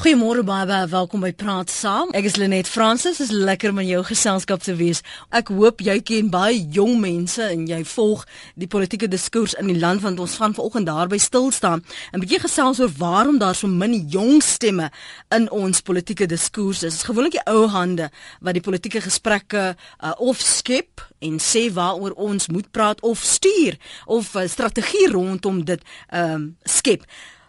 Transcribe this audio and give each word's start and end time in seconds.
Goeiemôre 0.00 0.40
baie 0.48 0.86
welkom 0.88 1.20
by 1.20 1.28
Praat 1.36 1.68
Saam. 1.68 2.08
Ek 2.16 2.24
is 2.24 2.38
Lenet 2.40 2.64
Fransis. 2.72 3.18
Dit 3.18 3.26
is 3.26 3.34
lekker 3.36 3.68
om 3.68 3.82
in 3.82 3.88
jou 3.90 3.98
geselskap 4.08 4.62
te 4.64 4.72
wees. 4.78 5.02
Ek 5.28 5.50
hoop 5.52 5.82
jy 5.84 5.98
ken 6.00 6.30
baie 6.32 6.62
jong 6.72 6.94
mense 7.02 7.44
en 7.44 7.66
jy 7.68 7.82
volg 7.84 8.22
die 8.56 8.68
politieke 8.72 9.10
diskurs 9.12 9.52
in 9.60 9.68
die 9.68 9.76
land 9.76 10.00
want 10.00 10.22
ons 10.24 10.38
gaan 10.40 10.54
vanoggend 10.56 10.88
daarby 10.88 11.18
stil 11.20 11.50
staan. 11.52 11.84
'n 12.14 12.20
Bietjie 12.22 12.40
gesels 12.40 12.80
oor 12.80 12.88
waarom 12.96 13.36
daar 13.36 13.54
so 13.54 13.68
min 13.68 14.08
jong 14.08 14.40
stemme 14.40 14.88
in 15.36 15.50
ons 15.50 15.84
politieke 15.84 16.24
diskurs 16.26 16.80
is. 16.82 17.02
Gewoonlik 17.04 17.36
die 17.36 17.44
ou 17.44 17.68
hande 17.68 18.08
wat 18.40 18.56
die 18.56 18.64
politieke 18.64 19.04
gesprekke 19.04 19.76
uh, 19.76 20.12
of 20.16 20.40
skep 20.40 21.04
en 21.20 21.36
sê 21.36 21.68
waaroor 21.68 22.16
ons 22.16 22.48
moet 22.48 22.72
praat 22.72 23.00
of 23.02 23.20
stuur 23.20 23.76
of 24.06 24.32
'n 24.32 24.38
uh, 24.38 24.48
strategie 24.48 25.12
rondom 25.12 25.64
dit 25.64 25.82
ehm 26.08 26.32
um, 26.32 26.56
skep. 26.64 27.04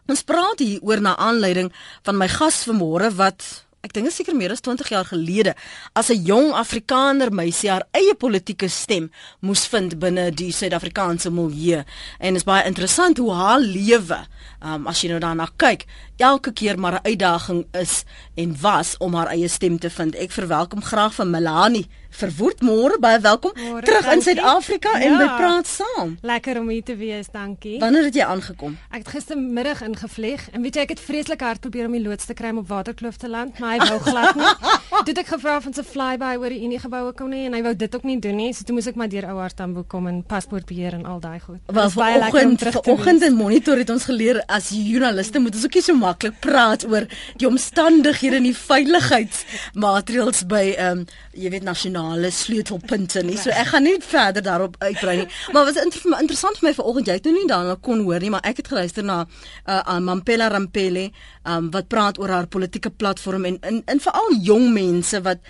Ons 0.10 0.24
praat 0.24 0.60
hier 0.60 0.80
oor 0.82 1.02
na 1.02 1.18
aanleiding 1.18 1.72
van 2.04 2.18
my 2.18 2.28
gas 2.28 2.64
vanmôre 2.68 3.12
wat 3.20 3.66
ek 3.82 3.96
dink 3.96 4.12
seker 4.14 4.36
meer 4.38 4.54
as 4.54 4.62
20 4.62 4.90
jaar 4.94 5.08
gelede 5.10 5.56
as 5.98 6.12
'n 6.12 6.26
jong 6.26 6.54
Afrikaner 6.54 7.34
meisie 7.34 7.70
haar 7.70 7.86
eie 7.98 8.14
politieke 8.14 8.70
stem 8.70 9.10
moes 9.42 9.66
vind 9.66 9.98
binne 10.00 10.30
die 10.32 10.52
Suid-Afrikaanse 10.52 11.32
milieu 11.32 11.84
en 12.20 12.36
is 12.36 12.46
baie 12.46 12.66
interessant 12.66 13.18
hoe 13.18 13.34
haar 13.34 13.60
lewe 13.60 14.28
um, 14.62 14.88
as 14.88 15.02
jy 15.02 15.10
nou 15.10 15.20
daarna 15.20 15.50
kyk 15.58 15.86
elke 16.18 16.54
keer 16.54 16.78
maar 16.78 17.02
'n 17.02 17.08
uitdaging 17.10 17.66
is 17.74 18.04
en 18.36 18.56
was 18.62 18.98
om 19.00 19.14
haar 19.14 19.34
eie 19.34 19.48
stem 19.48 19.80
te 19.80 19.90
vind. 19.90 20.16
Ek 20.16 20.32
verwelkom 20.32 20.82
graag 20.84 21.14
van 21.14 21.30
Melanie 21.30 21.90
Verwoerd 22.12 22.60
môre 22.62 22.98
baie 23.00 23.20
welkom 23.24 23.52
Morgen, 23.56 23.84
terug 23.88 24.02
dankie. 24.04 24.18
in 24.18 24.22
Suid-Afrika 24.22 24.90
ja. 24.98 25.06
en 25.06 25.12
Ja. 25.12 25.18
by 25.18 25.28
praat 25.38 25.68
saam. 25.68 26.18
Lekker 26.22 26.60
om 26.60 26.70
hier 26.70 26.84
te 26.84 26.96
wees, 26.96 27.28
dankie. 27.32 27.80
Wanneer 27.80 28.04
het 28.04 28.14
jy 28.16 28.22
aangekom? 28.28 28.78
Ek 28.92 28.98
het 29.06 29.08
gistermiddag 29.08 29.82
ingevlieg 29.82 30.50
en 30.52 30.62
weet 30.62 30.76
jy 30.76 30.82
ek 30.82 30.90
het 30.90 31.00
vreeslik 31.00 31.42
hard 31.42 31.60
probeer 31.64 31.86
om 31.86 31.92
die 31.96 32.02
loods 32.04 32.26
te 32.26 32.34
kry 32.34 32.50
om 32.50 32.58
op 32.58 32.68
Waterkloof 32.68 33.18
te 33.18 33.30
land, 33.30 33.60
maar 33.60 33.80
hy 33.80 33.88
wou 33.88 34.00
glad 34.00 34.36
nie. 34.36 34.44
Toe 35.06 35.08
het 35.14 35.18
ek 35.24 35.28
gevra 35.28 35.56
of 35.58 35.66
ons 35.66 35.78
'n 35.80 35.84
flyby 35.84 36.36
oor 36.38 36.50
die 36.50 36.62
Unie 36.66 36.80
geboue 36.80 37.14
kon 37.14 37.32
hê 37.32 37.46
en 37.48 37.54
hy 37.54 37.62
wou 37.64 37.74
dit 37.76 37.96
ook 37.96 38.04
nie 38.04 38.20
doen 38.20 38.36
nie. 38.36 38.54
So 38.54 38.64
toe 38.66 38.76
moes 38.76 38.88
ek 38.88 38.96
maar 38.96 39.08
deur 39.10 39.26
Ouart 39.32 39.56
Tambo 39.56 39.84
kom 39.88 40.08
en 40.08 40.22
paspoortbeheer 40.24 40.94
en 40.94 41.06
al 41.06 41.20
daai 41.20 41.40
goed. 41.40 41.60
Dit 41.66 41.76
Wel 41.76 41.86
is 41.88 41.94
baie 41.94 42.20
lekker 42.20 42.46
om 42.46 42.58
terug 42.58 42.74
te 42.74 42.82
vanoggend 42.84 43.20
wees. 43.20 43.30
in 43.30 43.36
monitor 43.36 43.78
het 43.78 43.90
ons 43.90 44.04
geleer 44.04 44.44
as 44.48 44.70
joernaliste 44.70 45.40
moet 45.40 45.56
ons 45.56 45.64
ook 45.66 45.74
nie 45.74 45.82
so 45.84 45.94
maklik 45.96 46.40
praat 46.40 46.84
oor 46.86 47.08
die 47.38 47.48
omstandighede 47.48 48.36
en 48.36 48.44
die 48.44 48.56
veiligheidsmaatreëls 48.56 50.46
by 50.48 50.76
ehm 50.78 50.98
um, 51.00 51.06
jy 51.34 51.50
weet 51.50 51.64
nasionale 52.02 52.32
sleutelpunte 52.32 53.22
nie. 53.24 53.38
So 53.38 53.52
ek 53.54 53.72
gaan 53.72 53.84
nie 53.86 53.98
verder 54.02 54.44
daarop 54.44 54.76
uitbrei 54.82 55.18
nie. 55.22 55.28
Maar 55.54 55.66
wat 55.66 55.80
inter 55.84 56.02
interessant 56.20 56.60
vir 56.60 56.70
my 56.70 56.74
vanoggend 56.74 57.08
jy 57.08 57.18
het 57.20 57.26
nou 57.28 57.34
nie 57.36 57.50
daarna 57.50 57.76
kon 57.82 58.04
hoor 58.06 58.22
nie, 58.22 58.32
maar 58.34 58.46
ek 58.48 58.62
het 58.62 58.72
geluister 58.72 59.04
na 59.04 59.24
uh, 59.26 59.82
uh, 59.82 60.00
Mampela 60.00 60.50
Rampele 60.52 61.10
um, 61.46 61.70
wat 61.72 61.90
praat 61.92 62.20
oor 62.20 62.30
haar 62.30 62.48
politieke 62.48 62.90
platform 62.90 63.46
en 63.46 63.60
en, 63.62 63.82
en 63.86 64.00
veral 64.00 64.38
jong 64.42 64.72
mense 64.74 65.22
wat 65.22 65.42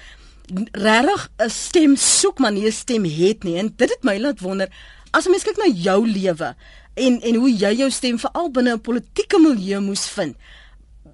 regtig 0.76 1.30
'n 1.40 1.50
stem 1.50 1.96
soek 1.96 2.40
maar 2.40 2.52
nie 2.52 2.68
'n 2.68 2.72
stem 2.72 3.06
het 3.06 3.44
nie. 3.44 3.58
En 3.58 3.74
dit 3.76 3.90
het 3.90 4.04
my 4.04 4.18
laat 4.20 4.40
wonder 4.42 4.68
as 5.12 5.26
'n 5.26 5.32
mens 5.32 5.44
kyk 5.44 5.58
na 5.58 5.72
jou 5.72 6.08
lewe 6.08 6.56
en 6.96 7.22
en 7.22 7.36
hoe 7.36 7.52
jy 7.52 7.76
jou 7.76 7.90
stem 7.92 8.20
veral 8.20 8.52
binne 8.52 8.74
'n 8.74 8.82
politieke 8.82 9.40
milieu 9.40 9.80
moes 9.80 10.08
vind. 10.10 10.36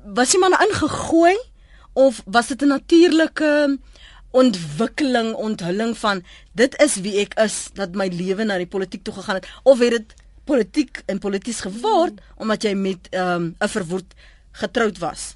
Was 0.05 0.31
jy 0.31 0.39
maar 0.39 0.65
ingegooi 0.67 1.37
of 1.93 2.21
was 2.25 2.47
dit 2.47 2.61
'n 2.61 2.67
natuurlike 2.67 3.77
ontwikkeling, 4.31 5.33
onthulling 5.33 5.97
van 5.97 6.23
dit 6.53 6.75
is 6.83 6.95
wie 7.01 7.19
ek 7.23 7.33
is 7.39 7.69
dat 7.73 7.95
my 7.95 8.07
lewe 8.07 8.43
na 8.43 8.57
die 8.57 8.69
politiek 8.69 9.03
toe 9.03 9.13
gegaan 9.13 9.35
het 9.35 9.47
of 9.63 9.79
het 9.79 9.91
dit 9.91 10.13
politiek 10.47 11.01
en 11.05 11.19
polities 11.19 11.61
geword 11.65 12.21
omdat 12.37 12.63
jy 12.63 12.73
met 12.73 13.09
ehm, 13.11 13.43
'n 13.43 13.55
um, 13.59 13.69
verwoed 13.69 14.13
getroud 14.51 14.97
was? 14.97 15.35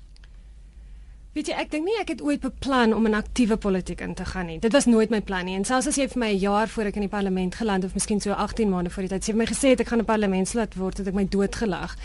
Weet 1.32 1.48
jy, 1.48 1.54
ek 1.54 1.70
dink 1.72 1.86
nie 1.88 1.96
ek 1.96 2.10
het 2.12 2.22
ooit 2.22 2.42
beplan 2.44 2.92
om 2.94 3.06
in 3.08 3.14
aktiewe 3.16 3.56
politiek 3.56 4.02
in 4.02 4.14
te 4.14 4.26
gaan 4.26 4.46
nie. 4.46 4.60
Dit 4.60 4.74
was 4.76 4.86
nooit 4.86 5.10
my 5.10 5.22
plan 5.22 5.46
nie. 5.46 5.56
En 5.56 5.64
selfs 5.64 5.88
as 5.88 5.96
jy 5.96 6.08
vir 6.12 6.20
my 6.20 6.32
'n 6.34 6.40
jaar 6.40 6.68
voor 6.68 6.84
ek 6.84 6.96
in 6.96 7.08
die 7.08 7.10
parlement 7.10 7.56
geland 7.56 7.84
of 7.84 7.94
miskien 7.94 8.20
so 8.20 8.32
18 8.32 8.70
maande 8.70 8.90
voor 8.90 9.08
die 9.08 9.10
tyd, 9.10 9.24
sê 9.24 9.32
vir 9.32 9.38
my 9.38 9.46
gesê 9.46 9.70
het 9.70 9.80
ek 9.80 9.88
gaan 9.88 10.00
'n 10.00 10.06
parlementslid 10.06 10.76
word, 10.76 10.98
het 10.98 11.08
ek 11.08 11.14
my 11.14 11.26
doodgelag. 11.26 11.96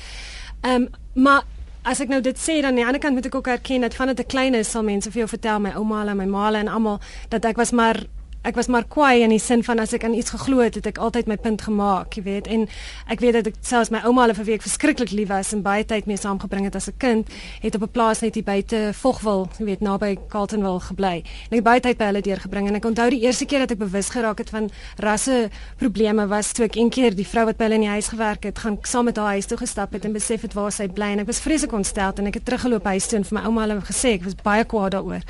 Ehm, 0.63 0.83
um, 0.83 0.89
maar 1.15 1.43
as 1.87 2.01
ek 2.03 2.11
nou 2.11 2.21
dit 2.21 2.39
sê, 2.39 2.59
dan 2.59 2.73
aan 2.73 2.81
die 2.81 2.87
ander 2.87 3.01
kant 3.03 3.15
moet 3.15 3.29
ek 3.29 3.39
ook 3.39 3.47
erken 3.53 3.87
dat 3.87 3.95
van 3.95 4.11
dit 4.11 4.21
'n 4.21 4.27
klein 4.27 4.55
is, 4.55 4.71
sal 4.71 4.83
mense 4.83 5.11
vir 5.11 5.21
jou 5.23 5.29
vertel 5.29 5.61
my 5.61 5.73
ouma 5.79 6.07
en 6.07 6.17
my 6.17 6.27
ma 6.27 6.53
en 6.53 6.69
almal 6.69 7.01
dat 7.29 7.45
ek 7.45 7.57
was 7.57 7.71
maar 7.71 7.97
ek 8.47 8.55
was 8.55 8.69
maar 8.71 8.85
kwaai 8.87 9.25
in 9.25 9.33
die 9.35 9.41
sin 9.43 9.65
van 9.67 9.81
as 9.83 9.93
ek 9.97 10.05
aan 10.07 10.15
iets 10.15 10.31
geglo 10.31 10.63
het, 10.63 10.77
het 10.79 10.87
ek 10.87 11.01
altyd 11.03 11.27
my 11.27 11.37
punt 11.37 11.65
gemaak, 11.67 12.15
jy 12.15 12.23
weet. 12.23 12.47
En 12.47 12.67
ek 13.11 13.23
weet 13.25 13.41
dat 13.41 13.51
ek 13.51 13.59
selfs 13.67 13.91
my 13.91 14.03
ouma 14.07 14.27
hulle 14.27 14.37
vir 14.39 14.47
wie 14.47 14.57
ek 14.59 14.67
verskriklik 14.67 15.11
lief 15.11 15.33
was 15.33 15.53
en 15.57 15.65
baie 15.67 15.85
tyd 15.85 16.07
mee 16.07 16.21
saamgebring 16.21 16.69
het 16.69 16.79
as 16.79 16.89
'n 16.89 16.95
kind, 16.99 17.27
het 17.63 17.75
op 17.75 17.83
'n 17.83 17.91
plaas 17.91 18.21
net 18.23 18.35
hier 18.35 18.45
buite 18.45 18.93
Vogwil, 18.95 19.49
jy 19.59 19.65
weet, 19.65 19.81
naby 19.81 20.17
Carltonville 20.29 20.81
gebly. 20.81 21.23
En 21.51 21.51
ek 21.51 21.61
het 21.61 21.65
baie 21.65 21.81
tyd 21.81 21.99
by 21.99 22.05
hulle 22.05 22.23
deurgebring 22.23 22.69
en 22.69 22.75
ek 22.75 22.85
onthou 22.85 23.11
die 23.11 23.21
eerste 23.21 23.47
keer 23.47 23.59
dat 23.59 23.71
ek 23.71 23.79
bewus 23.79 24.11
geraak 24.11 24.39
het 24.39 24.51
van 24.51 24.71
rasse 24.97 25.51
probleme 25.79 26.27
was 26.29 26.53
toe 26.53 26.65
ek 26.65 26.77
een 26.77 26.91
keer 26.91 27.15
die 27.15 27.27
vrou 27.27 27.45
wat 27.47 27.57
by 27.57 27.65
hulle 27.65 27.75
in 27.75 27.81
die 27.81 27.97
huis 27.99 28.09
gewerk 28.09 28.45
het, 28.45 28.59
gaan 28.59 28.79
saam 28.83 29.05
met 29.05 29.17
haar 29.17 29.35
huis 29.35 29.47
toe 29.47 29.59
gestap 29.59 29.93
het 29.93 30.05
en 30.05 30.13
besef 30.13 30.43
het 30.43 30.55
waar 30.55 30.73
sy 30.73 30.89
bly 30.89 31.13
en 31.13 31.19
ek 31.19 31.27
was 31.27 31.41
vreeslik 31.41 31.73
ontstel 31.73 32.13
en 32.17 32.27
ek 32.27 32.35
het 32.35 32.45
teruggeloop 32.45 32.85
huis 32.85 33.07
toe 33.07 33.19
en 33.19 33.25
vir 33.25 33.39
my 33.39 33.45
ouma 33.47 33.67
hulle 33.67 33.81
gesê 33.81 34.15
ek 34.15 34.25
was 34.25 34.35
baie 34.35 34.65
kwaad 34.65 34.93
daaroor. 34.93 35.23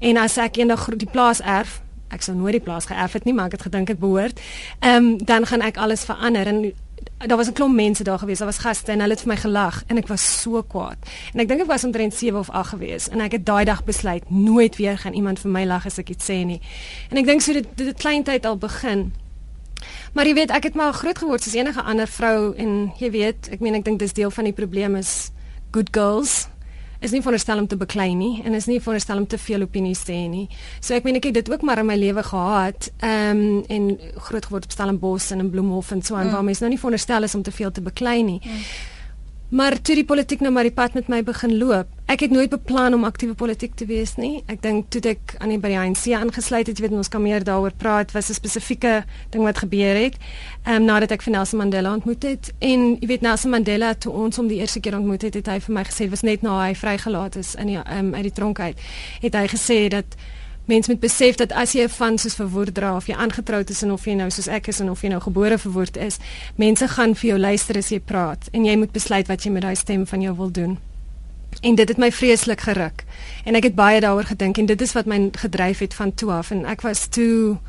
En 0.00 0.16
as 0.16 0.38
ek 0.38 0.56
eendag 0.56 0.88
die 0.96 1.10
plaas 1.10 1.40
erf, 1.40 1.83
ek 2.14 2.22
sou 2.22 2.36
nooit 2.36 2.56
die 2.58 2.64
plaas 2.64 2.88
geërf 2.90 3.12
het 3.18 3.24
nie, 3.24 3.34
maar 3.34 3.50
ek 3.50 3.58
het 3.58 3.68
gedink 3.68 3.90
ek 3.90 4.00
behoort. 4.02 4.40
Ehm 4.80 4.96
um, 4.96 5.24
dan 5.24 5.46
gaan 5.46 5.60
ek 5.60 5.76
alles 5.76 6.04
verander 6.04 6.46
en 6.46 6.72
daar 7.26 7.36
was 7.36 7.48
'n 7.48 7.52
klomp 7.52 7.74
mense 7.74 8.04
daar 8.04 8.18
gewees, 8.18 8.38
daar 8.38 8.46
was 8.46 8.58
gaste 8.58 8.92
en 8.92 9.00
hulle 9.00 9.12
het 9.12 9.22
vir 9.22 9.28
my 9.28 9.36
gelag 9.36 9.82
en 9.86 9.96
ek 9.96 10.08
was 10.08 10.40
so 10.40 10.62
kwaad. 10.62 10.96
En 11.32 11.40
ek 11.40 11.48
dink 11.48 11.60
ek 11.60 11.66
was 11.66 11.84
omtrent 11.84 12.14
7 12.14 12.38
of 12.38 12.50
8 12.50 12.68
gewees 12.68 13.08
en 13.08 13.20
ek 13.20 13.32
het 13.32 13.46
daai 13.46 13.64
dag 13.64 13.84
besluit 13.84 14.30
nooit 14.30 14.76
weer 14.76 14.98
gaan 14.98 15.12
iemand 15.12 15.38
vir 15.38 15.50
my 15.50 15.64
lag 15.64 15.86
as 15.86 15.98
ek 15.98 16.08
iets 16.08 16.30
sê 16.30 16.44
nie. 16.44 16.60
En 17.10 17.16
ek 17.16 17.26
dink 17.26 17.40
so 17.40 17.52
dit 17.52 17.66
dit 17.74 17.86
het 17.86 17.98
kleintyd 17.98 18.46
al 18.46 18.56
begin. 18.56 19.12
Maar 20.12 20.26
jy 20.26 20.34
weet, 20.34 20.50
ek 20.50 20.62
het 20.62 20.74
maar 20.74 20.92
groot 20.92 21.18
geword 21.18 21.42
soos 21.42 21.54
enige 21.54 21.82
ander 21.82 22.06
vrou 22.06 22.54
en 22.56 22.92
jy 22.98 23.10
weet, 23.10 23.48
ek 23.50 23.60
meen 23.60 23.74
ek 23.74 23.84
dink 23.84 23.98
dis 23.98 24.12
deel 24.12 24.30
van 24.30 24.44
die 24.44 24.52
probleem 24.52 24.96
is 24.96 25.30
good 25.70 25.88
girls 25.90 26.48
is 27.04 27.12
nie 27.12 27.20
veronderstel 27.20 27.60
om 27.60 27.66
te 27.68 27.76
beklei 27.76 28.14
nie 28.16 28.42
en 28.44 28.56
is 28.56 28.68
nie 28.70 28.80
veronderstel 28.80 29.20
om 29.20 29.26
te 29.28 29.38
veel 29.38 29.66
opinies 29.66 30.04
te 30.06 30.14
hê 30.16 30.24
nie. 30.30 30.46
So 30.80 30.96
ek 30.96 31.04
meen 31.04 31.20
ek 31.20 31.28
het 31.28 31.38
dit 31.40 31.52
ook 31.52 31.62
maar 31.66 31.82
in 31.82 31.88
my 31.90 31.98
lewe 32.00 32.24
gehad. 32.24 32.90
Ehm 33.04 33.44
um, 33.44 33.62
en 33.68 33.90
groot 34.28 34.46
geword 34.48 34.64
op 34.64 34.72
Stellenbosch 34.72 35.30
en 35.32 35.44
in 35.44 35.50
Bloemhof 35.50 35.90
en 35.90 36.02
so 36.02 36.16
aan 36.16 36.26
mm. 36.26 36.32
waar 36.32 36.44
mense 36.44 36.64
nou 36.64 36.72
nie 36.72 36.80
veronderstel 36.80 37.22
is 37.22 37.34
om 37.34 37.42
te 37.42 37.52
veel 37.52 37.70
te 37.70 37.82
beklei 37.82 38.22
nie. 38.22 38.40
Mm. 38.44 38.66
Maar 39.48 39.76
toe 39.82 39.94
die 39.94 40.04
politiek 40.04 40.40
nou 40.40 40.50
maar 40.52 40.64
die 40.64 40.72
pad 40.72 40.94
met 40.94 41.08
my 41.12 41.20
begin 41.22 41.58
loop. 41.58 41.90
Ek 42.08 42.20
het 42.24 42.32
nooit 42.32 42.50
beplan 42.50 42.94
om 42.96 43.04
aktiewe 43.04 43.34
politiek 43.36 43.74
te 43.76 43.86
wees 43.86 44.14
nie. 44.16 44.42
Ek 44.48 44.62
dink 44.64 44.88
toe 44.92 45.02
ek 45.12 45.34
aan 45.38 45.52
die 45.52 45.58
by 45.60 45.70
die 45.72 45.78
ANC 45.78 46.06
aangesluit 46.16 46.66
het, 46.68 46.78
jy 46.80 46.86
weet 46.86 46.96
ons 46.96 47.12
kan 47.12 47.22
meer 47.22 47.44
daaroor 47.44 47.72
praat, 47.76 48.12
was 48.12 48.30
'n 48.30 48.34
spesifieke 48.40 49.04
ding 49.30 49.44
wat 49.44 49.58
gebeur 49.58 49.96
het. 49.96 50.16
Ehm 50.64 50.76
um, 50.76 50.84
nadat 50.84 51.12
ek 51.12 51.22
vir 51.22 51.32
Nelson 51.32 51.58
Mandela 51.58 51.92
ontmoet 51.92 52.22
het 52.22 52.52
en 52.58 52.96
jy 53.00 53.06
weet 53.06 53.20
Nelson 53.20 53.50
Mandela 53.50 53.94
toe 53.94 54.12
ons 54.12 54.36
hom 54.36 54.48
die 54.48 54.58
eerste 54.58 54.80
keer 54.80 54.96
ontmoet 54.96 55.22
het, 55.22 55.34
het 55.34 55.46
hy 55.46 55.60
vir 55.60 55.74
my 55.74 55.84
gesê, 55.84 56.08
was 56.10 56.22
net 56.22 56.42
na 56.42 56.66
hy 56.66 56.74
vrygelaat 56.74 57.36
is 57.36 57.54
in 57.54 57.66
die 57.66 57.76
ehm 57.76 57.98
um, 57.98 58.14
uit 58.14 58.22
die 58.22 58.32
tronk 58.32 58.60
uit, 58.60 58.80
het 59.20 59.34
hy 59.34 59.46
gesê 59.46 59.88
dat 59.88 60.16
Mense 60.64 60.90
moet 60.90 61.00
besef 61.00 61.36
dat 61.36 61.52
as 61.52 61.74
jy 61.76 61.88
van 61.92 62.16
soos 62.18 62.38
verwoord 62.38 62.74
dra 62.74 62.94
of 62.96 63.06
jy 63.06 63.16
aangetroud 63.20 63.70
is 63.70 63.82
en 63.84 63.92
of 63.92 64.06
jy 64.08 64.14
nou 64.16 64.30
soos 64.32 64.48
ek 64.48 64.70
is 64.72 64.80
en 64.80 64.90
of 64.90 65.02
jy 65.04 65.10
nou 65.12 65.20
gebore 65.20 65.58
verwoord 65.60 65.98
is, 66.00 66.16
mense 66.56 66.88
gaan 66.88 67.12
vir 67.14 67.34
jou 67.34 67.38
luister 67.38 67.76
as 67.76 67.90
jy 67.92 68.00
praat 68.00 68.48
en 68.52 68.64
jy 68.64 68.76
moet 68.80 68.92
besluit 68.92 69.28
wat 69.28 69.44
jy 69.44 69.52
met 69.52 69.66
daai 69.66 69.76
stem 69.76 70.06
van 70.08 70.24
jou 70.24 70.32
wil 70.40 70.50
doen. 70.50 70.78
En 71.62 71.76
dit 71.76 71.88
het 71.88 72.00
my 72.00 72.10
vreeslik 72.12 72.64
geruk. 72.66 73.04
En 73.44 73.54
ek 73.54 73.68
het 73.70 73.76
baie 73.76 74.00
daaroor 74.00 74.26
gedink 74.32 74.58
en 74.58 74.66
dit 74.66 74.80
is 74.80 74.96
wat 74.96 75.06
my 75.06 75.20
gedryf 75.36 75.84
het 75.84 75.94
van 75.94 76.14
toe 76.14 76.32
af 76.32 76.50
en 76.50 76.64
ek 76.64 76.82
was 76.82 77.06
toe 77.12 77.60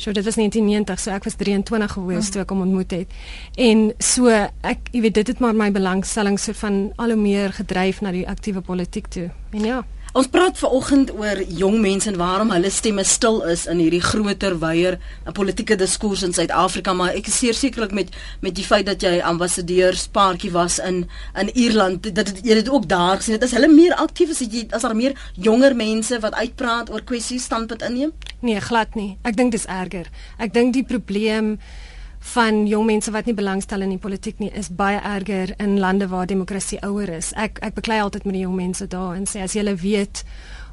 So 0.00 0.12
dit 0.12 0.24
was 0.24 0.34
1990, 0.34 1.00
so 1.00 1.10
ek 1.12 1.26
was 1.28 1.34
23 1.36 1.92
gewees 1.92 2.26
mm. 2.26 2.32
toe 2.32 2.40
ek 2.40 2.52
hom 2.54 2.62
ontmoet 2.64 2.92
het. 2.94 3.16
En 3.60 3.82
so 4.00 4.32
ek 4.32 4.88
jy 4.94 5.02
weet 5.04 5.18
dit 5.18 5.32
het 5.34 5.42
maar 5.44 5.52
my 5.52 5.68
belangstelling 5.74 6.38
so 6.40 6.56
van 6.56 6.86
al 6.96 7.12
hoe 7.12 7.20
meer 7.20 7.52
gedryf 7.52 8.00
na 8.00 8.12
die 8.14 8.24
aktiewe 8.24 8.64
politiek 8.64 9.10
toe. 9.12 9.28
En 9.52 9.66
ja. 9.68 9.82
Ons 10.10 10.26
praat 10.26 10.56
vanoggend 10.58 11.12
oor 11.14 11.38
jong 11.54 11.76
mense 11.78 12.08
en 12.10 12.16
waarom 12.18 12.48
hulle 12.50 12.70
stemme 12.74 13.04
stil 13.06 13.36
is 13.46 13.68
in 13.70 13.78
hierdie 13.78 14.02
groter 14.02 14.56
weier 14.58 14.96
politieke 15.36 15.76
diskurs 15.78 16.24
in 16.26 16.32
Suid-Afrika, 16.34 16.90
maar 16.98 17.14
ek 17.14 17.28
is 17.30 17.36
sekerlik 17.38 17.94
met 17.94 18.10
met 18.42 18.56
die 18.56 18.64
feit 18.66 18.88
dat 18.88 19.04
jy 19.06 19.20
ambassadeurspaartjie 19.22 20.50
was 20.50 20.80
in 20.82 21.04
in 21.38 21.52
Ierland, 21.54 22.10
dat 22.14 22.32
jy 22.42 22.58
dit 22.58 22.70
ook 22.70 22.88
daar 22.90 23.20
gesien 23.20 23.36
het. 23.36 23.46
Is 23.46 23.54
hulle 23.54 23.70
meer 23.70 23.94
aktief 23.94 24.34
as 24.34 24.42
jy 24.42 24.66
as 24.74 24.82
daar 24.82 24.96
meer 24.98 25.14
jonger 25.38 25.76
mense 25.78 26.18
wat 26.18 26.34
uitpraat 26.34 26.90
oor 26.90 27.06
kwessies 27.06 27.46
standpunt 27.46 27.86
inneem? 27.86 28.10
Nee, 28.40 28.58
glad 28.60 28.98
nie. 28.98 29.16
Ek 29.22 29.38
dink 29.38 29.54
dis 29.54 29.68
erger. 29.70 30.10
Ek 30.38 30.50
dink 30.52 30.74
die 30.74 30.84
probleem 30.84 31.60
van 32.20 32.66
jong 32.66 32.86
mense 32.86 33.10
wat 33.10 33.26
nie 33.26 33.34
belangstel 33.34 33.80
in 33.80 33.94
die 33.94 34.00
politiek 34.00 34.38
nie 34.38 34.50
is 34.54 34.68
baie 34.68 35.00
erger 35.00 35.54
in 35.58 35.78
lande 35.80 36.08
waar 36.08 36.26
demokrasie 36.26 36.78
ouer 36.84 37.08
is. 37.16 37.32
Ek 37.32 37.58
ek 37.64 37.74
beklei 37.74 38.00
altyd 38.00 38.24
met 38.28 38.36
die 38.36 38.44
jong 38.44 38.56
mense 38.56 38.86
daar 38.86 39.16
en 39.16 39.26
sê 39.26 39.42
as 39.42 39.56
julle 39.56 39.74
weet 39.74 40.24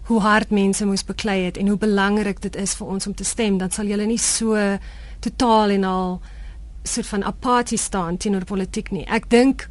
hoe 0.07 0.19
hard 0.23 0.51
mense 0.51 0.85
moes 0.85 1.03
beklei 1.03 1.45
het 1.45 1.57
en 1.57 1.67
hoe 1.67 1.77
belangrik 1.77 2.41
dit 2.41 2.55
is 2.55 2.75
vir 2.79 2.87
ons 2.87 3.07
om 3.07 3.13
te 3.13 3.23
stem, 3.23 3.57
dan 3.57 3.71
sal 3.71 3.87
julle 3.87 4.05
nie 4.07 4.19
so 4.19 4.55
totaal 5.19 5.73
en 5.75 5.83
al 5.83 6.21
soort 6.83 7.07
van 7.07 7.23
apatie 7.23 7.77
staan 7.77 8.17
teenoor 8.17 8.45
politiek 8.47 8.91
nie. 8.91 9.03
Ek 9.07 9.27
dink 9.29 9.67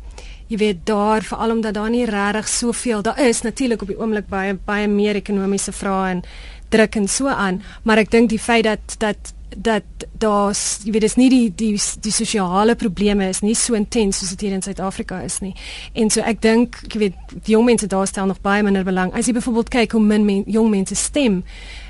jy 0.48 0.58
weet 0.60 0.84
daar 0.86 1.24
veral 1.26 1.56
omdat 1.56 1.74
daar 1.74 1.90
nie 1.90 2.04
regtig 2.06 2.48
soveel 2.48 3.02
daar 3.02 3.18
is 3.20 3.42
natuurlik 3.42 3.82
op 3.82 3.88
die 3.90 3.98
oomblik 3.98 4.28
baie 4.30 4.54
baie 4.54 4.88
meer 4.88 5.18
ekonomiese 5.18 5.72
vrae 5.74 6.10
en 6.10 6.22
druk 6.70 6.96
en 6.96 7.08
so 7.08 7.28
aan 7.28 7.62
maar 7.82 7.98
ek 7.98 8.12
dink 8.14 8.30
die 8.30 8.42
feit 8.42 8.64
dat 8.64 8.96
dat 9.02 9.32
dat 9.56 9.82
daar's 10.18 10.80
jy 10.84 10.92
weet 10.92 11.04
dis 11.06 11.16
nie 11.16 11.28
die 11.30 11.48
die 11.54 11.72
die 12.02 12.12
sosiale 12.12 12.74
probleme 12.74 13.28
is 13.28 13.40
nie 13.44 13.54
so 13.54 13.74
intens 13.78 14.18
soos 14.18 14.32
dit 14.34 14.46
hier 14.46 14.56
in 14.56 14.62
Suid-Afrika 14.62 15.20
is 15.22 15.38
nie. 15.40 15.54
En 15.94 16.10
so 16.10 16.20
ek 16.20 16.42
dink 16.42 16.80
jy 16.92 17.00
weet 17.06 17.34
die 17.36 17.54
jong 17.54 17.66
mense 17.68 17.86
daar 17.86 18.06
stel 18.06 18.26
nog 18.26 18.40
baie 18.44 18.62
minder 18.66 18.84
belang. 18.84 19.12
As 19.14 19.26
jy 19.26 19.36
byvoorbeeld 19.36 19.72
kyk 19.72 19.96
hoe 19.96 20.02
min 20.02 20.26
men, 20.26 20.44
jong 20.46 20.70
mense 20.70 20.94
stem 20.98 21.42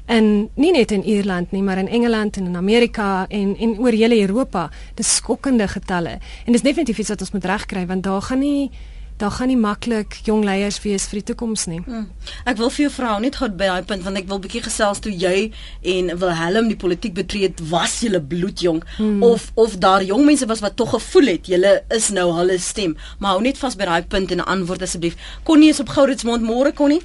en 0.07 0.49
nie 0.55 0.73
net 0.73 0.93
in 0.95 1.03
Ierland 1.03 1.51
nie, 1.51 1.63
maar 1.67 1.81
in 1.83 1.89
Engeland 1.89 2.37
en 2.37 2.47
in 2.47 2.57
Amerika 2.57 3.27
en 3.29 3.57
en 3.57 3.79
oor 3.83 3.93
hele 3.93 4.21
Europa, 4.21 4.69
dis 4.95 5.17
skokkende 5.17 5.69
getalle. 5.69 6.19
En 6.45 6.53
dis 6.53 6.63
definitief 6.63 6.99
iets 6.99 7.15
wat 7.15 7.21
ons 7.21 7.33
moet 7.33 7.45
regkry 7.45 7.87
want 7.87 8.03
daar 8.03 8.23
gaan 8.23 8.45
nie 8.45 8.71
daar 9.17 9.31
gaan 9.31 9.49
nie 9.49 9.57
maklik 9.57 10.19
jong 10.29 10.45
leiers 10.45 10.79
wees 10.85 11.07
vir 11.09 11.21
die 11.21 11.27
toekoms 11.31 11.65
nie. 11.71 11.81
Hmm. 11.87 12.07
Ek 12.45 12.59
wil 12.61 12.71
vir 12.73 12.87
jou 12.87 12.93
vra 12.99 13.15
net 13.23 13.39
gou 13.41 13.49
by 13.49 13.71
daai 13.71 13.89
punt 13.89 14.05
want 14.05 14.21
ek 14.21 14.29
wil 14.29 14.41
bietjie 14.45 14.63
gesels 14.67 15.01
toe 15.05 15.13
jy 15.13 15.51
en 15.95 16.13
Wilhelm 16.21 16.69
die 16.69 16.79
politiek 16.81 17.15
betree 17.17 17.49
het, 17.49 17.63
was 17.71 17.99
julle 18.05 18.21
bloedjong 18.21 18.83
hmm. 18.99 19.23
of 19.25 19.49
of 19.55 19.79
daar 19.83 20.05
jong 20.05 20.27
mense 20.29 20.49
was 20.51 20.61
wat 20.65 20.77
tog 20.77 20.93
gevoel 20.97 21.33
het 21.33 21.49
julle 21.53 21.79
is 21.97 22.11
nou 22.13 22.29
hulle 22.37 22.59
stem. 22.61 22.97
Maar 23.19 23.37
hou 23.37 23.45
net 23.47 23.61
vas 23.63 23.79
by 23.79 23.89
daai 23.89 24.11
punt 24.17 24.35
en 24.37 24.45
antwoord 24.45 24.85
asseblief. 24.85 25.17
Konnie 25.49 25.73
is 25.73 25.81
op 25.81 25.95
Gouritsmond 25.97 26.45
môre 26.45 26.75
Konnie. 26.77 27.01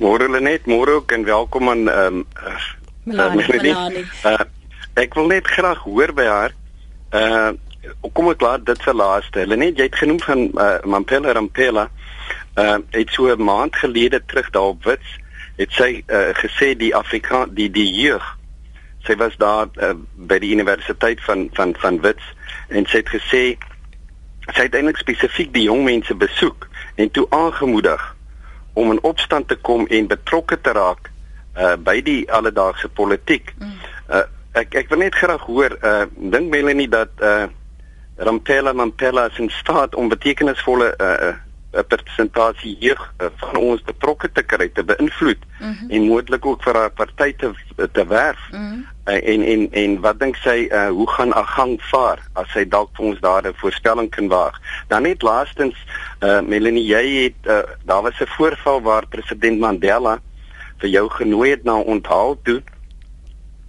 Môre 0.00 0.30
lê 0.32 0.40
net 0.40 0.64
môre 0.66 1.02
ook 1.02 1.12
en 1.12 1.28
welkom 1.28 1.68
aan 1.68 1.88
ehm 1.88 2.22
um, 2.22 2.26
Melanie. 3.04 3.74
Uh, 4.24 4.38
ek 4.94 5.14
wil 5.18 5.26
net 5.26 5.48
graag 5.50 5.84
hoor 5.84 6.12
by 6.16 6.26
haar. 6.30 6.52
Uh 7.12 7.52
kom 8.12 8.28
ek 8.30 8.38
klaar 8.38 8.60
dit 8.62 8.78
se 8.82 8.92
laaste. 8.94 9.40
Hulle 9.42 9.56
net 9.58 9.78
jy 9.78 9.88
het 9.88 9.96
genoem 9.98 10.20
van 10.22 10.44
uh, 10.54 10.76
Mampela 10.86 11.32
Rampela. 11.32 11.88
Uh 12.58 12.78
het 12.94 13.10
so 13.10 13.26
'n 13.26 13.42
maand 13.42 13.76
gelede 13.76 14.22
terug 14.26 14.50
daar 14.50 14.74
op 14.76 14.84
Wits 14.84 15.18
het 15.56 15.72
sy 15.72 16.02
uh, 16.06 16.30
gesê 16.32 16.72
die 16.76 16.94
Afrika 16.96 17.46
die 17.48 17.70
die 17.70 17.88
jeug. 17.94 18.24
Sy 19.06 19.16
was 19.16 19.36
daar 19.36 19.68
uh, 19.76 19.92
by 20.14 20.38
die 20.38 20.52
universiteit 20.52 21.20
van 21.20 21.48
van 21.52 21.74
van 21.78 22.00
Wits 22.00 22.24
en 22.68 22.86
sy 22.86 23.02
het 23.02 23.08
gesê 23.08 23.42
sy 24.52 24.62
het 24.62 24.74
eintlik 24.74 24.98
spesifiek 24.98 25.52
die 25.54 25.68
jong 25.68 25.84
mense 25.84 26.14
besoek 26.14 26.68
en 26.94 27.10
toe 27.10 27.26
aangemoedig 27.30 28.16
om 28.72 28.90
in 28.90 29.02
opstand 29.02 29.48
te 29.48 29.56
kom 29.56 29.86
en 29.86 30.06
betrokke 30.06 30.60
te 30.60 30.72
raak 30.72 31.10
uh 31.56 31.76
by 31.76 32.00
die 32.00 32.32
alledaagse 32.32 32.88
politiek. 32.88 33.52
Mm. 33.58 33.74
Uh 34.08 34.24
ek 34.52 34.74
ek 34.74 34.88
wil 34.92 34.98
net 34.98 35.14
graag 35.14 35.44
hoor 35.48 35.76
uh 35.80 36.04
dink 36.16 36.50
Melanie 36.50 36.88
dat 36.88 37.10
uh 37.20 37.48
Rampela 38.16 38.72
Mampela 38.72 39.26
is 39.30 39.38
in 39.38 39.50
staat 39.50 39.94
om 39.94 40.08
betekenisvolle 40.08 40.94
'n 40.98 41.02
uh, 41.02 41.34
uh, 41.72 41.80
persentasie 41.88 42.76
jeug 42.78 43.14
uh, 43.18 43.26
van 43.36 43.56
ons 43.56 43.82
betrokke 43.82 44.28
te 44.32 44.42
kry 44.42 44.68
te 44.68 44.84
beïnvloed 44.84 45.38
mm 45.60 45.72
-hmm. 45.72 45.90
en 45.90 46.02
moontlik 46.02 46.46
ook 46.46 46.62
vir 46.62 46.74
haar 46.74 46.90
party 46.90 47.32
te 47.32 47.52
te 47.92 48.06
werf. 48.06 48.40
Mm 48.50 48.58
-hmm. 48.58 48.86
uh, 49.08 49.28
en 49.32 49.42
en 49.42 49.72
en 49.72 50.00
wat 50.00 50.18
dink 50.20 50.36
sy 50.36 50.68
uh, 50.70 50.88
hoe 50.88 51.10
gaan 51.10 51.34
Agang 51.34 51.82
vaar 51.82 52.18
as 52.32 52.52
sy 52.52 52.68
dalk 52.68 52.90
vir 52.96 53.06
ons 53.06 53.20
daar 53.20 53.42
'n 53.48 53.54
voorspelling 53.54 54.10
kan 54.10 54.28
waag? 54.28 54.60
Dan 54.88 55.02
net 55.02 55.22
laastens 55.22 55.76
uh, 56.20 56.40
Melanie 56.40 56.86
jy 56.86 57.22
het 57.22 57.40
uh, 57.50 57.58
daar 57.84 58.02
was 58.02 58.20
'n 58.20 58.26
voorval 58.36 58.82
waar 58.82 59.06
president 59.06 59.58
Mandela 59.58 60.20
vir 60.78 60.88
jou 60.88 61.08
genooi 61.10 61.50
het 61.50 61.64
na 61.64 61.76
onthaal 61.76 62.38
toe 62.42 62.62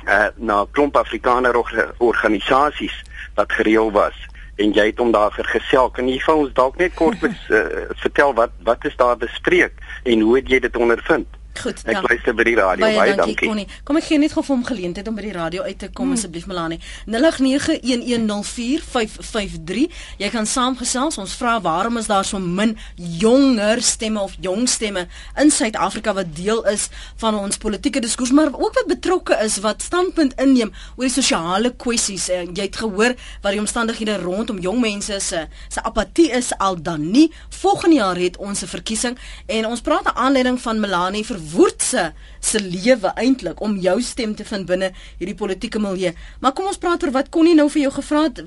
uh, 0.08 0.28
na 0.36 0.66
klomp 0.72 0.98
Afrikaner 0.98 1.58
organisasies 1.98 2.96
wat 3.36 3.52
gereël 3.52 3.92
was 3.92 4.18
en 4.62 4.74
jy 4.74 4.86
het 4.92 5.00
hom 5.02 5.12
daar 5.12 5.34
vergesel. 5.34 5.90
Kan 5.90 6.10
jy 6.10 6.20
vir 6.22 6.36
ons 6.36 6.54
dalk 6.54 6.78
net 6.78 6.94
kort 6.98 7.24
uh, 7.26 7.64
vertel 8.04 8.36
wat 8.38 8.54
wat 8.68 8.86
is 8.86 8.98
daar 9.00 9.18
bespreek 9.18 9.80
en 10.04 10.22
hoe 10.22 10.36
het 10.38 10.50
jy 10.50 10.60
dit 10.60 10.78
ondervind? 10.78 11.28
Goed, 11.54 11.84
ek 11.86 12.02
luister 12.02 12.34
by 12.34 12.42
die 12.48 12.56
radio. 12.58 12.82
Baie, 12.82 12.98
baie 12.98 13.14
dankie. 13.16 13.46
dankie. 13.46 13.68
Kom 13.86 13.98
ek 14.00 14.08
gee 14.08 14.18
net 14.18 14.32
gou 14.34 14.42
vir 14.44 14.56
hom 14.56 14.66
geleentheid 14.66 15.08
om 15.10 15.16
by 15.18 15.22
die 15.22 15.34
radio 15.36 15.62
uit 15.68 15.80
te 15.80 15.88
kom 15.94 16.08
hmm. 16.10 16.18
asseblief 16.18 16.46
Melanie. 16.50 16.80
0891104553. 17.14 19.88
Jy 20.22 20.30
kan 20.34 20.46
saamgesels. 20.50 21.18
Ons 21.22 21.34
vra 21.38 21.62
waarom 21.64 21.98
is 22.02 22.10
daar 22.10 22.26
so 22.26 22.40
min 22.42 22.78
jonger 22.96 23.82
stemme 23.86 24.20
of 24.24 24.34
jong 24.42 24.68
stemme 24.70 25.08
in 25.40 25.52
Suid-Afrika 25.54 26.14
wat 26.18 26.36
deel 26.36 26.66
is 26.72 26.90
van 27.22 27.36
ons 27.38 27.58
politieke 27.62 28.02
diskurs, 28.02 28.32
maar 28.34 28.50
ook 28.50 28.74
wat 28.80 28.88
betrokke 28.90 29.38
is 29.46 29.60
wat 29.64 29.82
standpunt 29.86 30.34
inneem 30.42 30.74
oor 30.98 31.06
die 31.06 31.14
sosiale 31.14 31.70
kwessies. 31.78 32.30
Uh, 32.34 32.50
jy 32.50 32.66
het 32.66 32.82
gehoor 32.82 33.14
wat 33.46 33.52
die 33.54 33.62
omstandighede 33.62 34.18
rondom 34.24 34.58
jong 34.64 34.80
mense 34.82 35.20
se 35.22 35.48
se 35.70 35.82
apatie 35.86 36.32
is 36.34 36.50
al 36.58 36.82
dan 36.82 37.12
nie. 37.14 37.30
Volgende 37.62 37.96
jaar 38.02 38.18
het 38.18 38.38
ons 38.42 38.64
'n 38.64 38.68
verkiesing 38.74 39.18
en 39.46 39.66
ons 39.70 39.82
praat 39.82 40.06
aan 40.06 40.16
aanleiding 40.16 40.62
van 40.62 40.80
Melanie 40.80 41.26
vir 41.26 41.43
woordse 41.52 42.12
se 42.44 42.60
lewe 42.60 43.12
eintlik 43.20 43.62
om 43.62 43.76
jou 43.82 43.98
stem 44.02 44.36
te 44.36 44.46
vind 44.48 44.68
binne 44.70 44.92
hierdie 45.20 45.38
politieke 45.38 45.82
milieu. 45.82 46.14
Maar 46.40 46.56
kom 46.56 46.70
ons 46.72 46.80
praat 46.82 47.04
oor 47.04 47.14
wat 47.16 47.32
Connie 47.34 47.56
nou 47.58 47.70
vir 47.74 47.86
jou 47.86 47.94
gevra 48.00 48.26
het 48.30 48.44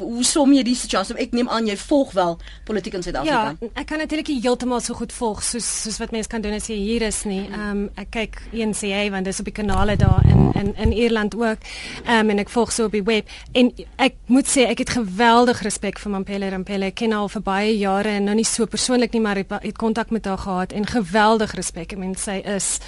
hoe 0.00 0.24
som 0.24 0.52
jy 0.52 0.62
die 0.66 0.76
situasie? 0.76 1.16
Ek 1.20 1.34
neem 1.36 1.48
aan 1.48 1.68
jy 1.68 1.76
volg 1.80 2.12
wel 2.16 2.36
politiek 2.68 2.96
in 2.98 3.04
Suid-Afrika. 3.04 3.54
Ja, 3.60 3.70
ek 3.80 3.88
kan 3.90 4.02
natuurlik 4.02 4.28
nie 4.32 4.40
heeltemal 4.42 4.82
so 4.84 4.96
goed 4.98 5.12
volg 5.14 5.42
soos 5.46 5.68
soos 5.84 5.98
wat 6.02 6.14
mense 6.14 6.30
kan 6.30 6.42
doen 6.44 6.56
as 6.56 6.68
jy 6.70 6.78
hier 6.80 7.06
is 7.06 7.22
nie. 7.28 7.42
Ehm 7.48 7.70
um, 7.70 7.82
ek 8.00 8.10
kyk 8.16 8.40
ENCA 8.52 9.02
want 9.14 9.28
dis 9.28 9.40
op 9.42 9.48
die 9.48 9.56
kanale 9.56 9.96
daar 10.00 10.26
in 10.28 10.50
in 10.60 10.72
in 10.86 10.92
Ierland 10.96 11.36
ook. 11.36 11.68
Ehm 12.04 12.26
um, 12.26 12.34
en 12.34 12.44
ek 12.44 12.52
volg 12.52 12.72
so 12.72 12.90
op 12.90 12.96
die 12.96 13.04
web 13.06 13.28
en 13.52 13.72
ek 13.96 14.18
moet 14.26 14.48
sê 14.48 14.66
ek 14.70 14.84
het 14.84 14.96
geweldig 14.98 15.62
respek 15.66 15.98
vir 15.98 16.12
Mampela 16.12 16.50
Rampela. 16.50 16.90
Ek 16.90 17.00
ken 17.00 17.12
haar 17.12 17.28
vir 17.28 17.42
baie 17.42 17.78
jare 17.78 18.16
en 18.18 18.28
nou 18.30 18.34
nie 18.34 18.48
so 18.48 18.66
persoonlik 18.66 19.12
nie, 19.12 19.22
maar 19.24 19.40
ek 19.40 19.56
het 19.62 19.78
kontak 19.78 20.10
met 20.10 20.26
haar 20.26 20.38
gehad 20.38 20.72
en 20.72 20.86
geweldig 20.86 21.54
respek. 21.54 21.92
Ek 21.92 21.98
meen 21.98 22.16
sy 22.16 22.40
is 22.44 22.78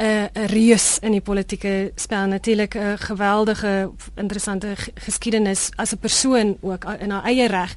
'n 0.00 0.28
uh, 0.32 0.44
reus 0.46 0.98
in 0.98 1.12
die 1.12 1.20
politieke 1.20 1.92
spel 1.94 2.26
natuurlik 2.26 2.74
'n 2.74 2.98
geweldige 2.98 3.90
interessante 4.14 4.72
geskiedenis 4.94 5.70
as 5.76 5.92
'n 5.92 5.98
persoon 5.98 6.56
ook 6.60 6.84
in 6.98 7.10
haar 7.10 7.24
eie 7.24 7.46
reg. 7.46 7.74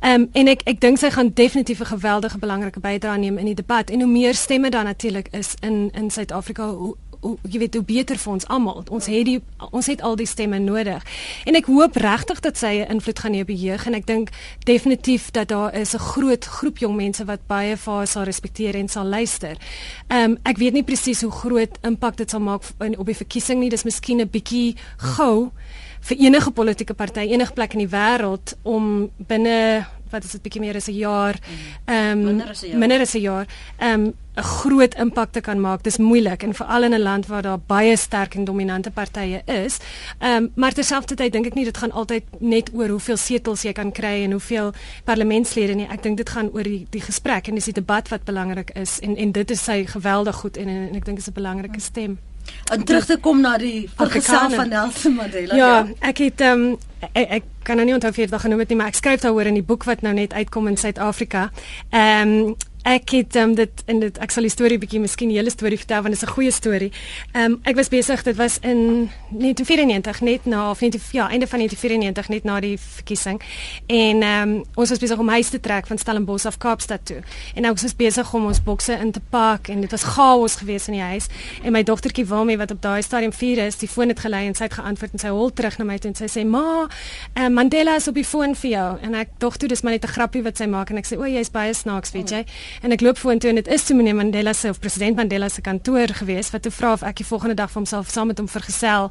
Ehm 0.00 0.20
um, 0.20 0.28
en 0.32 0.46
ek 0.46 0.60
ek 0.64 0.80
dink 0.80 0.98
sy 0.98 1.10
gaan 1.10 1.30
definitief 1.34 1.80
'n 1.80 1.86
geweldige 1.86 2.38
belangrike 2.38 2.80
bydrae 2.80 3.18
neem 3.18 3.38
in 3.38 3.44
die 3.44 3.54
debat 3.54 3.90
en 3.90 4.00
hoe 4.00 4.10
meer 4.10 4.34
stemme 4.34 4.70
daar 4.70 4.84
natuurlik 4.84 5.28
is 5.30 5.54
in 5.60 5.90
in 5.92 6.10
Suid-Afrika 6.10 6.68
hoe 6.68 6.96
hoe 7.24 7.36
jy 7.48 7.58
weet 7.62 7.74
hoe 7.78 7.84
beter 7.84 8.18
vir 8.20 8.32
ons 8.32 8.46
almal. 8.52 8.82
Ons 8.92 9.08
het 9.08 9.24
die 9.28 9.38
ons 9.70 9.88
het 9.88 10.02
al 10.04 10.16
die 10.20 10.28
stemme 10.28 10.58
nodig. 10.60 11.04
En 11.48 11.56
ek 11.56 11.68
hoop 11.72 11.96
regtig 11.96 12.40
dat 12.44 12.60
sy 12.60 12.84
'n 12.84 12.90
invloed 12.96 13.18
gaan 13.18 13.34
hê 13.34 13.40
op 13.40 13.52
die 13.52 13.62
jeug 13.66 13.86
en 13.86 13.94
ek 13.94 14.06
dink 14.06 14.30
definitief 14.64 15.30
dat 15.30 15.48
daar 15.48 15.74
is 15.74 15.94
'n 15.94 15.98
groot 15.98 16.44
groep 16.44 16.78
jong 16.78 16.96
mense 16.96 17.24
wat 17.24 17.46
baie 17.46 17.76
vir 17.76 17.92
haar 17.94 18.06
sal 18.06 18.24
respekteer 18.24 18.74
en 18.74 18.88
sal 18.88 19.04
luister. 19.04 19.56
Ehm 20.08 20.30
um, 20.30 20.38
ek 20.44 20.56
weet 20.58 20.72
nie 20.72 20.82
presies 20.82 21.22
hoe 21.22 21.30
groot 21.30 21.78
impak 21.82 22.16
dit 22.16 22.30
sal 22.30 22.40
maak 22.40 22.62
op 22.98 23.06
die 23.06 23.16
verkiesing 23.16 23.60
nie. 23.60 23.70
Dis 23.70 23.84
miskien 23.84 24.20
'n 24.20 24.28
bietjie 24.30 24.76
gou 24.96 25.50
vir 26.00 26.16
enige 26.16 26.50
politieke 26.50 26.94
party 26.94 27.20
enige 27.20 27.52
plek 27.52 27.72
in 27.72 27.78
die 27.78 27.92
wêreld 27.96 28.54
om 28.62 29.10
binne 29.16 29.86
wat 30.12 30.24
is 30.24 30.36
dit 30.36 30.42
bietjie 30.44 30.60
meer 30.60 30.76
as 30.76 30.88
'n 30.88 30.98
jaar 30.98 31.38
ehm 31.86 32.28
um, 32.28 32.36
minder 32.78 33.00
as 33.00 33.14
'n 33.14 33.20
jaar 33.20 33.46
ehm 33.78 34.00
um, 34.00 34.12
'n 34.36 34.42
groot 34.42 34.94
impak 34.94 35.32
te 35.32 35.40
kan 35.40 35.60
maak. 35.60 35.82
Dis 35.82 35.96
moeilik 35.96 36.42
en 36.42 36.54
veral 36.54 36.82
in 36.82 36.94
'n 36.94 37.02
land 37.02 37.26
waar 37.26 37.42
daar 37.42 37.60
baie 37.66 37.96
sterk 37.96 38.34
en 38.34 38.44
dominante 38.44 38.90
partye 38.90 39.42
is. 39.44 39.78
Ehm 40.18 40.42
um, 40.42 40.50
maar 40.54 40.72
terselfdertyd 40.72 41.32
dink 41.32 41.46
ek 41.46 41.54
nie 41.54 41.64
dit 41.64 41.76
gaan 41.76 41.92
altyd 41.92 42.24
net 42.38 42.70
oor 42.72 42.88
hoeveel 42.88 43.16
setels 43.16 43.62
jy 43.62 43.72
kan 43.72 43.92
kry 43.92 44.24
en 44.24 44.30
hoeveel 44.30 44.72
parlementslede 45.04 45.74
nie. 45.74 45.86
Ek 45.90 46.02
dink 46.02 46.16
dit 46.16 46.28
gaan 46.28 46.50
oor 46.52 46.62
die 46.62 46.86
die 46.90 47.00
gesprek 47.00 47.48
en 47.48 47.54
dis 47.54 47.64
die 47.64 47.80
debat 47.80 48.08
wat 48.08 48.24
belangrik 48.24 48.70
is 48.74 49.00
en 49.00 49.16
en 49.16 49.32
dit 49.32 49.50
is 49.50 49.64
sy 49.64 49.86
geweldig 49.86 50.34
goed 50.36 50.56
en 50.56 50.68
en, 50.68 50.88
en 50.88 50.94
ek 50.94 51.04
dink 51.04 51.16
dit 51.16 51.26
is 51.26 51.28
'n 51.28 51.40
belangrike 51.40 51.80
stem. 51.80 52.18
En 52.72 52.84
terug 52.84 53.04
te 53.04 53.16
kom 53.20 53.40
na 53.40 53.56
die 53.58 53.88
vergesel 53.96 54.50
van 54.50 54.68
Nelson 54.68 55.14
Mandela. 55.14 55.54
Ja, 55.54 55.72
ja. 55.76 55.86
ek 56.00 56.18
het 56.18 56.40
ehm 56.40 56.60
um, 56.60 56.78
ek, 57.12 57.28
ek 57.28 57.42
kan 57.62 57.76
nou 57.76 57.86
nie 57.86 57.94
onthou 57.94 58.10
of 58.10 58.16
jy 58.16 58.26
dit 58.26 58.40
genoem 58.40 58.58
het 58.58 58.68
nie, 58.68 58.76
maar 58.76 58.92
ek 58.92 59.00
skryf 59.00 59.20
daaroor 59.20 59.50
in 59.50 59.58
die 59.60 59.66
boek 59.66 59.84
wat 59.84 60.04
nou 60.04 60.14
net 60.16 60.32
uitkom 60.32 60.68
in 60.68 60.76
Suid-Afrika. 60.80 61.50
Ehm 61.90 62.38
um, 62.38 62.54
ek 62.84 63.10
het 63.16 63.36
um, 63.40 63.54
dit 63.56 63.82
in 63.88 64.00
dit 64.02 64.18
ek 64.20 64.32
sal 64.34 64.44
die 64.44 64.52
storie 64.52 64.76
bietjie 64.78 65.00
miskien 65.00 65.30
die 65.32 65.38
hele 65.38 65.52
storie 65.52 65.78
vertel 65.80 66.02
want 66.04 66.12
dit 66.12 66.22
is 66.22 66.28
'n 66.28 66.32
goeie 66.32 66.50
storie. 66.52 66.92
Ehm 67.32 67.52
um, 67.52 67.60
ek 67.64 67.76
was 67.76 67.88
besig 67.88 68.22
dit 68.22 68.36
was 68.36 68.58
in 68.60 69.10
1994 69.30 70.20
net 70.20 70.44
na 70.44 70.70
of 70.70 70.80
net 70.80 70.96
ja 71.12 71.28
einde 71.28 71.46
van 71.46 71.58
1994 71.58 72.28
net 72.28 72.44
na 72.44 72.60
die 72.60 72.78
verkiesing 72.78 73.40
en 73.86 74.22
ehm 74.22 74.48
um, 74.48 74.64
ons 74.74 74.88
was 74.88 74.98
besig 74.98 75.18
om 75.18 75.28
huis 75.28 75.48
te 75.48 75.60
trek 75.60 75.86
van 75.86 75.98
Stellenbosch 75.98 76.46
af 76.46 76.58
Kaapstad 76.58 77.06
toe. 77.06 77.22
En 77.54 77.70
ons 77.70 77.82
was 77.82 77.96
besig 77.96 78.34
om 78.34 78.46
ons 78.46 78.62
bokse 78.62 78.92
in 78.92 79.12
te 79.12 79.20
pak 79.30 79.68
en 79.68 79.80
dit 79.80 79.90
was 79.90 80.02
chaos 80.02 80.56
geweest 80.56 80.88
in 80.88 80.94
die 80.94 81.02
huis 81.02 81.26
en 81.62 81.72
my 81.72 81.82
dogtertjie 81.82 82.26
Wilmie 82.26 82.58
wat 82.58 82.70
op 82.70 82.82
daai 82.82 83.02
stadium 83.02 83.32
4 83.32 83.58
is, 83.58 83.76
die 83.76 83.88
foon 83.88 84.08
het 84.08 84.20
gelei 84.20 84.46
en 84.46 84.54
sy 84.54 84.64
het 84.64 84.74
geantwoord 84.74 85.12
en 85.12 85.18
sy 85.18 85.28
hol 85.28 85.50
terug 85.52 85.78
na 85.78 85.84
my 85.84 85.98
toe 85.98 86.10
en 86.10 86.16
sy 86.16 86.28
sê 86.28 86.44
ma, 86.46 86.88
uh, 87.36 87.48
Mandela 87.48 87.96
is 87.96 88.08
op 88.08 88.14
die 88.14 88.24
foon 88.24 88.54
vir 88.54 88.70
jou 88.70 88.98
en 89.02 89.14
ek 89.14 89.28
dog 89.38 89.56
toe 89.56 89.68
dis 89.68 89.82
maar 89.82 89.92
net 89.92 90.04
'n 90.04 90.14
grappie 90.16 90.42
wat 90.42 90.56
sy 90.56 90.66
maak 90.66 90.90
en 90.90 90.98
ek 90.98 91.06
sê 91.06 91.18
o, 91.18 91.24
jy's 91.24 91.50
baie 91.50 91.74
snaaks, 91.74 92.12
weet 92.12 92.30
jy. 92.30 92.44
En 92.82 92.92
ek 92.92 93.00
loop 93.00 93.18
vorentoe 93.18 93.50
en 93.50 93.60
dit 93.60 93.68
is 93.68 93.84
toe 93.84 93.96
meneer 93.96 94.14
Mandela 94.14 94.52
se 94.52 94.68
of 94.68 94.80
president 94.80 95.16
Mandela 95.16 95.48
se 95.48 95.60
kantoor 95.60 96.08
gewees 96.08 96.50
wat 96.50 96.62
toe 96.62 96.72
vra 96.72 96.92
of 96.92 97.02
ek 97.02 97.20
die 97.22 97.26
volgende 97.26 97.54
dag 97.54 97.70
vir 97.70 97.80
homself 97.82 98.10
saam 98.10 98.32
met 98.32 98.38
hom 98.38 98.48
vergesel 98.48 99.10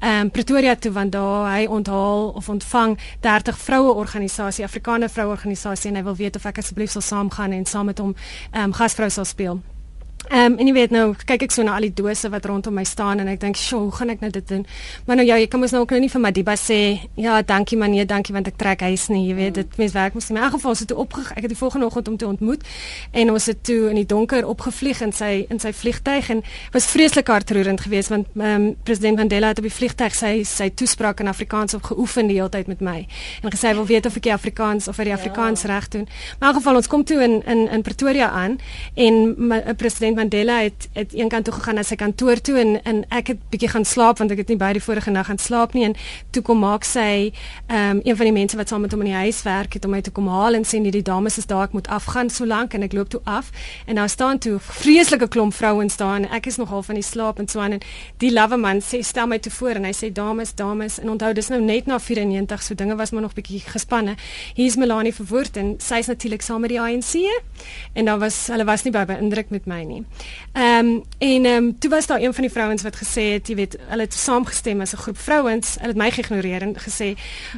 ehm 0.00 0.20
um, 0.20 0.30
Pretoria 0.30 0.76
toe 0.76 0.92
want 0.92 1.12
daar 1.12 1.50
hy 1.52 1.66
onthaal 1.66 2.28
of 2.28 2.48
ontvang 2.48 2.98
30 3.20 3.58
vroue 3.58 3.92
organisasie 3.92 4.64
Afrikaner 4.64 5.10
vroue 5.10 5.34
organisasie 5.34 5.90
en 5.90 5.96
hy 5.96 6.06
wil 6.06 6.16
weet 6.16 6.36
of 6.36 6.46
ek 6.46 6.62
asseblief 6.62 6.90
sal 6.90 7.02
saamgaan 7.02 7.52
en 7.52 7.66
saam 7.66 7.86
met 7.90 7.98
hom 7.98 8.14
ehm 8.52 8.70
um, 8.70 8.72
gasvrou 8.72 9.10
sal 9.10 9.24
speel. 9.24 9.60
Ehm 10.28 10.52
um, 10.52 10.58
en 10.58 10.66
jy 10.68 10.72
weet 10.72 10.92
nou 10.94 11.14
kyk 11.26 11.42
ek 11.46 11.54
so 11.54 11.64
na 11.66 11.74
al 11.74 11.86
die 11.88 11.94
dose 11.96 12.28
wat 12.30 12.44
rondom 12.46 12.74
my 12.76 12.84
staan 12.84 13.18
en 13.18 13.28
ek 13.28 13.40
dink, 13.40 13.56
"Sjoe, 13.56 13.80
hoe 13.80 13.92
gaan 13.92 14.10
ek 14.10 14.20
nou 14.20 14.30
dit 14.30 14.48
doen?" 14.48 14.66
Maar 15.06 15.16
nou 15.16 15.26
ja, 15.26 15.36
jy 15.36 15.46
kan 15.48 15.60
mos 15.60 15.70
nou 15.70 15.82
ook 15.82 15.90
nou 15.90 16.00
nie 16.00 16.08
vir 16.08 16.20
Madiba 16.20 16.54
sê, 16.54 17.00
"Ja, 17.14 17.42
dankie 17.42 17.78
man, 17.78 17.90
nee, 17.90 18.04
dankie 18.04 18.34
want 18.34 18.46
ek 18.46 18.56
trek 18.56 18.80
huis 18.80 19.08
nie." 19.08 19.26
Jy 19.28 19.34
weet, 19.34 19.54
dit 19.54 19.76
mens 19.76 19.92
werk 19.92 20.14
mos 20.14 20.30
in 20.30 20.36
my 20.36 20.50
geval 20.50 20.74
so 20.74 20.84
toe 20.84 20.96
opgeg. 20.96 21.30
Ek 21.30 21.42
het 21.42 21.48
die 21.48 21.56
volgende 21.56 21.86
oggend 21.86 22.08
om 22.08 22.16
te 22.16 22.26
ontmoet 22.26 22.62
en 23.10 23.30
ons 23.30 23.46
het 23.46 23.64
toe 23.64 23.88
in 23.88 23.94
die 23.94 24.06
donker 24.06 24.46
opgevlieg 24.46 25.00
in 25.00 25.12
sy 25.12 25.46
in 25.48 25.58
sy 25.58 25.72
vliegtyg 25.72 26.30
en 26.30 26.42
was 26.72 26.86
vreeslik 26.86 27.26
hartroerend 27.26 27.80
geweest 27.80 28.08
want 28.08 28.26
ehm 28.36 28.62
um, 28.62 28.76
president 28.82 29.16
Mandela 29.16 29.48
het 29.48 29.58
op 29.58 29.64
die 29.64 29.72
vliegtyg 29.72 30.14
sy 30.14 30.42
sy 30.44 30.70
toespraak 30.70 31.20
in 31.20 31.28
Afrikaans 31.28 31.74
op 31.74 31.82
geoefen 31.82 32.26
die 32.26 32.36
hele 32.36 32.48
tyd 32.48 32.66
met 32.66 32.80
my. 32.80 33.06
En 33.42 33.50
gesê 33.50 33.68
hy 33.68 33.74
wil 33.74 33.86
weet 33.86 34.06
of 34.06 34.16
ek 34.16 34.22
die 34.22 34.32
Afrikaans 34.32 34.88
of 34.88 34.96
hy 34.96 35.04
die 35.04 35.14
Afrikaans 35.14 35.62
ja. 35.62 35.68
reg 35.68 35.88
doen. 35.88 36.08
Maar 36.38 36.48
in 36.48 36.54
geval 36.54 36.76
ons 36.76 36.86
kom 36.86 37.04
toe 37.04 37.22
in 37.22 37.42
in 37.46 37.68
in 37.68 37.82
Pretoria 37.82 38.30
aan 38.30 38.58
en 38.94 39.34
my 39.48 39.74
president 39.74 40.09
Mandela 40.14 40.60
het 40.62 40.88
het 40.92 41.12
eenkant 41.12 41.44
toe 41.44 41.54
gegaan 41.54 41.74
na 41.74 41.82
sy 41.82 41.96
kantoor 41.96 42.40
toe 42.40 42.58
en 42.58 42.82
en 42.84 43.04
ek 43.08 43.32
het 43.32 43.40
bietjie 43.50 43.68
gaan 43.68 43.84
slaap 43.84 44.18
want 44.18 44.30
ek 44.30 44.42
het 44.42 44.48
nie 44.48 44.56
by 44.60 44.72
die 44.76 44.82
vorige 44.82 45.10
nag 45.10 45.26
gaan 45.26 45.38
slaap 45.38 45.72
nie. 45.74 45.84
En 45.84 45.94
toe 46.30 46.42
kom 46.42 46.58
maak 46.58 46.84
sy 46.84 47.32
ehm 47.66 47.96
um, 47.96 48.00
een 48.04 48.16
van 48.16 48.26
die 48.30 48.32
mense 48.32 48.56
wat 48.56 48.68
saam 48.68 48.80
met 48.80 48.92
hom 48.92 49.00
in 49.00 49.10
die 49.12 49.16
huis 49.16 49.42
werk 49.42 49.72
het 49.74 49.84
om 49.84 49.90
my 49.90 50.00
te 50.00 50.10
kom 50.10 50.28
haal 50.28 50.54
en 50.54 50.64
sê 50.64 50.80
nee 50.80 50.90
die 50.90 51.02
dames 51.02 51.38
is 51.38 51.46
daar 51.46 51.68
ek 51.68 51.72
moet 51.72 51.88
afgaan 51.88 52.30
so 52.30 52.46
lank. 52.46 52.74
En 52.74 52.82
ek 52.82 52.92
loop 52.92 53.08
toe 53.08 53.20
af 53.24 53.50
en 53.86 53.94
daar 53.94 54.08
staan 54.08 54.38
toe 54.38 54.58
vreeslike 54.58 55.28
klomp 55.28 55.54
vrouens 55.54 55.96
daar 55.96 56.16
en 56.16 56.28
ek 56.30 56.46
is 56.46 56.56
nogal 56.56 56.82
van 56.82 56.94
die 56.94 57.04
slaap 57.04 57.38
en 57.38 57.48
so 57.48 57.60
aan. 57.60 57.72
En 57.72 57.80
die 58.18 58.32
love 58.32 58.56
man 58.56 58.80
sê 58.80 59.02
stel 59.02 59.26
my 59.26 59.38
toe 59.38 59.52
voor. 59.52 59.80
En 59.80 59.84
hy 59.84 59.92
sê 59.92 60.12
dames 60.12 60.54
dames. 60.54 60.98
En 61.00 61.10
onthou 61.10 61.32
dis 61.32 61.48
nou 61.48 61.60
net 61.60 61.86
na 61.86 61.98
94 61.98 62.62
so 62.62 62.74
dinge 62.74 62.96
was 62.96 63.10
maar 63.10 63.22
nog 63.22 63.34
bietjie 63.34 63.60
gespanne. 63.60 64.16
Hier's 64.54 64.76
Melanie 64.76 65.14
verwoord 65.14 65.56
en 65.56 65.74
sy's 65.78 66.06
natuurlik 66.06 66.42
saam 66.42 66.60
met 66.60 66.70
die 66.70 66.80
ANC 66.80 67.14
en 67.92 68.04
dan 68.04 68.18
was 68.18 68.46
hulle 68.46 68.64
was 68.64 68.82
nie 68.84 68.92
baie 68.94 69.06
beïndruk 69.06 69.50
met 69.50 69.66
my 69.70 69.82
nie 69.84 69.99
Ehm 70.52 70.86
um, 70.86 71.02
en 71.18 71.44
ehm 71.44 71.64
um, 71.64 71.78
toe 71.78 71.90
was 71.90 72.06
daar 72.06 72.20
een 72.20 72.34
van 72.34 72.42
die 72.42 72.52
vrouens 72.52 72.82
wat 72.82 72.96
gesê 72.96 73.22
het, 73.32 73.48
jy 73.48 73.54
weet, 73.54 73.76
hulle 73.88 74.02
het 74.02 74.14
saamgestem 74.14 74.80
as 74.80 74.92
'n 74.92 74.96
groep 74.96 75.18
vrouens, 75.18 75.74
hulle 75.74 75.88
het 75.88 75.96
my 75.96 76.10
geïgnoreer 76.10 76.62
en 76.62 76.74
gesê 76.78 77.14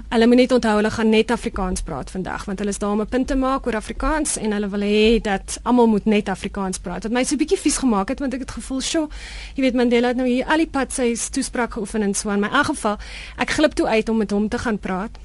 hulle 0.09 0.27
moet 0.27 0.37
net 0.37 0.53
onthou 0.53 0.77
hulle 0.77 0.91
gaan 0.91 1.09
net 1.09 1.31
Afrikaans 1.31 1.81
praat 1.83 2.11
vandag 2.11 2.45
want 2.45 2.59
hulle 2.59 2.71
is 2.71 2.79
daar 2.79 2.91
om 2.91 3.01
'n 3.01 3.07
punt 3.07 3.27
te 3.27 3.37
maak 3.37 3.67
oor 3.67 3.77
Afrikaans 3.77 4.37
en 4.37 4.53
hulle 4.53 4.69
wil 4.69 4.81
hê 4.81 5.21
dat 5.21 5.61
almal 5.63 5.87
moet 5.87 6.05
net 6.05 6.29
Afrikaans 6.29 6.79
praat. 6.79 7.03
Wat 7.03 7.13
my 7.13 7.25
so 7.25 7.35
'n 7.35 7.39
bietjie 7.39 7.59
vies 7.59 7.77
gemaak 7.77 8.09
het 8.09 8.19
want 8.19 8.35
ek 8.35 8.41
het 8.41 8.51
gevoel, 8.51 8.81
"Sjoe, 8.81 9.09
jy 9.55 9.63
weet 9.63 9.75
Mandela 9.75 10.09
het 10.09 10.17
nou 10.17 10.29
hier 10.29 10.47
al 10.47 10.57
die 10.57 10.67
pad 10.67 10.93
sy 10.93 11.17
toespraak 11.31 11.73
geoefen 11.73 12.03
en 12.03 12.15
so 12.15 12.31
in 12.31 12.41
my 12.41 12.49
geval, 12.65 12.99
ek 13.39 13.51
glip 13.51 13.75
toe 13.75 13.87
uit 13.87 14.09
om 14.09 14.17
met 14.17 14.31
hom 14.31 14.49
te 14.49 14.59
gaan 14.59 14.79
praat 14.79 15.19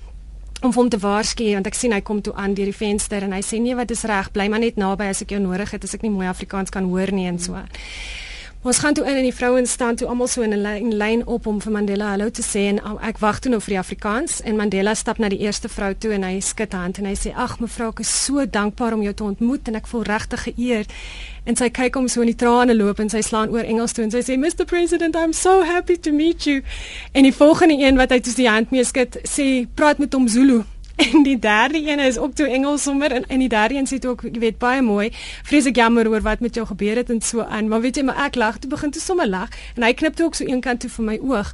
om 0.62 0.74
hom 0.74 0.90
te 0.90 0.98
waarsku 0.98 1.52
want 1.54 1.68
ek 1.70 1.78
sien 1.78 1.94
hy 1.94 2.02
kom 2.02 2.22
toe 2.22 2.34
aan 2.36 2.56
deur 2.58 2.70
die 2.72 2.76
venster 2.76 3.24
en 3.24 3.36
hy 3.36 3.44
sê 3.46 3.60
nee 3.62 3.76
wat 3.78 3.92
is 3.94 4.06
reg 4.10 4.32
bly 4.34 4.48
maar 4.50 4.64
net 4.64 4.80
naby 4.80 5.10
as 5.12 5.22
ek 5.26 5.36
jou 5.36 5.42
nodig 5.44 5.72
het 5.76 5.84
as 5.84 5.94
ek 5.98 6.06
nie 6.06 6.14
mooi 6.14 6.28
Afrikaans 6.28 6.74
kan 6.74 6.90
hoor 6.90 7.12
nie 7.14 7.28
en 7.30 7.40
so. 7.40 7.62
Ons 8.62 8.78
gaan 8.78 8.94
toe 8.94 9.06
in 9.06 9.16
en 9.16 9.24
die 9.24 9.34
vrouens 9.34 9.72
staan 9.72 9.96
toe 9.96 10.08
almal 10.08 10.28
so 10.28 10.42
in 10.42 10.54
'n 10.54 10.98
lyn, 10.98 11.26
op 11.28 11.46
om 11.46 11.62
vir 11.62 11.72
Mandela 11.72 12.10
hallo 12.10 12.30
te 12.30 12.42
sê 12.42 12.60
en 12.68 12.80
ek 13.02 13.18
wag 13.18 13.40
toe 13.40 13.52
nou 13.52 13.62
vir 13.62 13.70
die 13.70 13.80
Afrikaans 13.80 14.42
en 14.42 14.56
Mandela 14.56 14.94
stap 14.94 15.18
na 15.18 15.30
die 15.30 15.40
eerste 15.40 15.70
vrou 15.70 15.94
toe 15.94 16.12
en 16.12 16.24
hy 16.24 16.40
skud 16.40 16.74
hand 16.74 16.98
en 16.98 17.06
hy 17.06 17.14
sê 17.14 17.34
ag 17.36 17.60
mevrou 17.60 17.90
ek 17.90 18.00
is 18.00 18.26
so 18.26 18.46
dankbaar 18.46 18.94
om 18.94 19.02
jou 19.02 19.14
te 19.14 19.24
ontmoet 19.24 19.68
en 19.68 19.76
ek 19.76 19.88
voel 19.88 20.04
regtig 20.04 20.44
geëerd. 20.44 20.90
En 21.46 21.56
sy 21.56 21.70
kyk 21.70 21.96
hom 21.96 22.08
so 22.08 22.22
in 22.22 22.28
die 22.28 22.36
trane 22.36 22.76
loop 22.76 23.00
en 23.00 23.10
sy 23.10 23.22
slaan 23.22 23.50
oor 23.50 23.64
Engels 23.64 23.94
toe 23.94 24.04
en 24.04 24.12
sy 24.12 24.22
sê 24.22 24.38
Mr 24.38 24.66
President 24.66 25.16
I'm 25.16 25.34
so 25.34 25.64
happy 25.64 25.98
to 25.98 26.12
meet 26.12 26.44
you. 26.44 26.64
En 27.12 27.24
die 27.24 27.34
volgende 27.34 27.76
een 27.78 27.96
wat 27.96 28.10
hy 28.10 28.20
toe 28.20 28.34
die 28.34 28.50
hand 28.50 28.72
mee 28.72 28.84
skud 28.84 29.18
sê 29.24 29.68
praat 29.76 29.98
met 29.98 30.14
hom 30.14 30.28
Zulu 30.28 30.64
En 31.14 31.24
die 31.24 31.40
derde 31.40 31.90
een 31.90 32.00
is 32.00 32.18
ook 32.18 32.34
toe 32.34 32.48
Engels 32.48 32.84
sommer 32.84 33.12
en 33.12 33.28
en 33.28 33.40
die 33.40 33.50
derde 33.50 33.76
een 33.76 33.88
sê 33.88 34.08
ook 34.08 34.22
jy 34.22 34.40
weet 34.40 34.58
baie 34.58 34.82
mooi. 34.82 35.10
Vreeslik 35.44 35.76
jammer 35.76 36.10
oor 36.10 36.22
wat 36.22 36.40
met 36.40 36.56
jou 36.56 36.66
gebeur 36.68 36.96
het 36.96 37.10
en 37.10 37.22
so 37.22 37.42
aan. 37.42 37.68
Maar 37.68 37.82
weet 37.82 37.96
jy, 37.96 38.04
maar 38.04 38.26
ek 38.26 38.36
lag 38.36 38.58
toe 38.58 38.70
begin 38.70 38.92
toe 38.92 39.02
sommer 39.02 39.28
lag 39.28 39.50
en 39.76 39.84
hy 39.84 39.94
knip 39.94 40.16
toe 40.16 40.26
ook 40.26 40.36
so 40.36 40.46
een 40.46 40.62
kant 40.62 40.80
toe 40.80 40.90
vir 40.90 41.06
my 41.06 41.18
oog. 41.22 41.54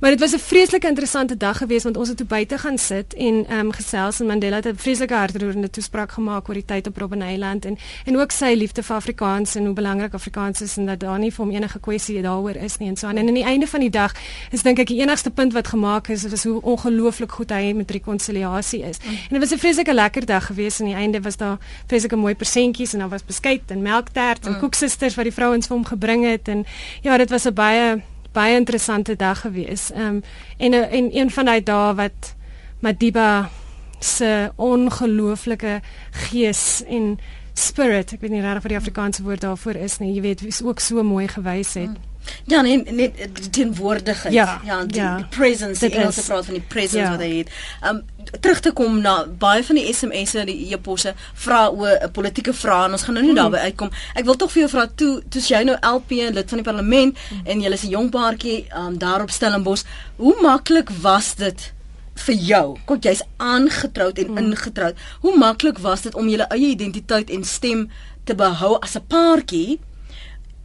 Maar 0.00 0.10
dit 0.10 0.20
was 0.20 0.34
'n 0.34 0.38
vreeslik 0.38 0.84
interessante 0.84 1.36
dag 1.36 1.56
geweest 1.58 1.84
want 1.84 1.96
ons 1.96 2.08
het 2.08 2.16
toe 2.16 2.26
buite 2.26 2.58
gaan 2.58 2.78
sit 2.78 3.14
en 3.14 3.46
ehm 3.46 3.58
um, 3.58 3.72
gesels 3.72 4.20
en 4.20 4.26
Mandela 4.26 4.56
het 4.56 4.66
'n 4.66 4.76
vreeslike 4.76 5.14
hartroerende 5.14 5.70
toespraak 5.70 6.12
gemaak 6.12 6.48
oor 6.48 6.54
die 6.54 6.64
tyd 6.64 6.86
op 6.86 6.96
Robben 6.96 7.22
Island 7.22 7.64
en 7.64 7.78
en 8.04 8.16
ook 8.16 8.30
sy 8.30 8.54
liefde 8.54 8.82
vir 8.82 8.96
Afrikaans 8.96 9.54
en 9.54 9.64
hoe 9.64 9.74
belangrik 9.74 10.14
Afrikaans 10.14 10.60
is 10.60 10.76
en 10.76 10.86
dat 10.86 11.00
daar 11.00 11.18
nie 11.18 11.30
vir 11.32 11.44
hom 11.44 11.54
enige 11.54 11.80
kwessie 11.80 12.22
daaroor 12.22 12.56
is 12.56 12.76
nie 12.78 12.88
en 12.88 12.96
so 12.96 13.06
aan. 13.06 13.16
En 13.16 13.28
aan 13.28 13.34
die 13.34 13.44
einde 13.44 13.66
van 13.66 13.80
die 13.80 13.90
dag 13.90 14.14
is 14.50 14.62
dink 14.62 14.78
ek 14.78 14.86
die 14.86 15.00
enigste 15.00 15.30
punt 15.30 15.52
wat 15.52 15.68
gemaak 15.68 16.08
is 16.08 16.24
is 16.24 16.44
hoe 16.44 16.62
ongelooflik 16.62 17.32
goed 17.32 17.50
hy 17.50 17.72
met 17.72 17.90
rekonsiliasie 17.90 18.79
is. 18.84 18.98
Mm. 18.98 19.10
En 19.10 19.28
dit 19.28 19.40
was 19.40 19.50
'n 19.52 19.58
vreeslike 19.58 19.94
lekker 19.94 20.26
dag 20.26 20.46
geweest 20.46 20.80
en 20.80 20.86
aan 20.86 20.92
die 20.92 21.00
einde 21.00 21.20
was 21.20 21.36
daar 21.36 21.58
vreeslike 21.86 22.16
mooi 22.16 22.34
persentjies 22.34 22.92
en 22.92 22.98
daar 22.98 23.08
was 23.08 23.24
beskuit 23.24 23.62
en 23.66 23.82
melktert 23.82 24.46
en 24.46 24.52
mm. 24.52 24.58
koeksisters 24.58 25.14
wat 25.14 25.24
die 25.24 25.34
vrouens 25.34 25.66
vir 25.66 25.76
hom 25.76 25.84
gebring 25.84 26.24
het 26.24 26.48
en 26.48 26.66
ja, 27.00 27.16
dit 27.16 27.30
was 27.30 27.44
'n 27.44 27.54
baie 27.54 28.02
baie 28.32 28.56
interessante 28.56 29.16
dag 29.16 29.40
geweest. 29.40 29.90
Ehm 29.90 30.06
um, 30.06 30.22
en 30.56 30.90
en 30.90 31.16
een 31.16 31.30
van 31.30 31.44
daai 31.44 31.62
dae 31.62 31.94
wat 31.94 32.34
Madiba 32.80 33.50
se 33.98 34.52
ongelooflike 34.56 35.80
gees 36.10 36.82
en 36.88 37.18
spirit, 37.52 38.12
ek 38.12 38.20
weet 38.20 38.30
nie 38.30 38.40
regtig 38.40 38.62
wat 38.62 38.72
die 38.72 38.78
Afrikaanse 38.78 39.22
woord 39.22 39.44
daarvoor 39.44 39.74
is 39.74 39.98
nie. 39.98 40.14
Jy 40.14 40.20
weet, 40.20 40.44
is 40.46 40.62
ook 40.62 40.80
so 40.80 41.02
mooi 41.02 41.28
gewys 41.28 41.74
het. 41.74 41.90
Mm. 41.90 42.09
Ja, 42.44 42.60
nee, 42.60 42.82
net 42.82 43.16
die 43.16 43.50
teenwoordigheid. 43.50 44.32
Ja, 44.32 44.60
ja, 44.64 44.84
die, 44.84 45.00
ja. 45.00 45.16
die 45.16 45.26
presence, 45.30 45.88
die 45.88 45.96
Engelse 45.96 46.24
praat 46.24 46.44
van 46.44 46.54
die 46.54 46.64
presence 46.68 47.04
ja. 47.04 47.10
wat 47.10 47.24
hy 47.24 47.30
het. 47.40 47.52
Um 47.86 48.02
terug 48.30 48.60
te 48.60 48.70
kom 48.76 49.00
na 49.00 49.14
baie 49.26 49.62
van 49.64 49.78
die 49.80 49.88
SMS'e, 49.90 50.44
die 50.46 50.68
e-posse 50.74 51.14
vra 51.44 51.62
oor 51.72 51.96
'n 52.04 52.10
politieke 52.14 52.52
vraag 52.54 52.86
en 52.86 52.92
ons 52.92 53.02
gaan 53.02 53.14
nou 53.14 53.24
nie 53.24 53.32
hmm. 53.32 53.40
daarby 53.40 53.64
uitkom. 53.70 53.90
Ek 54.14 54.24
wil 54.24 54.36
tog 54.36 54.52
vir 54.52 54.60
jou 54.60 54.70
vra 54.70 54.86
toe, 54.94 55.22
toe 55.28 55.42
jy 55.42 55.62
nou 55.64 55.76
LP 55.80 56.10
lid 56.10 56.48
van 56.48 56.62
die 56.62 56.68
parlement 56.68 57.18
hmm. 57.28 57.42
en 57.44 57.60
jy 57.60 57.72
is 57.72 57.84
'n 57.84 57.96
jong 57.96 58.10
paartjie 58.10 58.66
um 58.76 58.98
daar 58.98 59.22
op 59.22 59.30
Stellenbosch, 59.30 59.84
hoe 60.16 60.36
maklik 60.42 60.90
was 61.00 61.34
dit? 61.34 61.72
vir 62.20 62.34
jou. 62.34 62.66
Kyk, 62.84 63.04
jy's 63.04 63.22
aangetroud 63.36 64.18
en 64.18 64.30
mm. 64.30 64.38
ingetroud. 64.38 64.96
Hoe 65.20 65.36
maklik 65.38 65.78
was 65.78 66.02
dit 66.02 66.14
om 66.14 66.28
jou 66.28 66.44
eie 66.50 66.68
identiteit 66.74 67.30
en 67.30 67.44
stem 67.44 67.88
te 68.24 68.34
behou 68.34 68.76
as 68.82 68.96
'n 68.96 69.06
paartjie 69.08 69.80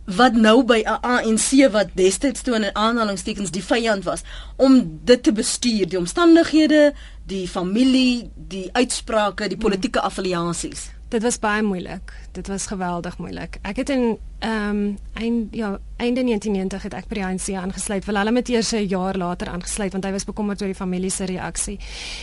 wat 0.06 0.34
nou 0.34 0.64
by 0.64 0.84
'n 0.86 1.02
ANC 1.02 1.72
wat 1.72 1.90
destyds 1.94 2.42
toe 2.42 2.56
in 2.56 2.76
aanhalingstekens 2.76 3.52
die 3.52 3.64
vyand 3.64 4.04
was 4.04 4.22
om 4.56 5.00
dit 5.04 5.24
te 5.24 5.32
bestuur, 5.32 5.90
die 5.90 5.98
omstandighede, 5.98 6.94
die 7.26 7.48
familie, 7.48 8.32
die 8.36 8.70
uitsprake, 8.72 9.48
die 9.48 9.58
politieke 9.58 10.02
affiliasies. 10.02 10.95
Dit 11.10 11.22
was 11.22 11.40
baie 11.40 11.62
moeilik. 11.64 12.14
Dit 12.32 12.48
was 12.48 12.66
geweldig 12.68 13.18
moeilik. 13.18 13.60
Ek 13.62 13.76
het 13.76 13.90
in 13.90 14.18
ehm 14.40 14.70
um, 14.70 14.98
eind 15.14 15.56
ja, 15.56 15.80
einde 15.98 16.24
1990 16.24 16.84
het 16.84 16.94
ek 16.94 17.08
by 17.08 17.16
die 17.16 17.24
ANC 17.24 17.48
aangesluit. 17.56 18.06
Wel 18.06 18.18
hulle 18.20 18.32
met 18.32 18.50
eers 18.50 18.72
'n 18.74 18.88
jaar 18.88 19.18
later 19.18 19.48
aangesluit 19.48 19.92
want 19.92 20.04
hy 20.04 20.12
was 20.12 20.26
bekommerd 20.26 20.62
oor 20.62 20.68
die 20.68 20.76
familie 20.76 21.10
se 21.10 21.26
reaksie. 21.26 21.80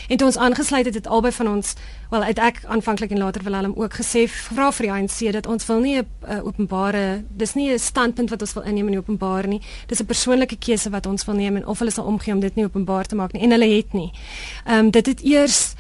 En 0.09 0.17
toe 0.17 0.27
ons 0.27 0.37
aangesluit 0.37 0.85
het, 0.85 0.95
het 0.95 1.07
albei 1.07 1.33
van 1.33 1.49
ons, 1.49 1.75
wel 2.11 2.23
uit 2.23 2.39
ek 2.39 2.65
aanvanklik 2.67 3.11
en 3.11 3.19
later 3.19 3.43
wil 3.43 3.55
hulle 3.55 3.77
ook 3.77 3.95
gesê 3.95 4.29
vra 4.29 4.73
vir 4.73 4.87
die 4.87 4.93
ANC 4.93 5.33
dat 5.33 5.47
ons 5.47 5.67
wil 5.67 5.81
nie 5.81 5.99
'n 5.99 6.07
openbare, 6.43 7.25
dis 7.29 7.55
nie 7.55 7.73
'n 7.73 7.79
standpunt 7.79 8.31
wat 8.31 8.41
ons 8.41 8.53
wil 8.53 8.63
inneem 8.63 8.89
in 8.89 8.97
openbaar 8.97 9.47
nie. 9.47 9.61
Dis 9.87 10.01
'n 10.01 10.07
persoonlike 10.07 10.57
keuse 10.57 10.91
wat 10.91 11.07
ons 11.07 11.25
wil 11.25 11.35
neem 11.35 11.57
en 11.57 11.67
of 11.67 11.79
hulle 11.79 11.91
sal 11.91 12.05
omgee 12.05 12.35
om 12.35 12.41
dit 12.41 12.55
nie 12.55 12.65
openbaar 12.65 13.07
te 13.07 13.15
maak 13.15 13.33
nie. 13.33 13.43
En 13.43 13.51
hulle 13.51 13.77
het 13.77 13.93
nie. 13.93 14.13
Ehm 14.67 14.79
um, 14.79 14.91
dit 14.91 15.07
het 15.07 15.23
eers 15.23 15.75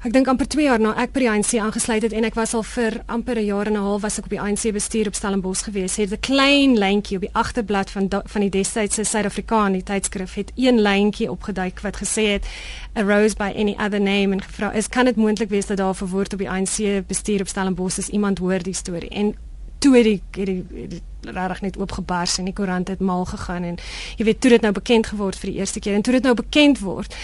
Ek 0.00 0.14
dink 0.14 0.30
amper 0.32 0.46
2 0.48 0.64
jaar 0.64 0.80
na 0.80 0.94
ek 0.96 1.10
by 1.12 1.20
die 1.20 1.26
ANC 1.28 1.50
aangesluit 1.60 2.06
het 2.06 2.14
en 2.16 2.24
ek 2.24 2.36
was 2.38 2.54
al 2.56 2.62
vir 2.64 2.94
amper 3.12 3.36
'n 3.36 3.44
jaar 3.44 3.66
en 3.66 3.76
'n 3.76 3.84
half 3.84 4.00
was 4.00 4.16
ek 4.18 4.24
op 4.24 4.30
die 4.30 4.40
ANC 4.40 4.72
bestuur 4.72 5.08
op 5.08 5.14
Stellenbosch 5.14 5.64
gewees. 5.68 5.96
Het 5.96 6.12
'n 6.12 6.20
klein 6.20 6.78
lyntjie 6.78 7.16
op 7.16 7.22
die 7.22 7.34
agterblad 7.34 7.90
van 7.90 8.08
van 8.08 8.40
die 8.40 8.48
destydse 8.48 9.04
Suid-Afrikaan 9.04 9.72
die 9.72 9.82
tydskrif 9.82 10.34
het 10.34 10.52
een 10.56 10.80
lyntjie 10.80 11.30
opgeduik 11.30 11.80
wat 11.80 11.96
gesê 12.00 12.32
het 12.32 12.46
a 12.96 13.02
rose 13.02 13.36
by 13.36 13.52
any 13.54 13.76
other 13.78 14.00
name 14.00 14.32
en 14.32 14.40
gevra 14.40 14.72
is 14.72 14.88
kan 14.88 15.04
dit 15.04 15.16
moontlik 15.16 15.50
wees 15.50 15.66
dat 15.66 15.76
daar 15.76 15.92
'n 15.92 15.94
verwoord 15.94 16.32
op 16.32 16.38
die 16.38 16.50
ANC 16.50 17.06
bestuur 17.06 17.40
op 17.40 17.48
Stellenbosch 17.48 17.98
is 17.98 18.08
iemand 18.08 18.38
hoor 18.38 18.62
die 18.62 18.74
storie 18.74 19.10
en 19.10 19.34
toe 19.78 19.96
het 19.96 20.04
die 20.04 20.22
het 20.30 20.46
die, 20.46 20.64
die 20.88 21.02
regtig 21.20 21.60
net 21.60 21.78
oopgebars 21.78 22.38
en 22.38 22.44
die 22.44 22.54
koerant 22.54 22.88
het 22.88 23.00
mal 23.00 23.24
gegaan 23.24 23.62
en 23.62 23.76
jy 24.16 24.24
weet 24.24 24.40
toe 24.40 24.50
dit 24.50 24.60
nou 24.60 24.72
bekend 24.72 25.06
geword 25.06 25.36
vir 25.36 25.50
die 25.50 25.58
eerste 25.58 25.80
keer 25.80 25.94
en 25.94 26.02
toe 26.02 26.12
dit 26.12 26.22
nou 26.22 26.34
bekend 26.34 26.80
word 26.80 27.16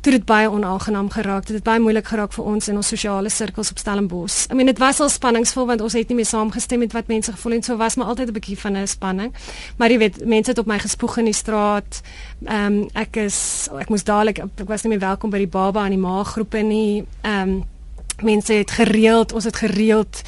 toe 0.00 0.12
dit 0.12 0.24
baie 0.24 0.50
onaangenaam 0.50 1.10
geraak 1.10 1.38
het. 1.38 1.46
Dit 1.46 1.56
het 1.56 1.64
baie 1.64 1.80
moeilik 1.80 2.06
geraak 2.06 2.32
vir 2.32 2.44
ons 2.44 2.68
in 2.68 2.76
ons 2.76 2.88
sosiale 2.88 3.30
sirkels 3.30 3.70
op 3.70 3.78
Stellenbosch. 3.78 4.46
I 4.50 4.54
mean 4.54 4.66
dit 4.66 4.78
was 4.78 5.00
al 5.00 5.08
spanningsvol 5.08 5.66
want 5.66 5.80
ons 5.80 5.96
het 5.98 6.08
nie 6.08 6.20
meer 6.20 6.28
saamgestem 6.28 6.78
met 6.78 6.92
wat 6.92 7.10
mense 7.10 7.32
gevoel 7.32 7.58
het. 7.58 7.64
So 7.64 7.76
was 7.76 7.96
maar 7.96 8.06
altyd 8.06 8.28
'n 8.28 8.32
bietjie 8.32 8.58
van 8.58 8.76
'n 8.76 8.86
spanning. 8.86 9.32
Maar 9.76 9.90
jy 9.90 9.98
weet, 9.98 10.24
mense 10.24 10.50
het 10.50 10.58
op 10.58 10.66
my 10.66 10.78
gespoeg 10.78 11.18
in 11.18 11.24
die 11.24 11.34
straat. 11.34 12.00
Ehm 12.44 12.64
um, 12.64 12.88
ek 12.92 13.16
is 13.16 13.68
ek 13.78 13.88
moes 13.88 14.04
dadelik 14.04 14.38
ek 14.38 14.68
was 14.68 14.82
nie 14.82 14.90
meer 14.90 15.08
welkom 15.08 15.30
by 15.30 15.38
die 15.38 15.46
baba 15.46 15.84
en 15.84 15.90
die 15.90 15.98
ma 15.98 16.22
groepe 16.22 16.58
nie. 16.58 17.04
Ehm 17.22 17.48
um, 17.48 17.64
mense 18.22 18.52
het 18.52 18.70
gereeld, 18.70 19.32
ons 19.32 19.44
het 19.44 19.56
gereeld 19.56 20.22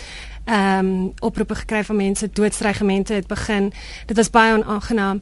ehm 0.44 0.86
um, 0.86 1.12
oproepe 1.18 1.54
gekry 1.54 1.84
van 1.84 1.96
mense, 1.96 2.30
doodstrygemente 2.32 3.12
het 3.12 3.26
begin. 3.26 3.72
Dit 4.06 4.16
was 4.16 4.30
baie 4.30 4.54
onaangenaam. 4.54 5.20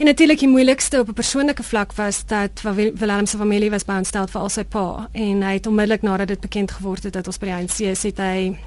En 0.00 0.06
natuurlik 0.06 0.38
die 0.38 0.48
moeilikste 0.48 0.98
op 0.98 1.08
'n 1.08 1.12
persoonlike 1.12 1.62
vlak 1.62 1.92
was 1.92 2.26
dat 2.26 2.50
Willem 2.94 3.26
se 3.26 3.36
familie 3.36 3.70
was 3.70 3.84
baie 3.84 4.04
vir 4.04 4.40
al 4.40 4.48
sy 4.48 4.64
pa. 4.64 5.08
En 5.12 5.42
hy 5.42 5.52
het 5.52 5.66
onmiddellik 5.66 6.02
nadat 6.02 6.28
dit 6.28 6.40
bekend 6.40 6.70
geword 6.70 7.02
het 7.02 7.12
dat 7.12 7.26
ons 7.26 7.38
by 7.38 7.46
die 7.46 7.54
ANC 7.54 7.96
sit 7.96 8.18
hy 8.18 8.58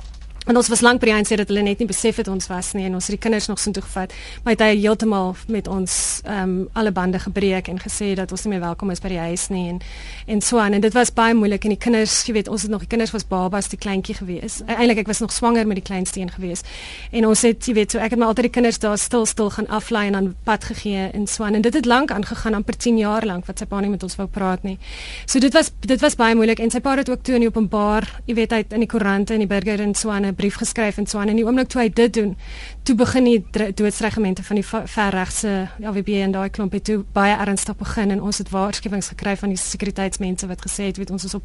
En 0.45 0.57
ons 0.59 0.67
was 0.67 0.81
lank 0.83 0.99
by 0.99 1.07
die 1.07 1.13
ANC 1.15 1.31
dat 1.39 1.47
hulle 1.47 1.61
net 1.63 1.79
nie 1.79 1.87
besef 1.87 2.17
het 2.19 2.27
ons 2.27 2.49
was 2.51 2.73
nie 2.75 2.83
en 2.87 2.97
ons 2.97 3.05
het 3.07 3.15
die 3.15 3.21
kinders 3.21 3.47
nog 3.47 3.59
so 3.61 3.71
toe 3.71 3.83
gevat. 3.85 4.11
Maar 4.43 4.57
hy 4.57 4.67
het 4.73 4.81
heeltemal 4.83 5.35
met 5.47 5.67
ons 5.71 5.93
ehm 6.25 6.41
um, 6.43 6.69
alle 6.73 6.91
bande 6.91 7.19
gebreek 7.19 7.67
en 7.71 7.79
gesê 7.79 8.13
dat 8.15 8.31
ons 8.31 8.43
nie 8.43 8.53
meer 8.53 8.63
welkom 8.63 8.91
is 8.91 8.99
by 8.99 9.13
die 9.13 9.21
huis 9.21 9.47
nie 9.53 9.69
en 9.69 9.79
en 10.27 10.41
so 10.41 10.59
aan 10.59 10.73
en 10.73 10.81
dit 10.81 10.93
was 10.93 11.13
baie 11.13 11.33
moeilik 11.33 11.63
en 11.63 11.73
die 11.75 11.79
kinders, 11.79 12.15
jy 12.27 12.33
weet, 12.33 12.47
ons 12.47 12.61
het 12.61 12.71
nog 12.71 12.83
die 12.83 12.87
kinders 12.87 13.11
was 13.11 13.25
babas, 13.27 13.69
die 13.69 13.77
kleintjie 13.77 14.15
gewees. 14.15 14.61
Eintlik 14.67 15.03
ek 15.03 15.07
was 15.07 15.19
nog 15.19 15.31
swanger 15.31 15.67
met 15.67 15.79
die 15.79 15.85
kleinste 15.85 16.19
een 16.19 16.31
gewees. 16.31 16.63
En 17.11 17.27
ons 17.27 17.41
het, 17.41 17.67
jy 17.67 17.73
weet, 17.73 17.95
so 17.95 18.03
ek 18.03 18.15
het 18.15 18.19
maar 18.19 18.33
altyd 18.33 18.49
die 18.49 18.53
kinders 18.57 18.79
daar 18.83 18.97
stil 18.97 19.25
stil 19.25 19.49
gaan 19.49 19.67
aflaai 19.67 20.07
en 20.07 20.15
aan 20.15 20.29
pad 20.43 20.67
gegee 20.71 21.07
en 21.13 21.27
so 21.27 21.43
aan 21.43 21.55
en 21.55 21.61
dit 21.61 21.73
het 21.73 21.85
lank 21.85 22.11
aangegaan 22.11 22.53
amper 22.59 22.77
10 22.77 22.97
jaar 22.97 23.25
lank 23.25 23.47
wat 23.47 23.63
sy 23.63 23.65
pa 23.69 23.79
nie 23.79 23.91
met 23.93 24.03
ons 24.03 24.15
wou 24.19 24.27
praat 24.27 24.63
nie. 24.63 24.77
So 25.25 25.39
dit 25.39 25.53
was 25.53 25.71
dit 25.79 25.99
was 26.01 26.15
baie 26.19 26.35
moeilik 26.35 26.59
en 26.59 26.71
sy 26.71 26.83
pa 26.83 26.95
het 26.99 27.09
ook 27.09 27.23
toe 27.23 27.35
in 27.35 27.47
die 27.47 27.51
openbaar, 27.51 28.09
jy 28.25 28.35
weet, 28.35 28.53
uit 28.53 28.73
in 28.73 28.83
die 28.83 28.89
koerante 28.89 29.33
en 29.33 29.43
die 29.43 29.49
burger 29.49 29.79
en 29.79 29.95
so 29.95 30.11
aan 30.11 30.32
'n 30.33 30.35
brief 30.35 30.57
geskryf 30.61 30.97
en 30.97 31.07
so 31.07 31.19
aan 31.19 31.29
en 31.29 31.39
die 31.39 31.45
oomblik 31.45 31.69
toe 31.69 31.81
hy 31.81 31.89
dit 31.89 32.13
doen, 32.13 32.35
toe 32.83 32.95
begin 32.95 33.23
die 33.23 33.43
doodsregimente 33.73 34.43
van 34.43 34.55
die 34.55 34.65
verregse 34.65 35.67
AWB 35.83 36.09
en 36.25 36.31
daai 36.31 36.49
klompie 36.49 36.81
toe 36.81 37.03
baie 37.13 37.35
ernstig 37.37 37.77
begin 37.77 38.11
en 38.11 38.21
ons 38.21 38.37
het 38.37 38.49
waarskuwings 38.49 39.07
gekry 39.13 39.37
van 39.37 39.49
die 39.49 39.57
sekuriteitsmense 39.57 40.47
wat 40.47 40.65
gesê 40.65 40.89
het 40.89 40.97
weet 40.97 41.11
ons 41.11 41.23
is 41.23 41.33
op 41.33 41.43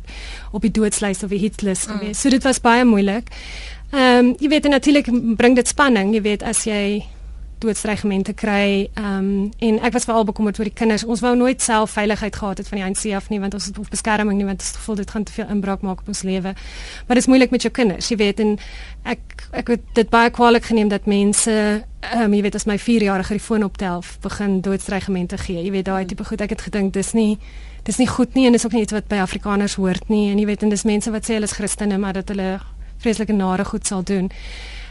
op 0.52 0.62
die 0.62 0.70
doodslys 0.70 1.22
of 1.22 1.30
die 1.30 1.38
hitlys 1.38 1.86
mm. 1.86 1.92
gewees. 1.92 2.20
So 2.20 2.28
dit 2.28 2.42
was 2.42 2.60
baie 2.60 2.84
moeilik. 2.84 3.28
Ehm 3.90 4.26
um, 4.26 4.34
jy 4.38 4.48
weet 4.48 4.68
natuurlik 4.68 5.36
bring 5.36 5.56
dit 5.56 5.68
spanning, 5.68 6.14
jy 6.14 6.22
weet 6.22 6.42
as 6.42 6.64
jy 6.64 7.04
doodstrygemente 7.58 8.32
kry. 8.32 8.88
Ehm 8.94 9.16
um, 9.18 9.50
en 9.58 9.80
ek 9.82 9.92
was 9.92 10.04
veral 10.04 10.24
bekommerd 10.24 10.58
oor 10.58 10.68
die 10.68 10.74
kinders. 10.74 11.04
Ons 11.04 11.20
wou 11.20 11.34
nooit 11.36 11.62
self 11.62 11.90
veiligheid 11.90 12.36
gehad 12.36 12.58
het 12.58 12.68
van 12.68 12.78
die 12.78 12.84
ANC 12.86 13.14
af 13.16 13.28
nie 13.28 13.40
want 13.40 13.54
ons 13.54 13.66
het 13.66 13.78
op 13.78 13.90
beskerming 13.90 14.36
nie 14.38 14.46
want 14.46 14.60
ons 14.60 14.76
gevoel 14.76 14.94
dit 14.94 15.10
gaan 15.10 15.24
te 15.24 15.32
veel 15.32 15.48
inbraak 15.48 15.80
maak 15.80 16.00
op 16.00 16.08
ons 16.08 16.22
lewe. 16.22 16.54
Maar 17.06 17.16
dit 17.16 17.24
is 17.24 17.26
moeilik 17.26 17.50
met 17.50 17.62
jou 17.62 17.72
kinders, 17.72 18.08
jy 18.08 18.16
weet 18.16 18.40
en 18.40 18.56
ek 19.02 19.46
ek 19.52 19.68
het 19.68 19.84
dit 19.94 20.10
baie 20.10 20.30
kwaliek 20.30 20.64
geneem 20.64 20.88
dat 20.88 21.06
mense 21.06 21.52
ehm 21.52 22.22
um, 22.24 22.34
jy 22.34 22.42
weet 22.42 22.54
as 22.54 22.66
my 22.66 22.78
4-jarige 22.78 23.34
die 23.34 23.42
foon 23.42 23.64
optel 23.64 24.02
begin 24.22 24.60
doodstrygemente 24.60 25.38
gee. 25.38 25.62
Jy 25.64 25.70
weet 25.70 25.84
daai 25.84 26.06
tipe 26.06 26.24
goed 26.24 26.40
ek 26.40 26.50
het 26.50 26.62
gedink 26.62 26.92
dis 26.92 27.12
nie 27.12 27.38
dis 27.84 27.98
nie 27.98 28.08
goed 28.08 28.34
nie 28.34 28.46
en 28.46 28.52
dis 28.52 28.64
ook 28.64 28.72
nie 28.72 28.82
iets 28.82 28.92
wat 28.92 29.08
by 29.08 29.22
Afrikaners 29.24 29.74
hoort 29.74 30.08
nie 30.08 30.30
en 30.30 30.38
jy 30.38 30.46
weet 30.46 30.62
en 30.62 30.68
dis 30.68 30.84
mense 30.84 31.10
wat 31.10 31.24
sê 31.24 31.38
hulle 31.38 31.48
is 31.48 31.56
Christene 31.56 31.98
maar 31.98 32.12
dat 32.12 32.28
hulle 32.28 32.58
vreeslike 32.98 33.32
nare 33.32 33.64
goed 33.64 33.86
sal 33.86 34.02
doen. 34.02 34.30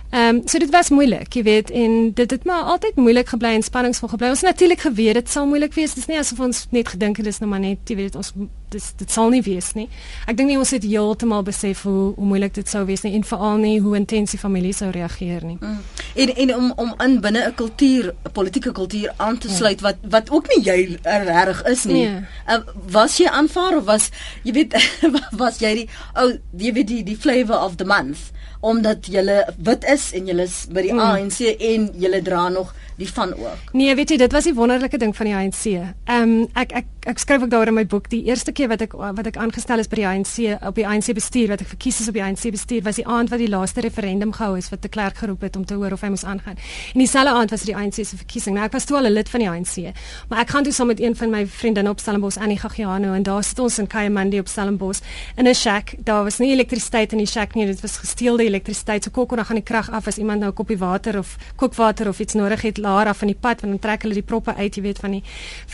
Ehm 0.09 0.35
um, 0.35 0.41
so 0.47 0.59
dit 0.59 0.69
was 0.69 0.89
moeilik, 0.89 1.33
jy 1.33 1.43
weet, 1.43 1.71
en 1.71 2.13
dit 2.13 2.31
het 2.31 2.43
maar 2.43 2.61
altyd 2.61 2.95
moeilik 2.95 3.27
gebly 3.27 3.49
en 3.57 3.63
spanningsvol 3.63 4.09
gebly. 4.09 4.29
Ons 4.29 4.41
natuurlik 4.41 4.79
geweet 4.79 5.13
dit 5.13 5.29
sal 5.29 5.47
moeilik 5.47 5.73
wees. 5.73 5.93
Dit 5.93 5.97
is 5.97 6.07
nie 6.07 6.17
asof 6.17 6.39
ons 6.39 6.67
net 6.71 6.87
gedink 6.87 7.17
het 7.17 7.25
dis 7.25 7.39
nou 7.43 7.49
maar 7.49 7.59
net, 7.59 7.83
jy 7.85 7.95
weet, 7.95 8.15
ons 8.15 8.31
dit 8.69 8.83
dit 8.97 9.11
sal 9.11 9.29
nie 9.31 9.41
wees 9.43 9.73
nie. 9.75 9.87
Ek 10.27 10.37
dink 10.39 10.47
nie 10.47 10.57
ons 10.59 10.71
het 10.75 10.83
heeltemal 10.83 11.43
besef 11.47 11.83
hoe 11.87 12.13
hoe 12.15 12.27
moeilik 12.27 12.55
dit 12.55 12.69
sou 12.69 12.85
wees 12.87 13.03
nie 13.03 13.13
en 13.19 13.25
veral 13.27 13.59
nie 13.61 13.75
hoe 13.83 13.95
intens 13.99 14.31
die 14.35 14.39
familie 14.39 14.73
sou 14.75 14.89
reageer 14.95 15.43
nie. 15.47 15.57
Mm. 15.59 15.77
En 16.23 16.33
en 16.43 16.55
om 16.55 16.71
om 16.85 16.93
in 17.03 17.19
binne 17.21 17.43
'n 17.47 17.55
kultuur, 17.55 18.13
'n 18.25 18.31
politieke 18.31 18.71
kultuur 18.71 19.13
aan 19.17 19.37
te 19.37 19.49
sluit 19.49 19.79
ja. 19.79 19.87
wat 19.87 19.97
wat 20.09 20.31
ook 20.31 20.47
nie 20.55 20.63
jy 20.63 20.97
reg 21.03 21.63
is 21.63 21.83
nie. 21.83 22.07
Nee. 22.07 22.23
Uh, 22.47 22.59
was 22.91 23.17
jy 23.17 23.27
aanvaar 23.27 23.77
of 23.77 23.83
was 23.83 24.09
jy 24.43 24.51
weet 24.53 24.75
was 25.43 25.59
jy 25.59 25.73
die 25.73 25.89
ou 26.13 26.31
oh, 26.31 26.37
jy 26.57 26.73
weet 26.73 26.87
die 26.87 27.03
die 27.03 27.17
flavor 27.17 27.59
of 27.59 27.75
the 27.75 27.85
month? 27.85 28.31
Omdat 28.59 29.07
jy 29.11 29.23
wit 29.57 29.85
is 29.85 30.11
en 30.17 30.27
jy 30.27 30.37
is 30.43 30.65
by 30.73 30.83
die 30.87 30.93
mm. 30.93 30.99
ANC 30.99 31.39
en 31.57 31.89
jy 31.97 32.21
dra 32.25 32.47
nog 32.49 32.73
die 32.97 33.07
van 33.13 33.33
ook. 33.33 33.71
Nee, 33.71 33.95
weet 33.95 34.09
jy, 34.09 34.17
dit 34.17 34.31
was 34.31 34.43
die 34.43 34.53
wonderlike 34.57 34.97
ding 34.97 35.15
van 35.15 35.25
die 35.29 35.35
ANC. 35.35 35.65
Ehm 35.65 36.21
um, 36.21 36.47
ek 36.57 36.71
ek 36.81 36.85
ek 37.07 37.19
skryf 37.21 37.43
ook 37.45 37.49
daaroor 37.49 37.69
in 37.71 37.77
my 37.77 37.85
boek. 37.85 38.09
Die 38.09 38.23
eerste 38.27 38.51
keer 38.51 38.67
wat 38.71 38.81
ek 38.81 38.95
wat 38.97 39.27
ek 39.29 39.37
aangestel 39.37 39.79
is 39.79 39.87
by 39.87 39.99
die 40.01 40.07
ANC 40.07 40.39
op 40.65 40.75
die 40.75 40.85
ANC 40.87 41.13
bestuur, 41.15 41.47
wat 41.53 41.61
ek 41.61 41.69
verkies 41.71 42.01
is 42.01 42.09
op 42.09 42.17
die 42.17 42.23
ANC 42.23 42.49
bestuur, 42.51 42.81
was 42.83 42.97
die 42.99 43.05
aand 43.05 43.29
wat 43.29 43.39
die 43.39 43.49
laaste 43.49 43.83
referendum 43.85 44.33
gehou 44.33 44.57
is 44.57 44.69
wat 44.73 44.81
die 44.81 44.91
klerk 44.91 45.21
geroep 45.21 45.45
het 45.45 45.55
om 45.55 45.65
te 45.65 45.77
hoor 45.77 45.93
of 45.93 46.01
hy 46.01 46.09
moes 46.09 46.25
aangaan. 46.25 46.57
En 46.93 46.99
dieselfde 47.03 47.31
aand 47.31 47.53
was 47.53 47.63
dit 47.63 47.71
die 47.71 47.77
ANC 47.77 48.01
se 48.01 48.17
verkiesing. 48.17 48.57
Nou 48.57 48.65
ek 48.65 48.73
was 48.73 48.89
toe 48.89 48.97
al 48.97 49.07
'n 49.07 49.13
lid 49.13 49.29
van 49.29 49.39
die 49.39 49.49
ANC, 49.49 49.93
maar 50.29 50.39
ek 50.39 50.49
gaan 50.49 50.63
toe 50.63 50.73
saam 50.73 50.87
met 50.87 50.99
een 50.99 51.15
van 51.15 51.29
my 51.29 51.47
vriendinne 51.47 51.89
op 51.89 51.99
Stellenbosch, 51.99 52.37
Annie 52.37 52.57
Gagiano, 52.57 53.13
en 53.13 53.23
daar 53.23 53.43
sit 53.43 53.59
ons 53.59 53.79
in 53.79 53.87
Kayamandi 53.87 54.39
op 54.39 54.47
Stellenbosch 54.47 55.01
in 55.35 55.47
'n 55.47 55.53
shack. 55.53 55.93
Daar 56.03 56.23
was 56.23 56.39
nie 56.39 56.51
elektrisiteit 56.51 57.11
in 57.11 57.17
die 57.17 57.27
shack 57.27 57.55
nie, 57.55 57.65
dit 57.65 57.81
was 57.81 57.97
gesteelde 57.97 58.43
elektrisiteit. 58.43 59.03
So 59.03 59.11
kok 59.11 59.27
kon 59.29 59.37
dan 59.37 59.45
gaan 59.45 59.55
die 59.55 59.63
krag 59.63 59.91
af 59.91 60.07
as 60.07 60.17
iemand 60.17 60.39
nou 60.39 60.51
'n 60.51 60.55
koppie 60.55 60.77
water 60.77 61.17
of 61.17 61.37
kookwater 61.55 62.07
of 62.07 62.19
iets 62.19 62.33
nodig 62.33 62.61
het 62.61 62.77
laer 62.87 63.11
af 63.11 63.21
van 63.23 63.31
die 63.33 63.39
pad 63.39 63.61
want 63.61 63.73
dan 63.73 63.83
trek 63.83 64.07
hulle 64.07 64.17
die 64.17 64.29
proppe 64.31 64.55
uit 64.55 64.79
jy 64.79 64.85
weet 64.87 65.03
van 65.03 65.17
die 65.17 65.23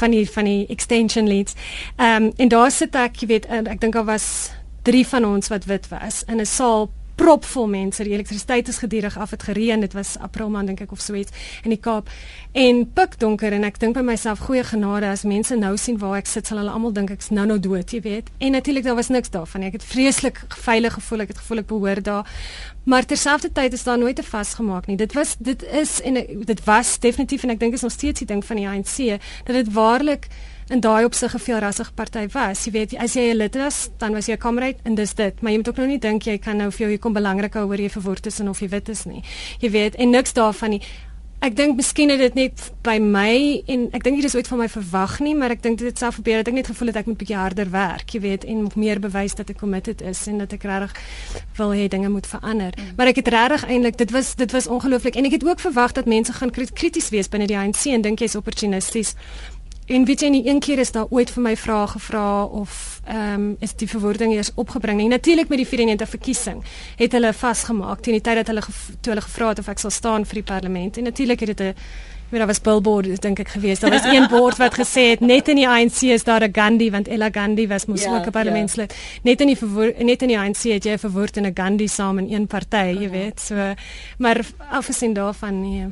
van 0.01 0.15
die 0.15 0.25
van 0.35 0.49
die 0.49 0.65
extension 0.67 1.29
leads. 1.29 1.55
Ehm 1.95 2.23
um, 2.23 2.33
en 2.37 2.51
daar 2.51 2.71
sit 2.71 2.95
ek 2.95 3.23
jy 3.23 3.31
weet 3.35 3.47
ek 3.51 3.79
dink 3.81 3.93
daar 3.93 4.09
was 4.09 4.27
3 4.83 5.05
van 5.07 5.25
ons 5.25 5.47
wat 5.53 5.65
wit 5.65 5.87
was 5.93 6.23
in 6.27 6.41
'n 6.41 6.45
saal 6.45 6.89
propvol 7.15 7.67
mense. 7.67 8.03
Die 8.03 8.13
elektrisiteit 8.13 8.67
is 8.67 8.77
gedurig 8.77 9.17
af. 9.17 9.31
Het 9.31 9.43
gereën. 9.43 9.79
Dit 9.79 9.93
was 9.93 10.15
April 10.19 10.49
maand 10.49 10.67
dink 10.67 10.83
ek 10.85 10.91
of 10.91 11.01
so 11.01 11.13
iets 11.13 11.31
in 11.63 11.73
die 11.73 11.79
Kaap. 11.79 12.09
En 12.51 12.83
pikdonker 12.93 13.53
en 13.53 13.65
ek 13.67 13.79
dink 13.81 13.97
by 13.97 14.03
myself 14.05 14.43
goeie 14.47 14.63
genade 14.63 15.09
as 15.09 15.25
mense 15.27 15.55
nou 15.57 15.73
sien 15.77 15.97
waar 16.01 16.19
ek 16.21 16.29
sit, 16.29 16.47
sal 16.47 16.61
hulle 16.61 16.73
almal 16.73 16.93
dink 16.93 17.13
ek's 17.13 17.31
nou 17.33 17.45
nou 17.49 17.59
dood, 17.59 17.91
jy 17.91 18.01
weet. 18.05 18.31
En 18.39 18.57
natuurlik 18.57 18.85
daar 18.87 18.97
was 18.99 19.11
niks 19.13 19.33
daarvan. 19.33 19.67
Ek 19.69 19.79
het 19.79 19.87
vreeslik 19.87 20.43
veilig 20.63 20.97
gevoel. 20.99 21.25
Ek 21.25 21.33
het 21.33 21.41
gevoel 21.43 21.63
ek 21.63 21.69
behoort 21.71 22.05
daar. 22.05 22.29
Maar 22.83 23.05
terselfdertyd 23.05 23.73
is 23.73 23.83
daar 23.83 23.97
nooit 23.97 24.15
te 24.15 24.23
vasgemaak 24.23 24.87
nie. 24.87 24.97
Dit 24.97 25.13
was 25.13 25.35
dit 25.39 25.63
is 25.63 26.01
en 26.01 26.19
dit 26.45 26.63
was 26.65 26.97
definitief 26.99 27.43
en 27.43 27.55
ek 27.55 27.59
dink 27.59 27.73
is 27.73 27.85
nog 27.85 27.91
steeds 27.95 28.19
die 28.19 28.27
ding 28.27 28.43
van 28.45 28.59
die 28.59 28.67
ANC 28.67 28.97
dat 29.47 29.55
dit 29.55 29.71
waarlik 29.73 30.27
in 30.69 30.79
daai 30.79 31.05
opsig 31.05 31.33
'n 31.35 31.39
veel 31.39 31.59
rassige 31.59 31.93
party 31.93 32.27
was. 32.33 32.65
Jy 32.65 32.71
weet, 32.71 32.97
as 32.97 33.13
jy 33.13 33.31
'n 33.31 33.37
lid 33.37 33.55
is, 33.55 33.89
dan 33.97 34.13
was 34.13 34.25
jy 34.25 34.33
'n 34.33 34.37
kamerad 34.37 34.75
en 34.83 34.95
dis 34.95 35.13
dit. 35.13 35.41
Maar 35.41 35.51
jy 35.51 35.57
moet 35.57 35.69
ook 35.69 35.77
nou 35.77 35.87
nie 35.87 35.99
dink 35.99 36.23
jy 36.23 36.37
kan 36.37 36.57
nou 36.57 36.71
vir 36.71 36.79
jou 36.79 36.89
hier 36.89 36.99
kom 36.99 37.13
belangrik 37.13 37.53
hou 37.53 37.67
oor 37.67 37.79
jy 37.79 37.89
verwoord 37.89 38.25
is 38.25 38.39
en 38.39 38.49
of 38.49 38.59
jy 38.59 38.69
wit 38.69 38.89
is 38.89 39.05
nie. 39.05 39.23
Jy 39.59 39.69
weet, 39.69 39.95
en 39.95 40.09
niks 40.09 40.33
daarvan 40.33 40.69
nie. 40.69 40.81
Ek 41.43 41.57
dink 41.57 41.75
miskien 41.75 42.07
het 42.13 42.21
dit 42.21 42.35
net 42.37 42.61
by 42.85 42.93
my 43.03 43.63
en 43.67 43.81
ek 43.91 44.05
dink 44.05 44.21
dit 44.21 44.29
is 44.29 44.35
ooit 44.37 44.47
van 44.47 44.61
my 44.61 44.67
verwag 44.71 45.17
nie, 45.19 45.33
maar 45.35 45.51
ek 45.51 45.63
dink 45.65 45.81
dit 45.81 45.89
het 45.89 45.99
self 45.99 46.15
probeer 46.15 46.39
dat 46.39 46.53
ek 46.53 46.55
net 46.55 46.69
gevoel 46.71 46.87
het 46.93 46.99
ek 47.01 47.09
moet 47.11 47.17
bietjie 47.19 47.35
harder 47.35 47.67
werk, 47.73 48.13
jy 48.15 48.21
weet, 48.23 48.45
en 48.47 48.69
meer 48.79 49.01
bewys 49.03 49.35
dat 49.35 49.51
ek 49.51 49.59
committed 49.59 49.99
is 50.07 50.21
en 50.31 50.39
dat 50.39 50.55
ek 50.55 50.63
regtig 50.63 50.95
wil 51.57 51.75
hê 51.75 51.89
dinge 51.91 52.13
moet 52.13 52.29
verander. 52.31 52.71
Mm. 52.77 52.93
Maar 52.95 53.11
ek 53.11 53.19
het 53.19 53.31
regtig 53.35 53.65
eintlik 53.67 53.99
dit 53.99 54.15
was 54.15 54.31
dit 54.39 54.55
was 54.55 54.69
ongelooflik 54.71 55.19
en 55.19 55.27
ek 55.27 55.35
het 55.35 55.43
ook 55.43 55.59
verwag 55.59 55.97
dat 55.99 56.07
mense 56.07 56.31
gaan 56.31 56.53
krities 56.53 57.11
wees 57.11 57.27
binne 57.27 57.49
die 57.51 57.59
ANC 57.59 57.89
en 57.91 58.07
dink 58.07 58.23
jy's 58.23 58.39
opportunisties. 58.39 59.11
En 59.87 60.05
weet 60.05 60.21
jy 60.21 60.29
nie 60.31 60.47
een 60.47 60.59
keer 60.59 60.79
is 60.79 60.91
daar 60.91 61.09
ooit 61.09 61.31
vir 61.31 61.43
my 61.43 61.55
vrae 61.59 61.87
gevra 61.87 62.43
of 62.43 63.01
ehm 63.03 63.33
um, 63.33 63.55
is 63.59 63.75
die 63.75 63.87
verwoording 63.87 64.31
eers 64.31 64.51
opgebring 64.55 64.97
nie. 64.97 65.09
Natuurlik 65.11 65.49
met 65.49 65.57
die 65.57 65.67
94 65.67 66.09
verkiesing 66.09 66.63
het 66.95 67.11
hulle 67.11 67.33
vasgemaak 67.33 67.99
teen 67.99 68.13
die 68.13 68.23
tyd 68.23 68.35
dat 68.35 68.47
hulle 68.47 68.63
toe 69.01 69.11
hulle 69.11 69.21
gevra 69.21 69.49
het 69.51 69.59
of 69.59 69.67
ek 69.67 69.79
sal 69.79 69.91
staan 69.91 70.25
vir 70.25 70.39
die 70.39 70.49
parlement. 70.53 70.97
En 70.97 71.03
natuurlik 71.03 71.39
het 71.39 71.57
dit 71.57 71.61
'n 71.61 71.75
weet 72.29 72.39
daar 72.39 72.47
was 72.47 72.61
billboard 72.61 73.21
dink 73.21 73.39
ek 73.39 73.47
gewees. 73.47 73.79
Daar 73.79 73.91
was 73.91 74.03
een 74.03 74.27
bord 74.27 74.57
wat 74.57 74.73
gesê 74.73 75.09
het 75.09 75.19
net 75.19 75.47
in 75.47 75.55
die 75.55 75.67
ANC 75.67 76.01
is 76.01 76.23
daar 76.23 76.43
'n 76.43 76.53
Gandhi 76.53 76.91
want 76.91 77.07
Ella 77.07 77.29
Gandhi 77.31 77.67
was 77.67 77.85
mos 77.85 78.03
ja, 78.03 78.15
ook 78.15 78.25
'n 78.25 78.31
parlementslid. 78.31 78.93
Ja. 78.93 79.19
Net 79.23 79.41
in 79.41 79.47
die 79.47 79.57
net 80.03 80.21
in 80.21 80.27
die 80.27 80.39
ANC 80.39 80.63
het 80.63 80.83
jy 80.83 80.91
'n 80.91 80.99
verwoord 80.99 81.37
en 81.37 81.45
'n 81.45 81.51
Gandhi 81.53 81.87
saam 81.87 82.17
in 82.17 82.33
een 82.33 82.47
party, 82.47 82.93
jy 82.95 83.01
ja. 83.01 83.09
weet. 83.09 83.39
So 83.39 83.73
maar 84.17 84.45
afgesien 84.69 85.13
daarvan 85.13 85.61
nee. 85.61 85.87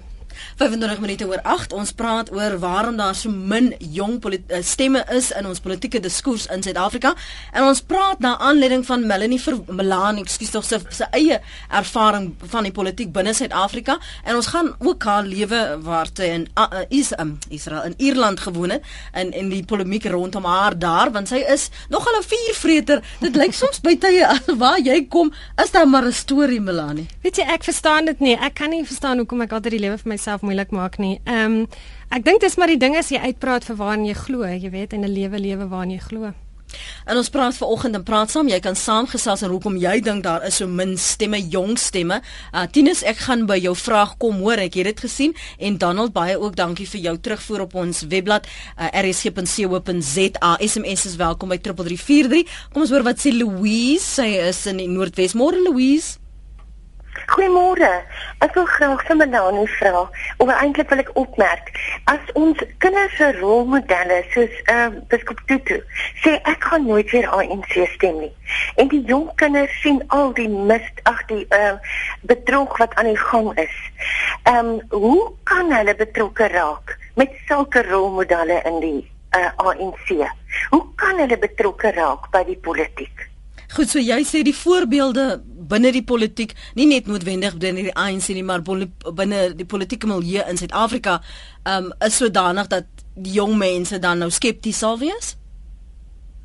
25 0.58 1.00
minute 1.00 1.28
oor 1.28 1.42
8 1.44 1.74
ons 1.74 1.92
praat 1.92 2.32
oor 2.32 2.58
waarom 2.60 2.98
daar 2.98 3.16
so 3.16 3.30
min 3.30 3.74
jong 3.80 4.20
eh, 4.32 4.62
stemme 4.62 5.04
is 5.12 5.32
in 5.32 5.46
ons 5.46 5.60
politieke 5.60 6.00
diskurs 6.00 6.48
in 6.48 6.64
Suid-Afrika. 6.64 7.14
En 7.54 7.64
ons 7.64 7.82
praat 7.82 8.20
na 8.20 8.38
aanleiding 8.40 8.86
van 8.86 9.06
Melanie 9.08 9.40
Ver 9.42 9.60
Melanie 9.68 10.24
ekskuus 10.24 10.52
tog 10.54 10.66
sy, 10.66 10.80
sy 10.90 11.08
eie 11.18 11.40
ervaring 11.70 12.32
van 12.54 12.68
die 12.68 12.74
politiek 12.76 13.12
binne 13.14 13.34
Suid-Afrika. 13.34 13.98
En 14.26 14.36
ons 14.36 14.52
gaan 14.54 14.74
ook 14.80 15.04
haar 15.04 15.28
lewe 15.28 15.62
waar 15.82 16.10
sy 16.14 16.30
in 16.36 16.48
uh, 16.60 16.84
is 16.90 17.12
um, 17.20 17.38
Israel 17.50 17.90
in 17.90 17.96
Ierland 17.98 18.40
gewoon 18.40 18.70
het 18.78 18.86
en 19.12 19.32
en 19.34 19.50
die 19.50 19.64
polemiek 19.66 20.06
rondom 20.12 20.46
haar 20.46 20.78
daar 20.80 21.12
want 21.12 21.32
sy 21.32 21.42
is 21.54 21.70
nogal 21.90 22.20
'n 22.20 22.24
viervreter. 22.24 23.04
Dit 23.20 23.36
lyk 23.36 23.54
soms 23.54 23.82
by 23.82 23.96
tye 23.96 24.28
waar 24.64 24.80
jy 24.80 25.06
kom 25.08 25.34
is 25.64 25.72
daar 25.72 25.88
maar 25.88 26.06
'n 26.06 26.14
storie 26.14 26.62
Melanie? 26.62 27.08
Weet 27.22 27.38
jy 27.38 27.44
ek 27.44 27.64
verstaan 27.64 28.06
dit 28.06 28.20
nie. 28.20 28.36
Ek 28.36 28.54
kan 28.54 28.70
nie 28.70 28.86
verstaan 28.86 29.18
hoekom 29.18 29.42
ek 29.42 29.52
altyd 29.52 29.72
die 29.72 29.80
lewe 29.80 29.98
vir 29.98 30.10
my 30.10 30.18
jouself 30.32 30.42
moeilik 30.42 30.72
maak 30.72 30.98
nie. 30.98 31.20
Ehm 31.26 31.62
um, 31.62 31.68
ek 32.12 32.26
dink 32.26 32.42
dis 32.42 32.58
maar 32.60 32.68
die 32.68 32.80
ding 32.80 32.96
as 33.00 33.10
jy 33.12 33.20
uitpraat 33.20 33.64
vir 33.64 33.76
waarna 33.80 34.12
jy 34.12 34.16
glo, 34.16 34.44
jy 34.44 34.70
weet, 34.70 34.94
en 34.94 35.04
'n 35.04 35.12
lewe 35.12 35.40
lewe 35.40 35.68
waarna 35.68 35.94
jy 35.94 36.00
glo. 36.00 36.34
En 37.06 37.18
ons 37.18 37.30
praat 37.30 37.56
vanoggend 37.56 37.96
en 37.96 38.04
praat 38.04 38.32
saam. 38.32 38.48
Jy 38.48 38.60
kan 38.60 38.76
saamgesels 38.76 39.42
en 39.42 39.50
hoekom 39.50 39.76
jy 39.76 40.00
dink 40.00 40.24
daar 40.24 40.44
is 40.46 40.56
so 40.56 40.68
min 40.68 40.98
stemme, 40.98 41.40
jong 41.50 41.78
stemme. 41.78 42.22
Uh 42.54 42.64
Tinus, 42.72 43.04
ek 43.04 43.18
gaan 43.18 43.46
by 43.46 43.58
jou 43.60 43.76
vraag 43.76 44.18
kom, 44.18 44.40
hoor, 44.40 44.58
ek 44.58 44.76
het 44.76 44.86
dit 44.86 45.00
gesien 45.00 45.36
en 45.60 45.78
Donald 45.78 46.14
baie 46.14 46.40
ook 46.40 46.56
dankie 46.56 46.88
vir 46.88 47.02
jou 47.02 47.18
terugvoer 47.18 47.62
op 47.62 47.76
ons 47.76 48.02
webblad 48.08 48.48
uh, 48.48 48.88
rsg.co.za. 48.88 50.58
SMS 50.60 51.06
is 51.06 51.16
welkom 51.16 51.50
by 51.50 51.58
3343. 51.58 52.48
Kom 52.72 52.82
ons 52.82 52.92
hoor 52.92 53.04
wat 53.04 53.20
sê 53.20 53.36
Louise. 53.36 54.06
Sy 54.06 54.32
is 54.48 54.66
in 54.66 54.78
die 54.78 54.88
Noordwes. 54.88 55.36
Môre 55.36 55.60
Louise. 55.60 56.21
Goeiemôre. 57.12 57.92
Ek 58.40 58.54
wil 58.56 58.66
graag 58.72 59.02
vir 59.08 59.18
Melanie 59.20 59.68
vra 59.78 60.04
of 60.44 60.52
eintlik 60.52 60.90
wil 60.92 61.02
ek 61.04 61.12
opmerk 61.20 61.72
as 62.12 62.32
ons 62.40 62.60
kinders 62.84 63.18
se 63.20 63.28
rolmodelle 63.38 64.22
soos 64.34 64.54
uh, 64.72 64.90
Biskop 65.12 65.42
Tutu 65.50 65.82
sê 66.24 66.38
ek 66.48 66.68
gaan 66.70 66.88
nooit 66.88 67.12
weer 67.12 67.28
ANC 67.28 67.76
stem 67.96 68.22
nie. 68.24 68.32
En 68.80 68.92
die 68.94 69.02
jong 69.10 69.28
kinders 69.42 69.76
sien 69.84 70.00
al 70.16 70.32
die 70.40 70.48
mis 70.52 70.88
ag 71.12 71.24
die 71.32 71.44
uh, 71.56 71.76
bedrog 72.32 72.78
wat 72.80 72.96
aan 72.96 73.12
die 73.12 73.24
gang 73.24 73.52
is. 73.60 73.76
Ehm 74.44 74.76
um, 74.76 75.02
hoe 75.04 75.32
kan 75.52 75.72
hulle 75.76 75.96
betrokke 75.96 76.48
raak 76.56 76.96
met 77.20 77.36
sulke 77.48 77.84
rolmodelle 77.90 78.62
in 78.72 78.80
die 78.84 79.02
uh, 79.36 79.42
eh, 79.42 79.52
ANC? 79.68 80.16
Hoe 80.72 80.86
kan 80.96 81.20
hulle 81.20 81.40
betrokke 81.40 81.92
raak 81.96 82.32
by 82.32 82.46
die 82.48 82.60
politiek? 82.70 83.31
Goed, 83.72 83.88
so 83.88 84.02
jy 84.04 84.20
sê 84.28 84.42
die 84.44 84.56
voorbeelde 84.56 85.42
binne 85.72 85.94
die 85.96 86.04
politiek, 86.04 86.52
nie 86.76 86.90
net 86.90 87.08
noodwendig 87.08 87.56
binne 87.62 87.86
die 87.88 87.94
ANC 87.96 88.28
nie, 88.36 88.44
maar 88.44 88.64
binne 88.66 89.44
die 89.56 89.68
politieke 89.68 90.10
milieu 90.12 90.44
in 90.52 90.60
Suid-Afrika, 90.60 91.22
um 91.64 91.92
is 92.04 92.18
sodanig 92.20 92.68
dat 92.72 92.90
die 93.16 93.38
jong 93.38 93.56
mense 93.60 94.00
dan 94.04 94.20
nou 94.20 94.32
skepties 94.32 94.82
sal 94.84 95.00
wees? 95.00 95.38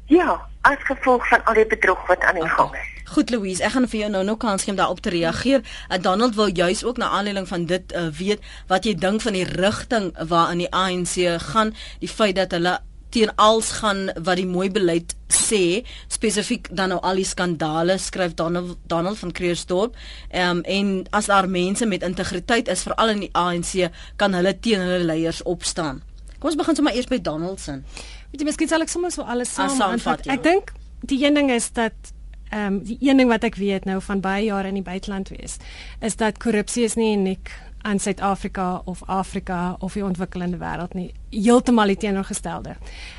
Ja, 0.06 0.38
as 0.62 0.78
gevolg 0.86 1.26
van 1.26 1.42
al 1.50 1.58
die 1.58 1.66
bedrog 1.66 2.06
wat 2.06 2.22
aan 2.22 2.38
die 2.38 2.46
gang 2.48 2.74
is. 2.78 2.92
Goed 3.10 3.30
Louise, 3.30 3.62
ek 3.62 3.74
gaan 3.74 3.86
vir 3.90 4.00
jou 4.00 4.10
nou 4.10 4.22
nog 4.26 4.38
kans 4.42 4.64
gee 4.66 4.74
om 4.74 4.78
daarop 4.78 5.02
te 5.02 5.10
reageer. 5.14 5.62
Uh, 5.90 5.98
Donald 6.02 6.34
wil 6.34 6.50
juis 6.50 6.84
ook 6.84 6.98
na 6.98 7.10
aanleiding 7.14 7.46
van 7.48 7.66
dit 7.66 7.94
uh, 7.94 8.08
weet 8.18 8.42
wat 8.70 8.86
jy 8.86 8.94
dink 8.98 9.22
van 9.22 9.34
die 9.34 9.46
rigting 9.46 10.12
waarin 10.30 10.62
die 10.62 10.70
ANC 10.74 11.14
gaan, 11.50 11.74
die 12.02 12.10
feit 12.10 12.38
dat 12.38 12.54
hulle 12.54 12.78
teen 13.08 13.30
als 13.34 13.70
gaan 13.80 14.10
wat 14.14 14.36
die 14.40 14.46
mooi 14.46 14.70
beleid 14.70 15.14
sê 15.32 15.82
spesifiek 16.12 16.68
dan 16.70 16.92
nou 16.94 16.98
al 17.02 17.20
die 17.20 17.26
skandale 17.26 17.98
skryf 18.02 18.34
Donald 18.38 18.76
Donald 18.86 19.18
van 19.18 19.32
Kreersdorp 19.32 19.94
um, 20.32 20.60
en 20.62 20.90
as 21.10 21.30
daar 21.30 21.48
mense 21.48 21.86
met 21.86 22.02
integriteit 22.02 22.68
is 22.68 22.82
veral 22.86 23.14
in 23.14 23.24
die 23.26 23.32
ANC 23.32 23.88
kan 24.16 24.34
hulle 24.34 24.54
teen 24.60 24.82
hulle 24.82 25.04
leiers 25.04 25.42
opstaan. 25.42 26.02
Kom 26.38 26.50
ons 26.50 26.58
begin 26.58 26.76
sommer 26.76 26.94
eers 26.94 27.08
by 27.10 27.20
Donaldson. 27.20 27.84
Weet 28.32 28.42
jy 28.42 28.48
miskien 28.50 28.68
sal 28.70 28.84
ek 28.84 28.92
sommer 28.92 29.14
so 29.14 29.24
alles 29.24 29.54
saam 29.54 29.80
aanvat. 29.82 30.26
Ek 30.30 30.44
dink 30.44 30.74
die 31.06 31.22
een 31.24 31.38
ding 31.38 31.50
is 31.54 31.70
dat 31.76 32.12
ehm 32.50 32.76
um, 32.76 32.82
die 32.86 32.98
een 33.00 33.18
ding 33.18 33.30
wat 33.30 33.44
ek 33.44 33.56
weet 33.58 33.84
nou 33.84 33.98
van 34.02 34.20
baie 34.22 34.44
jare 34.46 34.68
in 34.70 34.78
die 34.78 34.86
buiteland 34.86 35.32
wees 35.34 35.56
is 36.00 36.14
dat 36.16 36.38
korrupsie 36.38 36.84
is 36.86 36.94
nie 36.94 37.16
uniek 37.16 37.50
aan 37.86 37.98
Suid-Afrika 38.02 38.82
of 38.84 39.02
Afrika 39.06 39.76
of 39.78 39.94
die 39.94 40.04
ontwikkelende 40.04 40.58
wêreld 40.58 40.94
nie 40.98 41.10
heeltemal 41.30 41.92
die 41.92 41.98
teenoorgestelde. 42.02 42.76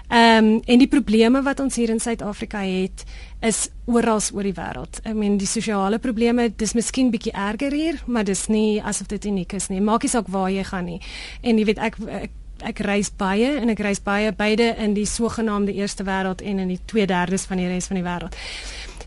Ehm 0.08 0.46
um, 0.46 0.62
en 0.66 0.82
die 0.82 0.88
probleme 0.92 1.42
wat 1.44 1.60
ons 1.64 1.76
hier 1.76 1.90
in 1.90 2.00
Suid-Afrika 2.04 2.60
het 2.66 3.04
is 3.40 3.68
oral 3.86 4.20
oor 4.34 4.44
die 4.44 4.56
wêreld. 4.58 5.00
I 5.06 5.14
mean 5.14 5.38
die 5.38 5.48
sosiale 5.48 6.00
probleme, 6.00 6.50
dis 6.56 6.74
miskien 6.74 7.12
bietjie 7.12 7.32
erger 7.32 7.72
hier, 7.72 8.02
maar 8.06 8.24
dis 8.24 8.48
nie 8.48 8.82
asof 8.84 9.08
dit 9.08 9.26
uniek 9.26 9.54
is 9.54 9.70
nie. 9.70 9.82
Maak 9.82 10.04
nie 10.04 10.12
saak 10.12 10.28
waar 10.28 10.50
jy 10.52 10.64
gaan 10.64 10.86
nie. 10.86 11.00
En 11.42 11.58
jy 11.58 11.66
weet 11.66 11.80
ek 11.80 12.00
ek, 12.08 12.32
ek 12.74 12.80
reis 12.80 13.12
baie 13.14 13.54
en 13.62 13.70
ek 13.70 13.80
reis 13.86 14.02
baie 14.04 14.32
beide 14.34 14.74
in 14.82 14.96
die 14.98 15.06
sogenaamde 15.06 15.76
eerste 15.78 16.04
wêreld 16.04 16.42
en 16.42 16.60
in 16.60 16.68
die 16.74 16.82
2/3 16.92 17.48
van 17.48 17.58
die 17.58 17.68
res 17.68 17.88
van 17.88 18.02
die 18.02 18.08
wêreld. 18.08 18.36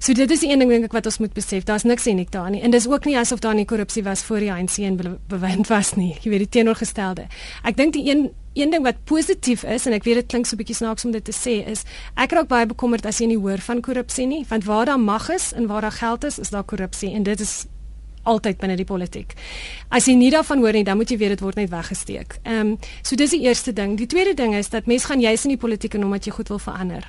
So 0.01 0.15
dit 0.17 0.31
is 0.33 0.41
die 0.41 0.49
een 0.49 0.63
ding 0.63 0.71
dink 0.73 0.87
ek 0.89 0.95
wat 0.97 1.05
ons 1.11 1.19
moet 1.21 1.33
besef. 1.37 1.67
Daar's 1.69 1.85
niks 1.85 2.07
uniek 2.09 2.31
daar 2.33 2.49
nie. 2.49 2.63
En 2.65 2.73
dis 2.73 2.87
ook 2.89 3.05
nie 3.05 3.19
asof 3.21 3.43
daar 3.45 3.55
nie 3.55 3.67
korrupsie 3.69 4.01
was 4.07 4.23
voor 4.25 4.41
die 4.41 4.49
ANC 4.53 4.79
en 4.81 4.97
bewind 5.29 5.69
was 5.69 5.93
nie. 5.99 6.15
Jy 6.23 6.31
weet 6.33 6.45
die 6.47 6.53
teenoorgestelde. 6.57 7.27
Ek 7.69 7.77
dink 7.77 7.93
die 7.93 8.07
een 8.09 8.31
een 8.55 8.73
ding 8.73 8.83
wat 8.83 9.05
positief 9.05 9.63
is 9.63 9.85
en 9.87 9.95
ek 9.95 10.07
weet 10.09 10.23
dit 10.23 10.31
klink 10.33 10.49
so 10.49 10.59
bietjie 10.59 10.75
snaaks 10.75 11.05
om 11.07 11.13
dit 11.15 11.25
te 11.25 11.35
sê 11.37 11.61
is 11.71 11.85
ek 12.19 12.33
raak 12.35 12.49
baie 12.51 12.67
bekommerd 12.67 13.07
as 13.07 13.21
jy 13.21 13.29
nie 13.31 13.39
hoor 13.39 13.63
van 13.63 13.79
korrupsie 13.85 14.27
nie, 14.27 14.41
want 14.49 14.67
waar 14.67 14.89
daar 14.91 14.99
mag 14.99 15.29
is 15.31 15.53
en 15.53 15.69
waar 15.71 15.87
daar 15.87 15.95
geld 15.95 16.25
is, 16.27 16.41
is 16.43 16.51
daar 16.51 16.65
korrupsie 16.65 17.13
en 17.15 17.23
dit 17.23 17.41
is 17.41 17.69
altyd 18.25 18.59
binne 18.59 18.75
die 18.77 18.89
politiek. 18.89 19.37
As 19.89 20.09
jy 20.09 20.17
nie 20.19 20.33
daarvan 20.35 20.65
hoor 20.65 20.77
nie, 20.77 20.85
dan 20.85 20.99
moet 20.99 21.13
jy 21.13 21.21
weet 21.21 21.37
dit 21.37 21.45
word 21.47 21.61
net 21.61 21.71
weggesteek. 21.71 22.41
Ehm 22.43 22.75
um, 22.75 22.77
so 23.03 23.17
dis 23.17 23.37
die 23.37 23.45
eerste 23.47 23.73
ding. 23.73 23.97
Die 24.01 24.11
tweede 24.11 24.35
ding 24.35 24.57
is 24.57 24.73
dat 24.73 24.91
mense 24.91 25.07
gaan 25.07 25.21
juis 25.21 25.45
in 25.45 25.55
die 25.55 25.61
politiek 25.61 25.95
en 25.95 26.05
omdat 26.05 26.27
jy 26.27 26.33
goed 26.41 26.49
wil 26.49 26.59
verander. 26.59 27.07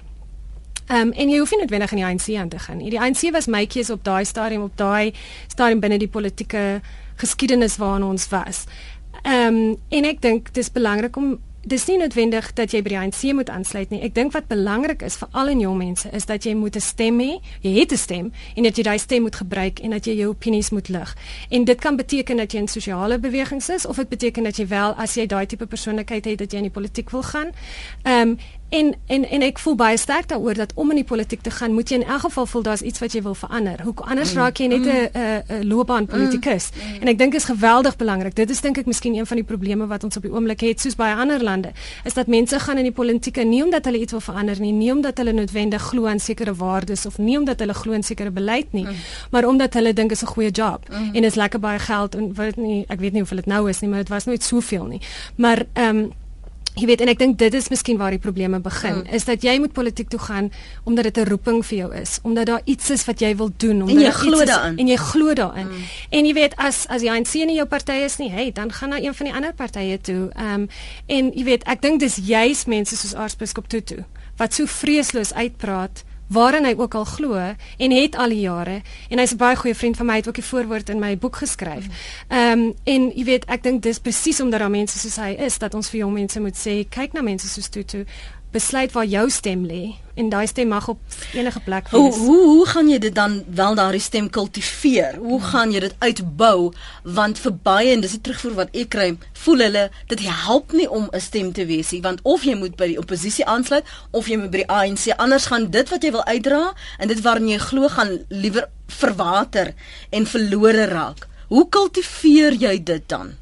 Ehm 0.92 1.08
um, 1.08 1.12
en 1.12 1.30
jy 1.30 1.38
hoef 1.40 1.52
nie 1.52 1.62
noodwendig 1.62 1.92
in 1.92 2.00
die 2.02 2.06
ANC 2.06 2.26
aan 2.36 2.50
te 2.50 2.60
gaan 2.60 2.78
nie. 2.78 2.90
Die 2.92 3.00
ANC 3.00 3.22
was 3.32 3.48
my 3.48 3.64
keuse 3.66 3.94
op 3.94 4.04
daai 4.04 4.26
stadium 4.26 4.66
op 4.68 4.74
daai 4.76 5.14
stadium 5.48 5.80
binne 5.80 5.98
die 6.02 6.10
politieke 6.12 6.82
geskiedenis 7.22 7.78
waarin 7.80 8.04
ons 8.04 8.28
was. 8.34 8.66
Ehm 9.22 9.56
um, 9.56 9.78
en 9.90 10.10
ek 10.10 10.20
dink 10.22 10.52
dis 10.54 10.72
belangrik 10.72 11.16
om 11.16 11.38
dis 11.62 11.86
nie 11.86 11.98
noodwendig 12.02 12.48
dat 12.58 12.74
jy 12.74 12.82
by 12.82 12.90
die 12.90 12.98
ANC 12.98 13.22
moet 13.38 13.50
aansluit 13.54 13.92
nie. 13.94 14.02
Ek 14.02 14.16
dink 14.18 14.34
wat 14.34 14.48
belangrik 14.50 15.04
is 15.06 15.16
vir 15.22 15.30
al 15.38 15.52
en 15.54 15.62
jong 15.62 15.78
mense 15.78 16.10
is 16.12 16.26
dat 16.26 16.46
jy 16.46 16.56
moet 16.58 16.76
'n 16.76 16.82
stem 16.82 17.20
hê. 17.20 17.40
Jy 17.62 17.74
het 17.80 17.92
'n 17.94 17.98
stem 17.98 18.32
en 18.56 18.64
dat 18.64 18.76
jy 18.76 18.84
daai 18.84 19.00
stem 19.00 19.22
moet 19.22 19.36
gebruik 19.36 19.80
en 19.80 19.92
dat 19.92 20.06
jy 20.06 20.16
jou 20.16 20.30
opinies 20.30 20.72
moet 20.72 20.90
lig. 20.90 21.16
En 21.50 21.64
dit 21.64 21.80
kan 21.80 21.96
beteken 21.96 22.38
dat 22.38 22.52
jy 22.52 22.60
in 22.60 22.68
sosiale 22.68 23.20
bewegings 23.20 23.70
is 23.70 23.86
of 23.86 23.96
dit 23.96 24.10
beteken 24.10 24.44
dat 24.44 24.58
jy 24.58 24.68
wel 24.68 24.94
as 24.94 25.16
jy 25.16 25.26
daai 25.26 25.46
tipe 25.46 25.66
persoonlikheid 25.66 26.26
het 26.26 26.38
dat 26.38 26.52
jy 26.52 26.58
in 26.58 26.64
die 26.64 26.72
politiek 26.72 27.10
wil 27.10 27.24
gaan. 27.24 27.52
Ehm 28.04 28.30
um, 28.30 28.38
En 28.72 28.94
en 29.08 29.26
en 29.30 29.42
ek 29.44 29.60
voel 29.60 29.76
baie 29.76 29.98
sterk 30.00 30.30
daaroor 30.32 30.56
dat 30.56 30.72
om 30.80 30.90
in 30.94 31.02
die 31.02 31.08
politiek 31.08 31.42
te 31.44 31.52
gaan, 31.52 31.74
moet 31.76 31.90
jy 31.92 31.98
in 32.00 32.06
elk 32.08 32.22
geval 32.24 32.46
voel 32.46 32.62
daar's 32.64 32.82
iets 32.82 33.02
wat 33.04 33.12
jy 33.12 33.22
wil 33.22 33.36
verander. 33.36 33.82
Hoe 33.84 33.94
anders 33.96 34.32
mm. 34.32 34.38
raak 34.40 34.62
jy 34.64 34.68
net 34.72 34.86
'n 34.86 35.10
mm. 35.12 35.42
'n 35.60 35.68
loopbaan 35.68 36.06
politikus? 36.06 36.70
Mm. 36.72 37.02
En 37.02 37.08
ek 37.08 37.18
dink 37.18 37.36
is 37.36 37.44
geweldig 37.44 37.96
belangrik. 37.96 38.36
Dit 38.36 38.50
is 38.50 38.62
dink 38.62 38.78
ek 38.78 38.86
miskien 38.86 39.16
een 39.16 39.26
van 39.26 39.38
die 39.38 39.46
probleme 39.46 39.88
wat 39.88 40.04
ons 40.04 40.16
op 40.16 40.24
die 40.24 40.32
oomblik 40.32 40.64
het 40.64 40.80
soos 40.80 40.96
baie 40.96 41.16
ander 41.16 41.44
lande, 41.44 41.72
is 42.04 42.14
dat 42.14 42.28
mense 42.28 42.60
gaan 42.60 42.78
in 42.78 42.84
die 42.84 42.96
politiek 42.96 43.44
nie 43.44 43.64
omdat 43.64 43.86
hulle 43.86 44.00
iets 44.00 44.12
wil 44.12 44.22
verander 44.22 44.60
nie, 44.60 44.72
nie 44.72 44.92
omdat 44.92 45.18
hulle 45.18 45.34
noodwendig 45.34 45.82
glo 45.82 46.06
aan 46.06 46.20
sekere 46.20 46.56
waardes 46.56 47.06
of 47.06 47.18
nie 47.18 47.38
omdat 47.38 47.60
hulle 47.60 47.74
glo 47.74 47.92
in 47.92 48.04
sekere 48.04 48.32
beleid 48.32 48.72
nie, 48.72 48.86
mm. 48.86 48.96
maar 49.32 49.46
omdat 49.46 49.74
hulle 49.74 49.94
dink 49.94 50.12
is 50.12 50.24
'n 50.24 50.32
goeie 50.32 50.52
job 50.52 50.90
mm. 50.90 51.16
en 51.16 51.24
is 51.24 51.36
lekker 51.36 51.60
baie 51.60 51.80
geld 51.80 52.16
en 52.16 52.34
weet 52.34 52.56
nie, 52.56 52.86
ek 52.88 53.00
weet 53.00 53.14
nie 53.14 53.22
of 53.22 53.30
dit 53.30 53.46
nou 53.46 53.70
is 53.70 53.80
nie, 53.80 53.90
maar 53.90 54.00
dit 54.00 54.10
was 54.10 54.26
nooit 54.26 54.44
soveel 54.44 54.86
nie. 54.86 55.02
Maar 55.36 55.66
ehm 55.74 55.98
um, 55.98 56.12
Jy 56.76 56.86
weet 56.88 57.02
en 57.04 57.10
ek 57.12 57.20
dink 57.20 57.38
dit 57.38 57.54
is 57.54 57.68
miskien 57.68 57.98
waar 58.00 58.14
die 58.16 58.22
probleme 58.22 58.60
begin, 58.64 59.02
mm. 59.02 59.14
is 59.16 59.26
dat 59.28 59.44
jy 59.44 59.58
moet 59.60 59.74
politiek 59.76 60.08
toe 60.10 60.20
gaan 60.20 60.52
omdat 60.88 61.04
dit 61.04 61.18
'n 61.18 61.28
roeping 61.30 61.66
vir 61.66 61.78
jou 61.78 61.96
is, 61.96 62.20
omdat 62.24 62.46
daar 62.46 62.62
iets 62.66 62.90
is 62.90 63.06
wat 63.06 63.20
jy 63.20 63.36
wil 63.36 63.52
doen, 63.58 63.82
omdat 63.82 64.04
jy 64.04 64.12
glo 64.12 64.46
daarin 64.46 64.78
en 64.78 64.88
jy 64.88 64.96
glo 64.96 65.34
daarin. 65.34 65.68
Mm. 65.68 65.84
En 66.10 66.26
jy 66.26 66.34
weet 66.34 66.56
as 66.56 66.88
as 66.88 67.02
jy 67.02 67.10
ANC 67.10 67.34
in 67.34 67.54
jou 67.54 67.68
party 67.68 67.92
is 68.08 68.18
nie, 68.18 68.32
hey, 68.32 68.52
dan 68.52 68.72
gaan 68.72 68.90
na 68.90 69.02
een 69.02 69.14
van 69.14 69.26
die 69.26 69.36
ander 69.36 69.54
partye 69.54 70.02
toe. 70.02 70.30
Ehm 70.36 70.54
um, 70.54 70.68
en 71.08 71.32
jy 71.36 71.44
weet, 71.44 71.64
ek 71.64 71.82
dink 71.82 72.00
dis 72.00 72.16
juis 72.16 72.66
mense 72.66 72.96
soos 72.96 73.16
Aartsbiskop 73.16 73.68
Tutu 73.68 74.06
wat 74.38 74.54
so 74.54 74.66
vreesloos 74.66 75.34
uitpraat 75.34 76.04
waarin 76.32 76.66
hy 76.66 76.74
ook 76.78 76.96
al 76.96 77.06
glo 77.06 77.36
en 77.78 77.92
het 77.92 78.16
al 78.16 78.30
die 78.34 78.44
jare 78.46 78.82
en 79.10 79.20
hy's 79.20 79.34
'n 79.34 79.38
baie 79.38 79.56
goeie 79.56 79.76
vriend 79.76 79.98
van 79.98 80.06
my 80.06 80.16
het 80.16 80.28
ook 80.28 80.40
die 80.40 80.44
voorwoord 80.44 80.90
in 80.90 81.00
my 81.00 81.18
boek 81.18 81.36
geskryf. 81.36 81.86
Ehm 82.28 82.60
um, 82.60 82.74
en 82.84 83.12
jy 83.16 83.24
weet 83.24 83.46
ek 83.46 83.64
dink 83.64 83.82
dis 83.84 84.00
presies 84.00 84.42
omdat 84.42 84.60
daar 84.60 84.70
mense 84.70 85.00
soos 85.00 85.16
hy 85.16 85.36
is 85.40 85.58
dat 85.58 85.74
ons 85.74 85.90
vir 85.90 86.00
jong 86.00 86.14
mense 86.14 86.40
moet 86.40 86.58
sê 86.58 86.88
kyk 86.90 87.14
na 87.14 87.22
mense 87.22 87.48
soos 87.48 87.70
Tutu 87.70 88.06
besluit 88.52 88.92
waar 88.92 89.06
jou 89.08 89.30
stem 89.30 89.66
lê 89.66 89.96
en 90.20 90.30
daai 90.30 90.48
stem 90.48 90.68
mag 90.68 90.88
op 90.92 91.00
enige 91.34 91.60
plek 91.64 91.90
wees. 91.90 92.16
Hoe 92.18 92.26
hoe 92.28 92.42
hoe 92.48 92.66
gaan 92.68 92.90
jy 92.90 92.98
dit 93.00 93.16
dan 93.16 93.44
wel 93.48 93.76
daardie 93.76 94.02
stem 94.02 94.30
kultiveer? 94.30 95.16
Hoe 95.16 95.40
gaan 95.42 95.72
jy 95.72 95.80
dit 95.80 95.96
uitbou? 96.00 96.74
Want 97.04 97.40
vir 97.40 97.56
baie 97.64 97.96
en 97.96 98.04
dis 98.04 98.18
die 98.18 98.22
terugvoer 98.22 98.58
wat 98.60 98.76
ek 98.76 98.92
kry, 98.96 99.08
voel 99.46 99.66
hulle 99.66 99.86
dit 100.12 100.26
help 100.28 100.76
nie 100.78 100.90
om 100.90 101.08
'n 101.12 101.20
stem 101.20 101.54
te 101.54 101.66
wees 101.66 101.92
nie, 101.92 102.02
want 102.02 102.20
of 102.24 102.44
jy 102.44 102.56
moet 102.56 102.76
by 102.76 102.88
die 102.88 103.00
oppositie 103.00 103.46
aansluit 103.46 103.86
of 104.12 104.28
jy 104.28 104.38
moet 104.38 104.52
by 104.52 104.64
die 104.64 104.70
ANC, 104.70 105.08
anders 105.18 105.46
gaan 105.46 105.70
dit 105.72 105.90
wat 105.90 106.04
jy 106.04 106.12
wil 106.12 106.26
uitdra 106.26 106.74
en 107.00 107.08
dit 107.08 107.22
waarin 107.22 107.48
jy 107.48 107.58
glo 107.58 107.88
gaan 107.88 108.20
liewer 108.30 108.70
verwater 108.88 109.74
en 110.10 110.26
verlore 110.26 110.86
raak. 110.86 111.28
Hoe 111.48 111.70
kultiveer 111.70 112.54
jy 112.54 112.84
dit 112.84 113.04
dan? 113.08 113.41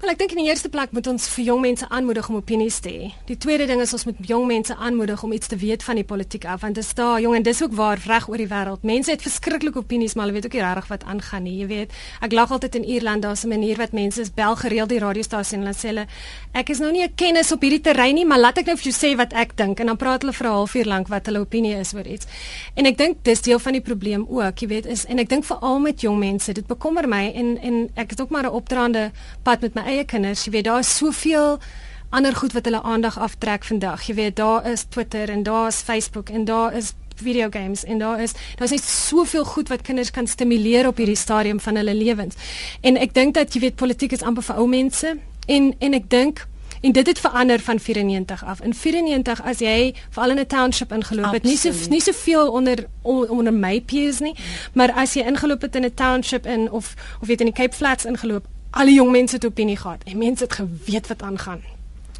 Wel 0.00 0.14
ek 0.14 0.20
dink 0.22 0.30
in 0.32 0.38
die 0.40 0.46
eerste 0.48 0.70
plek 0.72 0.94
moet 0.96 1.10
ons 1.10 1.26
vir 1.28 1.44
jong 1.44 1.58
mense 1.60 1.84
aanmoedig 1.92 2.28
om 2.32 2.38
opinies 2.38 2.78
te 2.80 2.88
hê. 2.88 3.08
Die 3.28 3.34
tweede 3.36 3.66
ding 3.68 3.82
is 3.84 3.90
ons 3.92 4.06
moet 4.08 4.16
jong 4.24 4.46
mense 4.48 4.72
aanmoedig 4.72 5.20
om 5.26 5.32
iets 5.36 5.50
te 5.52 5.58
weet 5.60 5.82
van 5.84 5.98
die 6.00 6.06
politiek 6.08 6.46
af 6.48 6.62
want 6.62 6.78
dit 6.78 6.86
is 6.86 6.94
daar 6.96 7.18
jong 7.20 7.34
en 7.36 7.44
dis 7.44 7.58
ook 7.60 7.74
waar 7.76 8.00
reg 8.08 8.28
oor 8.32 8.40
die 8.40 8.46
wêreld. 8.48 8.86
Mense 8.88 9.12
het 9.12 9.20
verskriklike 9.20 9.76
opinies 9.82 10.14
maar 10.16 10.24
hulle 10.24 10.38
weet 10.38 10.48
ook 10.48 10.56
nie 10.56 10.62
regtig 10.64 10.88
wat 10.88 11.04
aangaan 11.04 11.44
nie. 11.44 11.52
Jy 11.58 11.66
weet, 11.68 11.92
ek 12.24 12.32
lag 12.32 12.54
altyd 12.56 12.78
in 12.80 12.86
Ierland 12.94 13.26
daar's 13.26 13.44
'n 13.44 13.52
manier 13.52 13.76
wat 13.76 13.92
mense 13.92 14.20
is 14.22 14.32
bel 14.32 14.56
gereeld 14.56 14.88
die 14.88 15.02
radiostasie 15.04 15.58
en 15.58 15.66
hulle 15.66 15.76
sê 15.76 15.92
hulle 15.92 16.06
ek 16.54 16.70
is 16.70 16.78
nou 16.80 16.92
nie 16.92 17.04
'n 17.04 17.12
kennis 17.14 17.52
op 17.52 17.60
hierdie 17.60 17.82
terrein 17.84 18.14
nie, 18.14 18.24
maar 18.24 18.38
laat 18.40 18.56
ek 18.56 18.66
nou 18.66 18.76
vir 18.76 18.92
jou 18.92 18.96
sê 18.96 19.16
wat 19.16 19.34
ek 19.34 19.56
dink 19.56 19.80
en 19.80 19.86
dan 19.86 19.96
praat 19.96 20.22
hulle 20.22 20.32
vir 20.32 20.46
'n 20.46 20.52
halfuur 20.52 20.86
lank 20.86 21.08
wat 21.08 21.26
hulle 21.26 21.40
opinie 21.40 21.76
is 21.76 21.92
oor 21.94 22.06
iets. 22.06 22.26
En 22.74 22.86
ek 22.86 22.96
dink 22.96 23.18
dis 23.22 23.42
deel 23.42 23.58
van 23.58 23.72
die 23.72 23.82
probleem 23.82 24.26
ook, 24.30 24.58
jy 24.60 24.68
weet, 24.68 24.86
is 24.86 25.04
en 25.04 25.18
ek 25.18 25.28
dink 25.28 25.44
veral 25.44 25.78
met 25.78 26.00
jong 26.00 26.18
mense, 26.18 26.52
dit 26.52 26.66
bekommer 26.66 27.06
my 27.06 27.32
en 27.34 27.58
en 27.60 27.90
ek 27.96 28.10
het 28.10 28.20
ook 28.20 28.30
maar 28.30 28.44
'n 28.44 28.54
opdraande 28.54 29.12
pad 29.42 29.60
met 29.60 29.74
my 29.74 29.89
eie 29.90 30.04
kinders. 30.04 30.44
Jy 30.46 30.54
weet 30.54 30.68
daar 30.68 30.84
is 30.84 30.96
soveel 30.96 31.58
ander 32.10 32.34
goed 32.34 32.52
wat 32.52 32.66
hulle 32.66 32.82
aandag 32.82 33.18
aftrek 33.18 33.64
vandag. 33.64 34.06
Jy 34.06 34.14
weet 34.14 34.36
daar 34.36 34.66
is 34.66 34.86
Twitter 34.88 35.30
en 35.30 35.42
daar 35.46 35.68
is 35.68 35.82
Facebook 35.86 36.28
en 36.28 36.44
daar 36.44 36.74
is 36.74 36.92
video 37.20 37.48
games 37.50 37.84
en 37.84 37.98
daar 37.98 38.20
is 38.20 38.32
daar's 38.56 38.70
net 38.70 38.82
soveel 38.82 39.44
goed 39.44 39.68
wat 39.68 39.82
kinders 39.82 40.10
kan 40.10 40.26
stimuleer 40.26 40.86
op 40.86 40.96
hierdie 40.96 41.16
stadium 41.16 41.60
van 41.60 41.76
hulle 41.76 41.94
lewens. 41.94 42.34
En 42.80 42.96
ek 42.96 43.14
dink 43.14 43.34
dat 43.34 43.54
jy 43.54 43.60
weet 43.60 43.76
politiek 43.76 44.12
is 44.12 44.22
amper 44.22 44.46
vir 44.46 44.62
ou 44.62 44.68
mense 44.68 45.16
en 45.46 45.74
en 45.78 45.98
ek 45.98 46.08
dink 46.10 46.46
En 46.80 46.92
dit 46.92 47.06
het 47.06 47.18
verander 47.18 47.60
van 47.60 47.78
94 47.78 48.44
af. 48.44 48.60
In 48.60 48.74
94 48.74 49.42
as 49.44 49.58
jy 49.58 49.94
veral 50.10 50.30
in 50.30 50.38
'n 50.38 50.46
township 50.46 50.92
ingeloop 50.92 51.32
het, 51.32 51.42
nie 51.42 51.56
so 51.56 51.72
nie 51.88 52.00
soveel 52.00 52.50
onder 52.50 52.86
onder 53.02 53.52
my 53.52 53.80
peers 53.80 54.18
nie, 54.18 54.34
maar 54.72 54.92
as 54.92 55.12
jy 55.12 55.22
ingeloop 55.22 55.60
het 55.60 55.74
in 55.76 55.84
'n 55.84 55.94
township 55.94 56.46
in 56.46 56.70
of 56.70 56.94
of 57.20 57.28
weet 57.28 57.40
in 57.40 57.46
die 57.46 57.54
Cape 57.54 57.76
Flats 57.76 58.04
ingeloop, 58.04 58.46
al 58.70 58.86
die 58.86 58.94
jong 58.94 59.10
mense 59.10 59.34
het 59.34 59.44
opinie 59.44 59.76
gehad. 59.76 60.02
En 60.04 60.18
mense 60.18 60.44
het 60.44 60.52
geweet 60.52 61.06
wat 61.06 61.22
aangaan. 61.22 61.62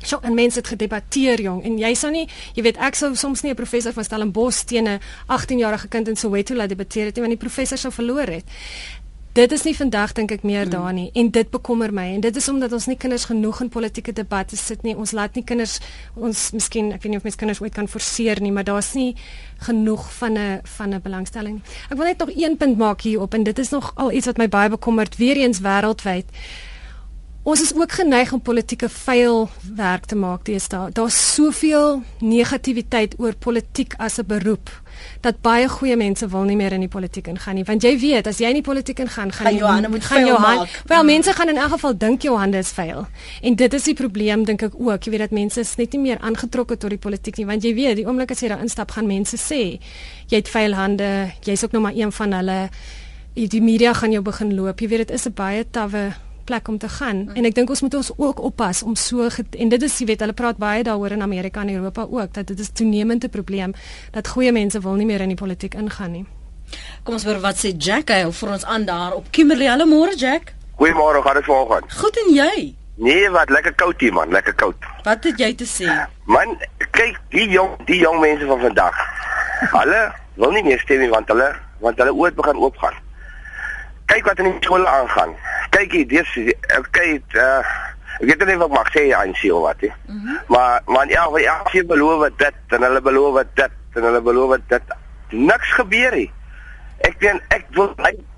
So 0.03 0.19
en 0.23 0.35
mense 0.35 0.59
het 0.59 0.69
gedebatteer 0.69 1.41
jong 1.45 1.61
en 1.65 1.75
jy 1.79 1.91
sou 1.95 2.09
nie 2.13 2.25
jy 2.57 2.63
weet 2.65 2.79
ek 2.81 2.97
sou 2.97 3.11
soms 3.15 3.43
nie 3.43 3.53
'n 3.53 3.57
professor 3.57 3.93
van 3.93 4.05
Stellenbosch 4.05 4.65
teen 4.65 4.89
'n 4.89 5.01
18-jarige 5.29 5.89
kind 5.89 6.09
in 6.09 6.17
Soweto 6.17 6.55
laat 6.55 6.69
debatteer 6.69 7.05
het 7.05 7.15
nie 7.15 7.25
want 7.25 7.39
die 7.39 7.49
professor 7.49 7.79
sou 7.79 7.93
verloor 7.93 8.27
het. 8.27 8.45
Dit 9.33 9.53
is 9.53 9.63
nie 9.63 9.77
vandag 9.79 10.11
dink 10.19 10.33
ek 10.35 10.43
meer 10.43 10.67
mm. 10.67 10.71
daar 10.73 10.95
nie 10.95 11.11
en 11.15 11.29
dit 11.31 11.51
bekommer 11.55 11.93
my 11.95 12.09
en 12.17 12.23
dit 12.25 12.37
is 12.37 12.49
omdat 12.51 12.73
ons 12.75 12.89
nie 12.91 12.97
kinders 12.99 13.29
genoeg 13.31 13.61
in 13.63 13.69
politieke 13.71 14.11
debatte 14.13 14.57
sit 14.59 14.83
nie. 14.83 14.97
Ons 14.99 15.13
laat 15.15 15.39
nie 15.39 15.45
kinders 15.47 15.77
ons 16.19 16.49
miskien 16.57 16.89
ek 16.97 17.05
weet 17.05 17.15
nie 17.15 17.21
of 17.21 17.29
mens 17.29 17.39
kinders 17.39 17.61
ooit 17.63 17.77
kan 17.77 17.87
forceer 17.87 18.43
nie, 18.43 18.51
maar 18.51 18.67
daar's 18.67 18.91
nie 18.99 19.15
genoeg 19.63 20.09
van 20.19 20.35
'n 20.35 20.61
van 20.65 20.95
'n 20.95 21.03
belangstelling 21.03 21.55
nie. 21.63 21.63
Ek 21.91 21.97
wil 21.97 22.07
net 22.07 22.19
nog 22.19 22.35
een 22.35 22.57
punt 22.57 22.79
maak 22.79 23.01
hier 23.07 23.21
op 23.21 23.35
en 23.35 23.45
dit 23.45 23.59
is 23.59 23.71
nog 23.71 23.93
al 23.95 24.11
iets 24.11 24.27
wat 24.27 24.39
my 24.39 24.49
baie 24.49 24.69
bekommerd 24.69 25.17
weer 25.17 25.37
eens 25.37 25.61
wêreldwyd. 25.61 26.27
Ons 27.43 27.63
is 27.63 27.75
ook 27.75 27.93
geneig 27.93 28.33
om 28.33 28.41
politieke 28.41 28.89
vuil 28.89 29.49
werk 29.75 30.05
te 30.05 30.17
maak 30.17 30.45
deesdae. 30.45 30.91
Daar's 30.91 31.35
soveel 31.35 32.03
negativiteit 32.19 33.15
oor 33.19 33.35
politiek 33.35 33.95
as 33.97 34.19
'n 34.19 34.27
beroep 34.27 34.71
dat 35.21 35.41
baie 35.41 35.69
goeie 35.69 35.97
mense 35.97 36.29
wil 36.29 36.43
nie 36.49 36.57
meer 36.57 36.73
in 36.73 36.81
die 36.81 36.89
politiek 36.89 37.27
ingaan 37.27 37.55
nie. 37.55 37.65
Want 37.65 37.83
jy 37.83 37.99
weet, 37.99 38.27
as 38.27 38.39
jy 38.39 38.51
in 38.53 38.61
die 38.61 38.67
politiek 38.67 38.99
ingaan, 38.99 39.33
gaan, 39.33 39.47
gaan 39.47 39.57
jou 39.57 39.71
hande 39.71 39.89
moet 39.89 40.05
gaan 40.05 40.27
jou 40.27 40.39
hand. 40.39 40.69
Wel, 40.87 41.05
mense 41.05 41.33
gaan 41.33 41.49
in 41.49 41.57
elk 41.57 41.75
geval 41.77 41.97
dink 41.97 42.23
jou 42.23 42.37
hande 42.39 42.59
is 42.59 42.73
vuil. 42.77 43.07
En 43.43 43.55
dit 43.55 43.75
is 43.75 43.85
die 43.91 43.95
probleem 43.95 44.45
dink 44.45 44.63
ek 44.63 44.79
ook. 44.79 45.05
Jy 45.05 45.11
weet 45.11 45.27
dat 45.27 45.37
mense 45.37 45.61
is 45.61 45.75
net 45.77 45.93
nie 45.93 46.01
meer 46.01 46.19
aangetrokke 46.19 46.77
tot 46.77 46.91
die 46.91 46.99
politiek 46.99 47.37
nie, 47.37 47.47
want 47.47 47.65
jy 47.65 47.75
weet, 47.75 47.97
die 47.97 48.07
oomblik 48.07 48.31
as 48.31 48.41
jy 48.41 48.49
daar 48.49 48.65
instap, 48.65 48.91
gaan 48.97 49.07
mense 49.07 49.37
sê 49.37 49.79
jy 50.31 50.39
het 50.39 50.49
vuil 50.49 50.75
hande, 50.79 51.11
jy's 51.45 51.65
ook 51.65 51.73
nog 51.73 51.83
maar 51.83 51.97
een 51.97 52.13
van 52.13 52.33
hulle. 52.33 52.59
Die 53.35 53.63
media 53.63 53.93
gaan 53.95 54.13
jou 54.13 54.23
begin 54.23 54.55
loop. 54.55 54.81
Jy 54.81 54.89
weet 54.89 55.07
dit 55.07 55.11
is 55.11 55.27
'n 55.27 55.35
baie 55.35 55.65
tawwe 55.71 56.13
plek 56.51 56.69
om 56.69 56.79
te 56.79 56.89
gaan. 56.89 57.23
Mm. 57.25 57.39
En 57.39 57.49
ek 57.49 57.55
dink 57.55 57.71
ons 57.71 57.83
moet 57.87 57.97
ons 58.01 58.11
ook 58.17 58.43
oppas 58.51 58.83
om 58.83 58.97
so 58.99 59.29
en 59.65 59.73
dit 59.75 59.87
is 59.87 59.99
jy 60.03 60.09
weet 60.11 60.25
hulle 60.25 60.37
praat 60.37 60.59
baie 60.59 60.83
daaroor 60.87 61.15
in 61.15 61.23
Amerika 61.23 61.63
en 61.63 61.71
Europa 61.77 62.07
ook 62.11 62.35
dat 62.35 62.51
dit 62.51 62.59
is 62.59 62.73
toenemende 62.75 63.29
probleem 63.29 63.75
dat 64.17 64.29
goeie 64.35 64.53
mense 64.53 64.81
wil 64.87 64.99
nie 64.99 65.07
meer 65.07 65.23
in 65.27 65.35
die 65.35 65.39
politiek 65.39 65.77
ingaan 65.79 66.13
nie. 66.19 66.27
Kom 67.05 67.15
ons 67.19 67.27
hoor 67.27 67.39
wat 67.43 67.59
sê 67.63 67.73
Jack 67.77 68.11
hy 68.15 68.25
vir 68.41 68.53
ons 68.57 68.65
aan 68.65 68.85
daar 68.89 69.15
op 69.19 69.31
Kimberley. 69.31 69.71
Hallo 69.71 69.87
môre 69.91 70.17
Jack. 70.19 70.55
Goeiemôre, 70.81 71.23
gaan 71.23 71.37
dit 71.37 71.45
vanoggend? 71.45 71.93
Goed 71.93 72.19
en 72.25 72.31
jy? 72.35 72.55
Nee, 73.01 73.31
wat 73.31 73.51
lekker 73.53 73.75
koud 73.81 74.01
hier 74.01 74.13
man, 74.13 74.33
lekker 74.33 74.55
koud. 74.55 74.87
Wat 75.05 75.25
het 75.25 75.39
jy 75.41 75.51
te 75.57 75.67
sê? 75.69 75.89
Man, 76.25 76.57
kyk, 76.97 77.19
die 77.35 77.47
jong, 77.53 77.77
die 77.89 78.01
jong 78.01 78.19
mense 78.21 78.49
van 78.49 78.63
vandag. 78.65 78.99
Hulle 79.77 80.01
wil 80.41 80.57
nie 80.57 80.65
meer 80.67 80.81
stem 80.81 81.05
nie 81.05 81.13
want 81.13 81.29
hulle 81.33 81.53
want 81.85 82.01
hulle 82.01 82.15
ooit 82.17 82.37
begin 82.37 82.61
oopgaan. 82.61 82.97
Kyk 84.11 84.27
wat 84.27 84.43
in 84.43 84.51
die 84.51 84.67
skole 84.67 84.89
aangaan 84.91 85.39
kyk 85.75 85.95
hier, 85.95 86.09
dis 86.11 86.35
kyk 86.95 87.39
uh 87.39 87.63
ek 88.21 88.27
weet 88.27 88.43
nie 88.51 88.59
wat 88.61 88.73
mag 88.75 88.89
sê 88.93 89.07
aan 89.17 89.31
sy 89.39 89.49
of 89.55 89.63
wat 89.65 89.81
nie. 89.81 89.93
Mm 90.07 90.19
-hmm. 90.21 90.41
Maar 90.53 90.83
maar 90.87 91.09
ja, 91.09 91.25
ja, 91.41 91.55
sy 91.73 91.85
beloof 91.87 92.29
dit 92.37 92.75
en 92.77 92.83
hulle 92.83 93.01
beloof 93.01 93.39
dit 93.55 93.71
en 93.95 94.03
hulle 94.03 94.21
beloof 94.21 94.59
dit. 94.69 94.83
Niks 95.29 95.73
gebeur 95.79 96.17
nie. 96.17 96.31
Ek 97.09 97.15
sien 97.19 97.41
ek 97.49 97.65
wil 97.71 97.95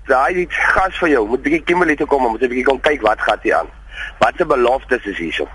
daai 0.07 0.35
iets 0.45 0.57
gas 0.75 0.97
vir 0.97 1.09
jou. 1.09 1.27
Moet 1.27 1.41
bietjie 1.41 1.63
Kimberley 1.63 1.95
toe 1.95 2.07
kom 2.07 2.25
om 2.25 2.37
te 2.37 2.47
bietjie 2.47 2.65
kom 2.65 2.79
kyk 2.79 3.01
wat 3.01 3.19
gaan 3.21 3.39
hier 3.41 3.57
aan. 3.57 3.69
Wat 4.19 4.33
se 4.37 4.45
beloftes 4.45 5.05
is 5.05 5.17
hierso? 5.17 5.49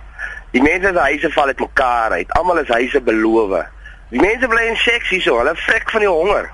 Die 0.51 0.63
mense 0.63 0.93
se 0.93 1.01
huise 1.01 1.31
val 1.31 1.47
uit 1.47 1.61
mekaar 1.61 2.11
uit. 2.11 2.33
Almal 2.33 2.59
is 2.59 2.69
huise 2.69 3.01
beloof. 3.01 3.65
Die 4.11 4.21
mense 4.21 4.49
bly 4.49 4.69
in 4.69 4.77
seks 4.77 5.09
hierso. 5.09 5.39
Hulle 5.39 5.57
vrek 5.57 5.91
van 5.91 6.01
die 6.01 6.09
honger. 6.09 6.51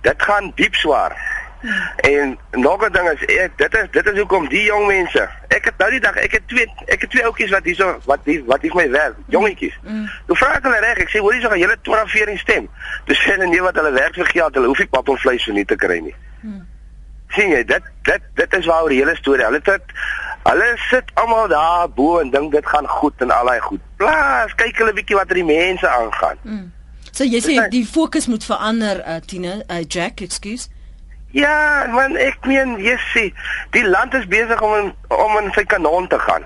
Dit 0.00 0.22
gaan 0.22 0.52
diep 0.54 0.74
swaar. 0.74 1.16
En 1.96 2.38
nog 2.50 2.86
'n 2.86 2.92
ding 2.92 3.10
is 3.10 3.24
ek 3.24 3.58
dit 3.58 3.74
is 3.74 3.90
dit 3.90 4.06
is 4.06 4.18
hoekom 4.18 4.48
die 4.48 4.62
jong 4.62 4.86
mense. 4.86 5.28
Ek 5.48 5.64
het 5.64 5.78
nou 5.78 5.90
die 5.90 6.00
dag 6.00 6.16
ek 6.16 6.32
het 6.32 6.48
twee 6.48 6.72
ek 6.86 7.00
het 7.00 7.10
twee 7.10 7.24
ouetjies 7.24 7.50
wat 7.50 7.64
hierso 7.64 7.98
wat 8.04 8.18
die 8.24 8.44
wat 8.46 8.62
hier 8.62 8.74
my 8.74 8.90
werk, 8.90 9.16
jongetjies. 9.26 9.74
Mm. 9.82 10.10
Toe 10.26 10.36
vra 10.36 10.54
ek 10.56 10.62
hulle 10.62 10.80
reg, 10.80 10.98
ek 10.98 11.10
sê 11.10 11.18
hoor 11.18 11.32
hierso 11.32 11.48
gaan 11.48 11.58
julle 11.58 11.76
12 11.82 12.38
stem. 12.38 12.68
Dis 13.04 13.18
sê 13.18 13.30
hulle 13.30 13.46
nee 13.46 13.62
wat 13.62 13.74
hulle 13.74 13.92
werk 13.92 14.14
vir 14.14 14.26
geld, 14.26 14.54
hulle 14.54 14.66
hoef 14.66 14.78
nie 14.78 14.86
pap 14.86 15.08
en 15.08 15.18
vleis 15.18 15.44
vir 15.44 15.54
nie 15.54 15.64
te 15.64 15.76
kry 15.76 15.98
nie. 15.98 16.14
Mm. 16.40 16.66
sien 17.34 17.50
jy 17.50 17.64
dit 17.64 17.82
dit 18.02 18.22
dit 18.34 18.54
is 18.54 18.66
waaroor 18.66 18.88
die 18.88 19.00
hele 19.02 19.16
storie. 19.16 19.44
Hulle 19.44 19.60
het 19.64 19.92
hulle 20.46 20.70
sit 20.90 21.10
almal 21.14 21.48
daar 21.48 21.88
bo 21.90 22.20
en 22.20 22.30
dink 22.30 22.52
dit 22.52 22.66
gaan 22.66 22.88
goed 22.88 23.14
en 23.18 23.30
al 23.30 23.46
daai 23.46 23.60
goed. 23.60 23.80
Plaas, 23.96 24.54
kyk 24.54 24.78
hulle 24.78 24.92
bietjie 24.92 25.16
wat 25.16 25.30
er 25.30 25.34
die 25.34 25.44
mense 25.44 25.88
aangaan. 25.88 26.38
Mm. 26.42 26.72
So 27.10 27.24
jy 27.24 27.40
sê 27.40 27.68
die 27.72 27.86
fokus 27.88 28.26
moet 28.26 28.44
verander, 28.44 29.00
uh, 29.00 29.20
Tina, 29.26 29.56
uh, 29.66 29.82
Jack, 29.88 30.20
excuse. 30.20 30.68
Ja, 31.30 31.86
man, 31.90 32.16
ek 32.16 32.46
meen, 32.46 32.76
jy 32.80 32.96
sien, 33.12 33.34
die 33.70 33.84
land 33.84 34.14
is 34.14 34.26
besig 34.26 34.60
om 34.62 34.74
in, 34.78 34.92
om 35.12 35.38
in 35.40 35.50
sy 35.52 35.64
kanon 35.64 36.08
te 36.08 36.18
gaan. 36.18 36.44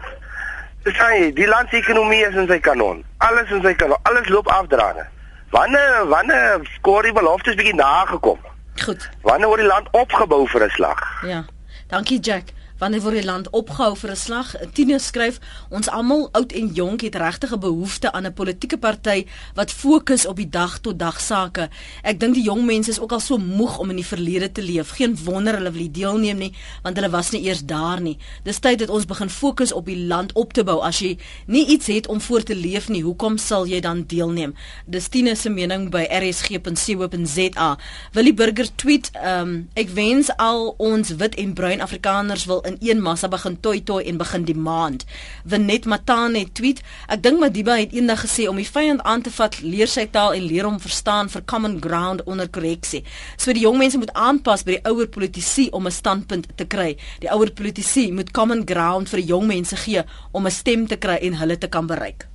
Dis 0.84 0.96
hy, 0.96 1.30
die 1.36 1.46
land 1.46 1.68
se 1.70 1.76
ekonomie 1.76 2.22
is 2.24 2.34
in 2.34 2.48
sy 2.48 2.58
kanon. 2.64 3.04
Alles 3.18 3.50
in 3.52 3.60
sy 3.62 3.74
kanon. 3.76 4.00
Alles 4.08 4.28
loop 4.32 4.48
afdraande. 4.48 5.04
Wanneer 5.50 6.06
wanneer 6.08 6.64
skoor 6.78 7.02
die 7.02 7.12
beloftes 7.12 7.58
bietjie 7.58 7.74
nagekom? 7.74 8.38
Goed. 8.84 9.10
Wanneer 9.26 9.50
word 9.50 9.60
die 9.60 9.68
land 9.68 9.90
opgebou 9.92 10.46
vir 10.48 10.64
'n 10.64 10.70
slag? 10.70 11.02
Ja. 11.26 11.44
Dankie 11.90 12.20
Jack 12.20 12.54
wanneer 12.80 13.04
word 13.04 13.20
die 13.20 13.24
land 13.28 13.50
opgehou 13.50 13.94
vir 13.96 14.10
'n 14.10 14.16
slag? 14.16 14.54
Tine 14.72 14.98
skryf, 14.98 15.38
ons 15.68 15.88
almal 15.88 16.28
oud 16.32 16.52
en 16.52 16.72
jonk 16.74 17.00
het 17.00 17.14
regtig 17.14 17.52
'n 17.52 17.60
behoefte 17.60 18.12
aan 18.12 18.26
'n 18.26 18.32
politieke 18.32 18.78
party 18.78 19.26
wat 19.54 19.70
fokus 19.70 20.26
op 20.26 20.36
die 20.36 20.48
dag 20.48 20.78
tot 20.78 20.98
dag 20.98 21.20
sake. 21.20 21.68
Ek 22.02 22.20
dink 22.20 22.34
die 22.34 22.42
jong 22.42 22.64
mense 22.64 22.90
is 22.90 23.00
ook 23.00 23.12
al 23.12 23.20
so 23.20 23.38
moeg 23.38 23.78
om 23.78 23.90
in 23.90 23.96
die 23.96 24.06
verlede 24.06 24.52
te 24.52 24.62
leef. 24.62 24.90
Geen 24.90 25.16
wonder 25.24 25.54
hulle 25.54 25.70
wil 25.70 25.80
nie 25.80 25.90
deelneem 25.90 26.38
nie, 26.38 26.52
want 26.82 26.96
hulle 26.96 27.10
was 27.10 27.30
nie 27.30 27.42
eers 27.42 27.64
daar 27.64 28.00
nie. 28.00 28.18
Dis 28.44 28.58
tyd 28.58 28.78
dat 28.78 28.88
ons 28.88 29.04
begin 29.04 29.30
fokus 29.30 29.72
op 29.72 29.86
die 29.86 29.98
land 30.06 30.32
op 30.32 30.52
te 30.52 30.64
bou. 30.64 30.80
As 30.80 30.98
jy 30.98 31.18
nie 31.46 31.66
iets 31.66 31.86
het 31.86 32.06
om 32.06 32.20
voor 32.20 32.42
te 32.42 32.54
leef 32.54 32.88
nie, 32.88 33.02
hoekom 33.02 33.38
sal 33.38 33.66
jy 33.66 33.80
dan 33.80 34.04
deelneem? 34.06 34.54
Dis 34.86 35.08
Tine 35.08 35.34
se 35.34 35.50
mening 35.50 35.90
by 35.90 36.06
rsg.co.za. 36.10 37.78
Willie 38.12 38.34
Burger 38.34 38.68
tweet, 38.74 39.10
um, 39.24 39.68
ek 39.74 39.92
wens 39.96 40.30
al 40.36 40.74
ons 40.78 41.14
wit 41.20 41.34
en 41.34 41.54
bruin 41.54 41.80
Afrikaners 41.80 42.44
wil 42.44 42.62
in 42.70 42.78
een 42.80 43.02
massa 43.02 43.28
begin 43.28 43.56
toi 43.60 43.76
toi 43.84 44.00
en 44.04 44.18
begin 44.20 44.44
demand. 44.44 45.04
Wenet 45.44 45.86
Matane 45.90 46.44
tweet: 46.52 46.82
Ek 47.08 47.22
dink 47.22 47.40
Madiba 47.40 47.76
het 47.80 47.92
eendag 47.92 48.24
gesê 48.24 48.48
om 48.48 48.56
die 48.60 48.68
vyand 48.68 49.02
aan 49.02 49.22
te 49.26 49.32
vat, 49.34 49.60
leer 49.62 49.90
sy 49.90 50.06
taal 50.10 50.36
en 50.38 50.46
leer 50.46 50.68
hom 50.68 50.80
verstaan 50.80 51.30
vir 51.32 51.44
common 51.44 51.78
ground 51.82 52.24
onder 52.24 52.48
korreksie. 52.48 53.02
So 53.36 53.52
die 53.52 53.66
jong 53.66 53.78
mense 53.78 53.98
moet 53.98 54.14
aanpas 54.14 54.64
by 54.64 54.78
die 54.78 54.84
ouer 54.90 55.08
politici 55.08 55.68
om 55.70 55.86
'n 55.86 55.98
standpunt 56.00 56.48
te 56.56 56.64
kry. 56.64 56.96
Die 57.20 57.30
ouer 57.30 57.50
politici 57.50 58.12
moet 58.12 58.30
common 58.30 58.66
ground 58.66 59.08
vir 59.08 59.20
die 59.20 59.28
jong 59.28 59.46
mense 59.46 59.76
gee 59.76 60.02
om 60.32 60.46
'n 60.46 60.50
stem 60.50 60.86
te 60.86 60.96
kry 60.96 61.18
en 61.22 61.34
hulle 61.34 61.58
te 61.58 61.68
kan 61.68 61.86
bereik. 61.86 62.30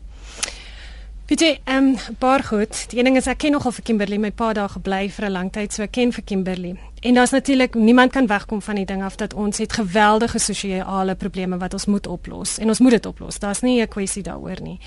Weet 1.26 1.42
jy, 1.42 1.60
ehm 1.66 1.88
um, 1.88 2.18
baie 2.22 2.44
goed. 2.46 2.84
Die 2.92 3.02
ding 3.04 3.16
is 3.18 3.26
ek 3.26 3.40
ken 3.42 3.56
nogal 3.56 3.74
vir 3.74 3.84
Kimberley, 3.88 4.20
my 4.22 4.30
pa 4.30 4.52
daar 4.54 4.70
gebly 4.70 5.08
vir 5.10 5.26
'n 5.26 5.32
lang 5.32 5.50
tyd, 5.50 5.74
so 5.74 5.82
ek 5.82 5.92
ken 5.92 6.12
vir 6.12 6.24
Kimberley. 6.24 6.78
En 7.06 7.14
daar's 7.14 7.32
natuurlik 7.32 7.74
niemand 7.74 8.12
kan 8.12 8.28
wegkom 8.28 8.62
van 8.62 8.76
die 8.76 8.86
ding 8.86 9.04
af 9.04 9.16
dat 9.16 9.34
ons 9.34 9.58
het 9.58 9.74
geweldige 9.74 10.40
sosiale 10.40 11.16
probleme 11.16 11.58
wat 11.58 11.74
ons 11.74 11.86
moet 11.86 12.08
oplos 12.08 12.58
en 12.58 12.68
ons 12.68 12.80
moet 12.80 12.92
dit 12.92 13.06
oplos. 13.06 13.40
Daar's 13.40 13.62
nie 13.62 13.82
'n 13.82 13.88
kwessie 13.88 14.24
daaroor 14.24 14.62
nie. 14.62 14.80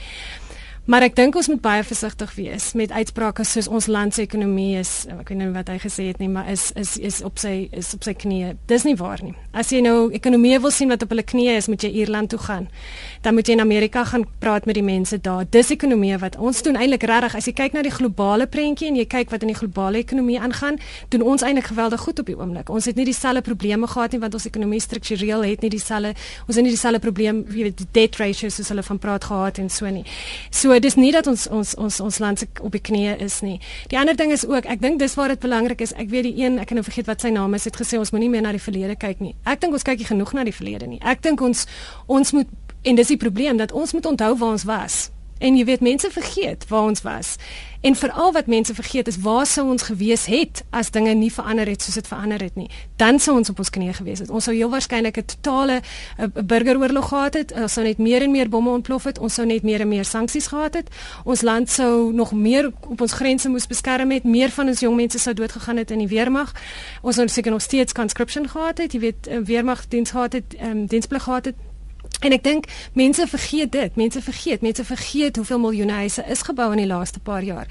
Maar 0.88 1.05
ek 1.05 1.18
dink 1.18 1.37
ons 1.37 1.51
moet 1.53 1.61
baie 1.61 1.83
versigtig 1.85 2.31
wees 2.38 2.70
met 2.72 2.88
uitsprake 2.96 3.44
soos 3.44 3.66
ons 3.68 3.90
land 3.92 4.14
se 4.16 4.22
ekonomie 4.24 4.79
is, 4.81 5.03
ek 5.12 5.29
weet 5.35 5.37
nie 5.37 5.48
wat 5.53 5.68
hy 5.68 5.74
gesê 5.83 6.07
het 6.09 6.16
nie, 6.22 6.31
maar 6.33 6.46
is 6.48 6.70
is 6.81 6.94
is 6.96 7.18
op 7.20 7.37
sy 7.37 7.66
is 7.77 7.90
op 7.92 8.07
sy 8.07 8.14
knieë. 8.16 8.55
Dis 8.72 8.87
nie 8.88 8.94
waar 8.96 9.20
nie. 9.20 9.35
As 9.53 9.68
jy 9.68 9.83
nou 9.85 10.09
ekonomie 10.16 10.55
wil 10.64 10.72
sien 10.72 10.88
wat 10.88 11.05
op 11.05 11.12
hulle 11.12 11.27
knieë 11.29 11.59
is, 11.61 11.68
moet 11.68 11.85
jy 11.85 11.90
Ierland 11.92 12.33
toe 12.33 12.38
gaan. 12.40 12.70
Dan 13.20 13.37
moet 13.37 13.51
jy 13.51 13.59
in 13.59 13.61
Amerika 13.61 14.07
gaan 14.09 14.24
praat 14.40 14.64
met 14.64 14.79
die 14.79 14.85
mense 14.87 15.18
daar. 15.20 15.44
Dis 15.44 15.74
ekonomie 15.74 16.16
wat 16.22 16.38
ons 16.40 16.62
doen 16.64 16.81
eintlik 16.81 17.05
regtig. 17.05 17.37
As 17.37 17.51
jy 17.51 17.55
kyk 17.61 17.77
na 17.77 17.85
die 17.85 17.92
globale 17.92 18.48
prentjie 18.48 18.88
en 18.88 18.96
jy 18.96 19.05
kyk 19.05 19.29
wat 19.35 19.44
in 19.44 19.53
die 19.53 19.59
globale 19.61 20.01
ekonomie 20.01 20.40
aangaan, 20.40 20.81
doen 21.12 21.27
ons 21.35 21.44
eintlik 21.44 21.68
geweldig 21.68 22.01
goed 22.01 22.24
op 22.24 22.33
die 22.33 22.38
oomblik. 22.38 22.72
Ons 22.72 22.88
het 22.88 22.96
nie 22.96 23.05
dieselfde 23.11 23.44
probleme 23.44 23.92
gehad 23.92 24.16
nie 24.16 24.22
want 24.24 24.40
ons 24.40 24.48
ekonomie 24.48 24.81
struktureel 24.81 25.44
het 25.51 25.61
nie 25.61 25.72
dieselfde 25.77 26.16
ons 26.48 26.57
het 26.57 26.64
nie 26.64 26.72
dieselfde 26.72 27.05
probleem, 27.05 27.44
jy 27.53 27.68
weet, 27.68 27.85
die 27.85 27.90
debt 27.92 28.16
ratio 28.24 28.48
soos 28.48 28.72
hulle 28.72 28.88
van 28.88 29.05
praat 29.05 29.29
gehad 29.29 29.61
en 29.61 29.68
so 29.68 29.92
nie. 29.92 30.07
So 30.48 30.77
dis 30.82 30.94
nie 30.94 31.12
dat 31.12 31.26
ons 31.26 31.46
ons 31.48 31.74
ons 31.74 32.00
ons 32.00 32.18
land 32.18 32.44
op 32.60 32.72
die 32.72 32.82
knieë 32.82 33.18
is 33.24 33.40
nie. 33.40 33.58
Die 33.88 33.98
ander 33.98 34.16
ding 34.16 34.32
is 34.32 34.46
ook, 34.46 34.66
ek 34.66 34.80
dink 34.80 34.98
dis 34.98 35.14
waar 35.14 35.28
dit 35.28 35.40
belangrik 35.40 35.80
is. 35.80 35.92
Ek 35.92 36.10
weet 36.12 36.28
die 36.30 36.44
een, 36.44 36.58
ek 36.58 36.70
kan 36.70 36.80
nou 36.80 36.84
vergeet 36.86 37.06
wat 37.06 37.24
sy 37.24 37.32
naam 37.34 37.54
is, 37.54 37.64
het 37.64 37.76
gesê 37.76 37.98
ons 37.98 38.12
moenie 38.14 38.30
meer 38.30 38.44
na 38.44 38.52
die 38.54 38.62
verlede 38.62 38.96
kyk 38.96 39.20
nie. 39.24 39.34
Ek 39.44 39.60
dink 39.60 39.72
ons 39.72 39.86
kyk 39.86 39.98
nie 39.98 40.08
genoeg 40.08 40.34
na 40.36 40.44
die 40.48 40.54
verlede 40.54 40.86
nie. 40.86 41.00
Ek 41.02 41.22
dink 41.24 41.40
ons 41.40 41.66
ons 42.06 42.32
moet 42.36 42.56
en 42.82 42.94
dis 42.94 43.10
die 43.10 43.18
probleem 43.20 43.58
dat 43.58 43.72
ons 43.72 43.92
moet 43.92 44.06
onthou 44.06 44.34
waar 44.38 44.54
ons 44.56 44.64
was. 44.68 45.08
En 45.38 45.57
jy 45.57 45.64
weet 45.64 45.81
mense 45.81 46.11
vergeet 46.11 46.68
waar 46.68 46.83
ons 46.83 47.03
was. 47.03 47.37
En 47.81 47.94
veral 47.94 48.33
wat 48.33 48.46
mense 48.46 48.74
vergeet 48.74 49.07
is 49.07 49.18
waar 49.22 49.46
sou 49.46 49.68
ons 49.70 49.83
gewees 49.83 50.27
het 50.27 50.64
as 50.70 50.90
dinge 50.90 51.12
nie 51.14 51.31
verander 51.33 51.68
het 51.70 51.83
soos 51.83 51.94
dit 51.94 52.09
verander 52.11 52.42
het 52.42 52.57
nie. 52.59 52.66
Dan 52.98 53.20
sou 53.22 53.37
ons 53.38 53.51
op 53.53 53.59
ons 53.62 53.70
knieë 53.70 53.94
gewees 54.01 54.18
het. 54.18 54.31
Ons 54.35 54.48
sou 54.48 54.55
heel 54.57 54.70
waarskynlik 54.70 55.18
'n 55.18 55.24
totale 55.24 55.81
burgeroorlog 56.44 57.09
gehad 57.09 57.35
het. 57.35 57.53
Ons 57.53 57.72
sou 57.72 57.87
net 57.87 57.98
meer 57.98 58.22
en 58.22 58.31
meer 58.31 58.48
bomme 58.48 58.70
ontplof 58.70 59.05
het. 59.05 59.18
Ons 59.18 59.35
sou 59.35 59.46
net 59.46 59.62
meer 59.62 59.81
en 59.81 59.88
meer 59.88 60.05
sanksies 60.05 60.46
gehad 60.46 60.74
het. 60.74 60.88
Ons 61.24 61.40
land 61.40 61.70
sou 61.70 62.12
nog 62.12 62.33
meer 62.33 62.72
op 62.88 63.01
ons 63.01 63.12
grense 63.12 63.48
moes 63.48 63.66
beskerm 63.66 64.11
het. 64.11 64.24
Meer 64.24 64.51
van 64.51 64.66
ons 64.66 64.81
jong 64.81 64.96
mense 64.96 65.18
sou 65.18 65.35
doodgegaan 65.35 65.77
het 65.77 65.90
in 65.90 65.98
die 65.98 66.09
weermag. 66.09 66.53
Ons 67.03 67.14
sou 67.14 67.29
seker 67.29 67.51
nog 67.51 67.62
steeds 67.62 67.92
conscription 67.92 68.48
gehad 68.48 68.79
het. 68.79 68.92
Jy 68.92 69.01
weet, 69.01 69.27
eh, 69.27 69.38
weermagdiens 69.38 70.11
gehad 70.11 70.33
het, 70.33 70.57
um, 70.62 70.87
diensplig 70.87 71.22
gehad 71.22 71.44
het. 71.44 71.55
En 72.18 72.35
ek 72.35 72.42
dink 72.42 72.64
mense 72.98 73.26
vergeet 73.31 73.70
dit. 73.72 73.96
Mense 73.96 74.22
vergeet, 74.22 74.62
mense 74.66 74.85
vergeet 74.85 75.37
hoeveel 75.37 75.61
miljoene 75.62 75.92
huise 75.92 76.24
is 76.26 76.42
gebou 76.42 76.72
in 76.74 76.83
die 76.83 76.88
laaste 76.90 77.20
paar 77.22 77.44
jaar. 77.46 77.70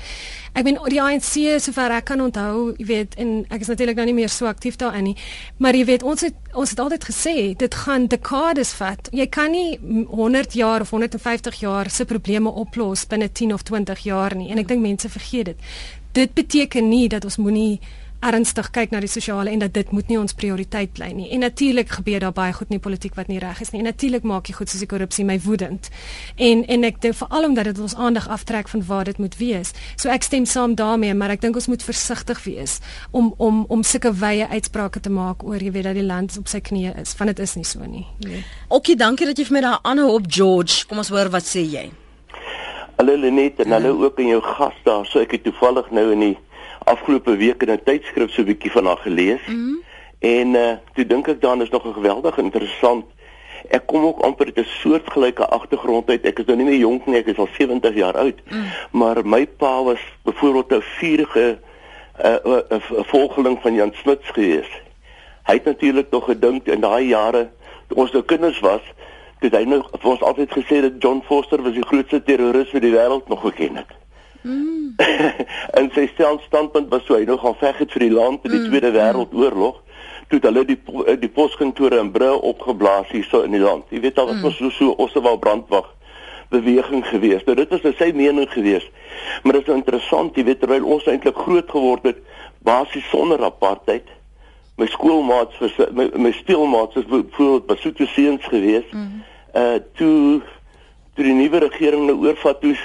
Ek 0.56 0.64
bedoel 0.64 0.94
die 0.94 1.02
ANC 1.04 1.34
sover 1.62 1.92
ek 1.98 2.08
kan 2.08 2.24
onthou, 2.24 2.72
jy 2.80 2.88
weet, 2.88 3.18
en 3.20 3.44
ek 3.52 3.66
is 3.66 3.72
natuurlik 3.74 4.00
nou 4.00 4.08
nie 4.08 4.16
meer 4.22 4.32
so 4.32 4.48
aktief 4.48 4.80
daarin 4.80 5.10
nie, 5.12 5.18
maar 5.60 5.76
jy 5.76 5.84
weet 5.92 6.06
ons 6.08 6.24
het 6.24 6.40
ons 6.58 6.72
het 6.74 6.80
altyd 6.80 7.04
gesê 7.06 7.36
dit 7.60 7.76
gaan 7.84 8.08
dekades 8.10 8.72
vat. 8.80 9.12
Jy 9.14 9.28
kan 9.30 9.52
nie 9.52 9.78
100 10.10 10.56
jaar 10.58 10.82
of 10.82 10.96
150 10.96 11.60
jaar 11.62 11.92
se 11.92 12.08
probleme 12.08 12.50
oplos 12.50 13.06
binne 13.06 13.28
10 13.30 13.54
of 13.54 13.68
20 13.68 14.00
jaar 14.08 14.36
nie. 14.36 14.50
En 14.52 14.64
ek 14.64 14.72
dink 14.72 14.82
mense 14.82 15.12
vergeet 15.12 15.52
dit. 15.52 15.70
Dit 16.18 16.34
beteken 16.34 16.88
nie 16.90 17.06
dat 17.12 17.28
ons 17.28 17.38
moenie 17.38 17.80
ernstig 18.26 18.72
kyk 18.74 18.92
na 18.92 19.00
die 19.04 19.10
sosiale 19.12 19.52
en 19.52 19.62
dat 19.62 19.74
dit 19.76 19.92
moet 19.92 20.08
nie 20.10 20.18
ons 20.20 20.34
prioriteit 20.34 20.94
bly 20.98 21.10
nie. 21.14 21.28
En 21.36 21.44
natuurlik 21.46 21.90
gebeur 22.00 22.20
daar 22.20 22.34
baie 22.34 22.54
goed 22.54 22.72
in 22.72 22.78
die 22.78 22.84
politiek 22.84 23.16
wat 23.16 23.28
nie 23.28 23.40
reg 23.40 23.62
is 23.62 23.72
nie. 23.72 23.82
En 23.84 23.90
natuurlik 23.92 24.24
maak 24.28 24.50
jy 24.50 24.58
goed 24.58 24.72
soos 24.72 24.82
die 24.82 24.90
korrupsie 24.90 25.26
my 25.26 25.38
woedend. 25.46 25.90
En 26.36 26.64
en 26.66 26.88
ek 26.88 27.02
dink 27.02 27.18
veral 27.20 27.50
omdat 27.50 27.70
dit 27.72 27.80
ons 27.80 27.96
aandag 27.96 28.28
aftrek 28.28 28.72
van 28.74 28.86
waar 28.88 29.06
dit 29.06 29.18
moet 29.18 29.38
wees. 29.38 29.74
So 29.96 30.10
ek 30.10 30.26
stem 30.26 30.46
saam 30.46 30.76
daarmee, 30.76 31.14
maar 31.14 31.36
ek 31.36 31.42
dink 31.46 31.56
ons 31.56 31.68
moet 31.68 31.84
versigtig 31.84 32.44
wees 32.46 32.80
om 33.12 33.34
om 33.38 33.66
om 33.70 33.84
sulke 33.84 34.14
wye 34.14 34.48
uitsprake 34.48 35.00
te 35.00 35.14
maak 35.14 35.46
oor 35.46 35.62
jy 35.62 35.72
weet 35.72 35.90
dat 35.92 36.00
die 36.00 36.08
land 36.08 36.38
op 36.38 36.48
sy 36.48 36.60
knieë 36.60 36.98
is, 37.02 37.14
want 37.20 37.36
dit 37.36 37.46
is 37.46 37.56
nie 37.56 37.66
so 37.66 37.86
nie. 37.86 38.06
Nee. 38.26 38.44
Okie, 38.68 38.96
dankie 38.96 39.30
dat 39.30 39.38
jy 39.38 39.46
vir 39.46 39.60
my 39.60 39.64
daar 39.68 39.80
aanhou 39.84 40.18
op 40.18 40.28
George. 40.28 40.86
Kom 40.88 40.98
ons 40.98 41.14
hoor 41.14 41.30
wat 41.30 41.46
sê 41.46 41.64
jy. 41.64 41.90
Hallo 42.98 43.14
Lenet 43.14 43.60
en 43.62 43.72
hallo 43.72 43.94
ook 44.04 44.20
aan 44.20 44.32
jou 44.32 44.42
gas 44.42 44.78
daar. 44.84 45.06
So 45.06 45.22
ek 45.22 45.36
het 45.38 45.44
toevallig 45.46 45.92
nou 45.94 46.08
in 46.16 46.24
die 46.24 46.36
afgelope 46.88 47.36
week 47.36 47.64
in 47.64 47.72
'n 47.72 47.84
tydskrif 47.84 48.32
so 48.32 48.42
'n 48.42 48.46
bietjie 48.46 48.72
van 48.72 48.86
haar 48.86 48.98
gelees. 48.98 49.44
Mm 49.48 49.56
-hmm. 49.56 49.78
En 50.20 50.48
uh 50.48 50.72
toe 50.94 51.06
dink 51.06 51.28
ek 51.28 51.42
dan 51.42 51.62
is 51.62 51.70
nog 51.70 51.86
'n 51.86 51.94
geweldig 51.94 52.38
interessant. 52.38 53.06
Ek 53.70 53.86
kom 53.86 54.04
ook 54.06 54.20
amper 54.20 54.46
uit 54.46 54.60
'n 54.60 54.70
soortgelyke 54.82 55.48
agtergrond 55.48 56.10
uit. 56.10 56.26
Ek 56.26 56.40
is 56.40 56.46
nou 56.46 56.58
nie 56.58 56.66
meer 56.66 56.80
jonk 56.80 57.06
nie, 57.06 57.18
ek 57.18 57.28
is 57.28 57.38
al 57.38 57.50
70 57.58 57.96
jaar 57.96 58.18
oud. 58.18 58.40
Mm. 58.50 58.64
Maar 58.92 59.26
my 59.26 59.48
pa 59.48 59.84
was 59.84 60.00
byvoorbeeld 60.24 60.72
'n 60.72 60.82
vurige 60.82 61.60
uh 62.24 62.62
'n 62.70 62.82
volgeling 63.04 63.62
van 63.62 63.74
Jan 63.74 63.94
Smuts 63.94 64.30
gewees. 64.30 64.70
Hy 65.44 65.54
het 65.54 65.66
natuurlik 65.66 66.10
nog 66.10 66.26
gedink 66.26 66.66
in 66.66 66.80
daai 66.80 67.08
jare 67.08 67.50
toe 67.88 67.98
ons 67.98 68.12
nou 68.12 68.24
kinders 68.24 68.60
was, 68.60 68.82
het 69.40 69.54
hy 69.56 69.64
nou 69.70 69.82
vir 69.92 70.10
ons 70.12 70.26
altyd 70.26 70.52
gesê 70.52 70.82
dat 70.84 71.00
John 71.04 71.22
Foster 71.26 71.62
was 71.64 71.76
die 71.78 71.86
grootste 71.86 72.24
terroris 72.24 72.74
wat 72.74 72.84
die 72.84 72.94
wêreld 72.96 73.30
nog 73.32 73.42
geken 73.46 73.76
het. 73.76 73.97
Mm. 74.48 74.96
en 75.80 75.90
sy 75.96 76.08
standpunt 76.46 76.88
was 76.94 77.04
so 77.06 77.18
hy 77.20 77.28
nou 77.28 77.36
gaan 77.42 77.58
veg 77.60 77.84
het 77.84 77.92
vir 77.92 78.08
die 78.08 78.16
land 78.16 78.46
in 78.48 78.54
die 78.54 78.64
mm. 78.64 78.72
Tweede 78.72 78.94
Wêreldoorlog 78.96 79.84
toe 80.32 80.40
hulle 80.44 80.64
die 80.68 80.78
die 81.22 81.32
poskantore 81.32 82.00
in 82.04 82.12
Brûe 82.12 82.40
opgeblaas 82.50 83.12
hier 83.12 83.28
so 83.28 83.44
in 83.48 83.56
die 83.56 83.64
land. 83.64 83.88
Jy 83.92 84.02
weet 84.04 84.20
al 84.20 84.30
wat 84.32 84.40
mm. 84.40 84.48
was 84.48 84.58
so 84.60 84.72
so 84.76 84.96
Ossewal 85.04 85.40
brandwag 85.40 85.88
beweging 86.52 87.04
gewees. 87.08 87.44
Nou 87.48 87.56
dit 87.60 87.72
was 87.72 87.84
nou 87.84 87.94
sy 88.00 88.12
mening 88.16 88.50
gewees. 88.52 88.86
Maar 89.44 89.58
dit 89.58 89.66
is 89.66 89.72
nou 89.72 89.78
interessant, 89.80 90.36
jy 90.36 90.46
weet 90.48 90.62
terwyl 90.64 90.88
ons 90.88 91.08
eintlik 91.12 91.40
groot 91.44 91.72
geword 91.72 92.08
het 92.08 92.22
basies 92.68 93.08
sonder 93.12 93.44
apartheid. 93.44 94.08
My 94.78 94.88
skoolmaats 94.92 95.58
was 95.64 95.76
my, 95.92 96.10
my 96.16 96.32
speelmaats 96.38 97.00
was 97.00 97.08
voorbeeld 97.10 97.66
Basotho 97.68 98.06
seuns 98.14 98.46
gewees. 98.52 98.88
Mm. 98.92 99.24
Uh 99.56 99.80
toe 100.00 100.42
toe 101.18 101.26
die 101.26 101.34
nuwe 101.34 101.64
regering 101.64 102.06
nou 102.06 102.20
oorvat 102.28 102.62
toe 102.62 102.76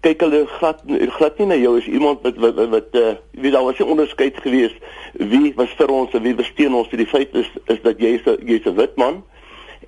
kyk 0.00 0.20
hulle 0.20 0.46
glad 0.58 0.82
glad 1.16 1.38
nie 1.38 1.46
na 1.46 1.56
jou 1.60 1.76
as 1.78 1.86
iemand 1.86 2.22
wat 2.26 2.36
wat 2.42 2.60
wat 2.74 2.94
uh, 3.00 3.14
wie 3.30 3.50
daar 3.50 3.64
was 3.64 3.78
'n 3.78 3.92
onderskeid 3.94 4.36
gewees 4.42 4.74
wie 5.12 5.52
was 5.56 5.70
vir 5.78 5.90
ons 5.90 6.12
en 6.12 6.22
wie 6.22 6.34
besteen 6.34 6.74
ons 6.74 6.88
die 6.88 7.06
feit 7.06 7.34
is 7.34 7.50
is 7.66 7.80
dat 7.82 7.98
jy 7.98 8.18
is 8.18 8.24
jy's 8.44 8.66
'n 8.66 8.74
wit 8.74 8.96
man 8.96 9.24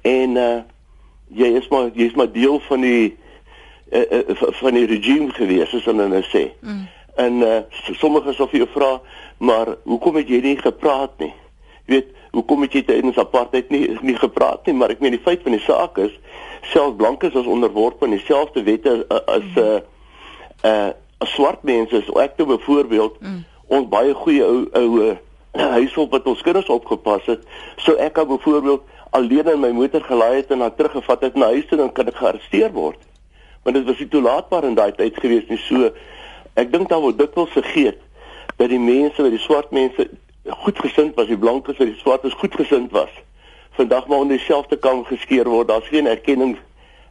en 0.02 0.36
uh, 0.36 0.60
jy 1.28 1.56
is 1.56 1.68
maar 1.68 1.90
jy's 1.94 2.14
maar 2.14 2.32
deel 2.32 2.60
van 2.60 2.80
die 2.80 3.16
uh, 3.90 4.04
uh, 4.10 4.52
van 4.60 4.74
die 4.74 4.86
regime 4.86 5.32
gewees 5.32 5.70
soos 5.70 5.84
hulle 5.84 6.08
nou 6.08 6.22
sê 6.22 6.50
mm. 6.60 6.86
en 7.16 7.42
uh, 7.42 7.60
sommige 7.98 8.32
sou 8.32 8.48
vir 8.48 8.64
jou 8.64 8.70
vra 8.72 9.00
maar 9.38 9.76
hoekom 9.84 10.16
het 10.20 10.28
jy 10.28 10.40
nie 10.40 10.56
gepraat 10.56 11.18
nie 11.18 11.32
jy 11.86 11.94
weet 11.94 12.14
hoekom 12.32 12.62
het 12.62 12.72
jy 12.72 12.82
tydens 12.82 13.18
apartheid 13.18 13.70
nie 13.70 13.86
nie 14.00 14.16
gepraat 14.16 14.66
nie 14.66 14.74
maar 14.74 14.90
ek 14.90 15.00
meen 15.00 15.16
die 15.16 15.24
feit 15.24 15.42
van 15.42 15.56
die 15.56 15.64
saak 15.64 15.98
is 15.98 16.14
selfs 16.72 16.96
blankes 16.96 17.34
is 17.34 17.46
onderworpe 17.46 18.04
aan 18.04 18.16
dieselfde 18.16 18.62
wette 18.62 19.04
as 19.08 19.46
mm. 19.54 19.62
uh, 19.62 19.78
uh 20.64 20.90
swart 21.26 21.62
mense 21.62 21.96
is 21.96 22.10
ek 22.22 22.36
toe 22.36 22.46
byvoorbeeld 22.46 23.20
mm. 23.20 23.44
ons 23.74 23.88
baie 23.90 24.14
goeie 24.14 24.44
ou 24.44 24.66
ou 24.72 25.16
huishulp 25.78 26.12
wat 26.14 26.26
ons 26.30 26.42
kinders 26.46 26.70
opgepas 26.70 27.26
het 27.26 27.42
so 27.76 27.94
ek 27.98 28.14
kan 28.18 28.28
byvoorbeeld 28.28 28.82
alleen 29.10 29.50
in 29.52 29.60
my 29.60 29.70
motor 29.74 30.04
gelaai 30.04 30.36
het 30.36 30.50
en 30.54 30.58
dan 30.58 30.74
teruggevat 30.74 31.20
het 31.20 31.34
na 31.34 31.50
huis 31.54 31.66
toe 31.66 31.78
dan 31.78 31.92
kan 31.92 32.06
ek 32.06 32.20
gearresteer 32.20 32.72
word 32.72 33.00
want 33.62 33.76
dit 33.76 33.86
was 33.86 33.98
nie 33.98 34.08
toelaatbaar 34.08 34.64
in 34.64 34.78
daai 34.78 34.92
tyd 34.92 35.18
gewees 35.18 35.48
nie 35.48 35.60
so 35.66 35.90
ek 36.54 36.72
dink 36.72 36.88
daar 36.88 37.02
word 37.02 37.18
dikwels 37.18 37.54
vergeet 37.56 37.98
dat 38.56 38.70
die 38.70 38.82
mense 38.82 39.22
wat 39.22 39.34
die 39.34 39.42
swart 39.42 39.74
mense 39.74 40.08
goedgesind 40.64 41.18
was 41.18 41.30
die 41.30 41.38
blankes 41.38 41.78
wat 41.78 41.90
die 41.90 42.00
swartes 42.02 42.38
goedgesind 42.38 42.94
was 42.94 43.10
vandag 43.78 44.06
maar 44.06 44.18
onder 44.18 44.36
dieselfde 44.36 44.78
kam 44.78 45.04
geskeer 45.04 45.48
word 45.48 45.68
daar's 45.68 45.90
geen 45.90 46.06
erkenning 46.06 46.56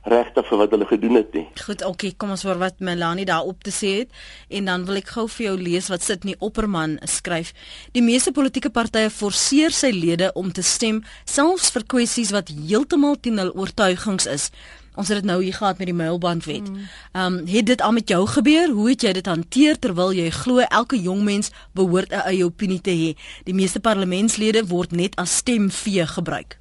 regte 0.08 0.44
vir 0.48 0.62
wat 0.62 0.74
hulle 0.76 0.88
gedoen 0.90 1.20
het 1.20 1.34
nie. 1.36 1.46
Goed, 1.66 1.84
okay, 1.86 2.14
kom 2.18 2.32
ons 2.36 2.46
hoor 2.48 2.60
wat 2.62 2.80
Melanie 2.80 3.28
daarop 3.28 3.64
te 3.66 3.74
sê 3.76 3.94
het 4.02 4.10
en 4.50 4.72
dan 4.72 4.86
wil 4.88 5.02
ek 5.02 5.14
gou 5.18 5.28
vir 5.36 5.50
jou 5.50 5.56
lees 5.60 5.92
wat 5.92 6.06
sit 6.06 6.24
in 6.26 6.34
die 6.34 6.40
Opperman 6.44 6.98
skryf. 7.08 7.54
Die 7.98 8.06
meeste 8.06 8.34
politieke 8.36 8.72
partye 8.74 9.12
forceer 9.14 9.76
sy 9.76 9.92
lede 9.96 10.32
om 10.40 10.52
te 10.52 10.66
stem 10.66 11.04
selfs 11.26 11.72
vir 11.76 11.88
kwessies 11.96 12.34
wat 12.36 12.52
heeltemal 12.54 13.20
teen 13.22 13.40
hul 13.42 13.54
oortuigings 13.56 14.30
is. 14.32 14.52
Ons 14.98 15.12
het 15.12 15.20
dit 15.22 15.28
nou 15.30 15.38
hier 15.44 15.54
gehad 15.54 15.78
met 15.78 15.92
die 15.92 15.98
mailbandwet. 15.98 16.68
Hmm. 16.68 16.86
Ehm 17.12 17.34
um, 17.38 17.48
het 17.48 17.66
dit 17.66 17.82
al 17.82 17.92
met 17.92 18.10
jou 18.10 18.24
gebeur? 18.28 18.70
Hoe 18.74 18.90
het 18.90 19.02
jy 19.06 19.12
dit 19.14 19.26
hanteer 19.26 19.80
terwyl 19.80 20.14
jy 20.14 20.30
glo 20.34 20.66
elke 20.66 20.98
jong 21.02 21.22
mens 21.24 21.52
behoort 21.78 22.12
'n 22.12 22.26
eie 22.34 22.46
opinie 22.46 22.82
te 22.82 22.92
hê? 22.92 23.12
Die 23.44 23.54
meeste 23.54 23.80
parlementslede 23.80 24.68
word 24.68 24.92
net 24.92 25.16
as 25.16 25.36
stemvee 25.36 26.08
gebruik. 26.08 26.58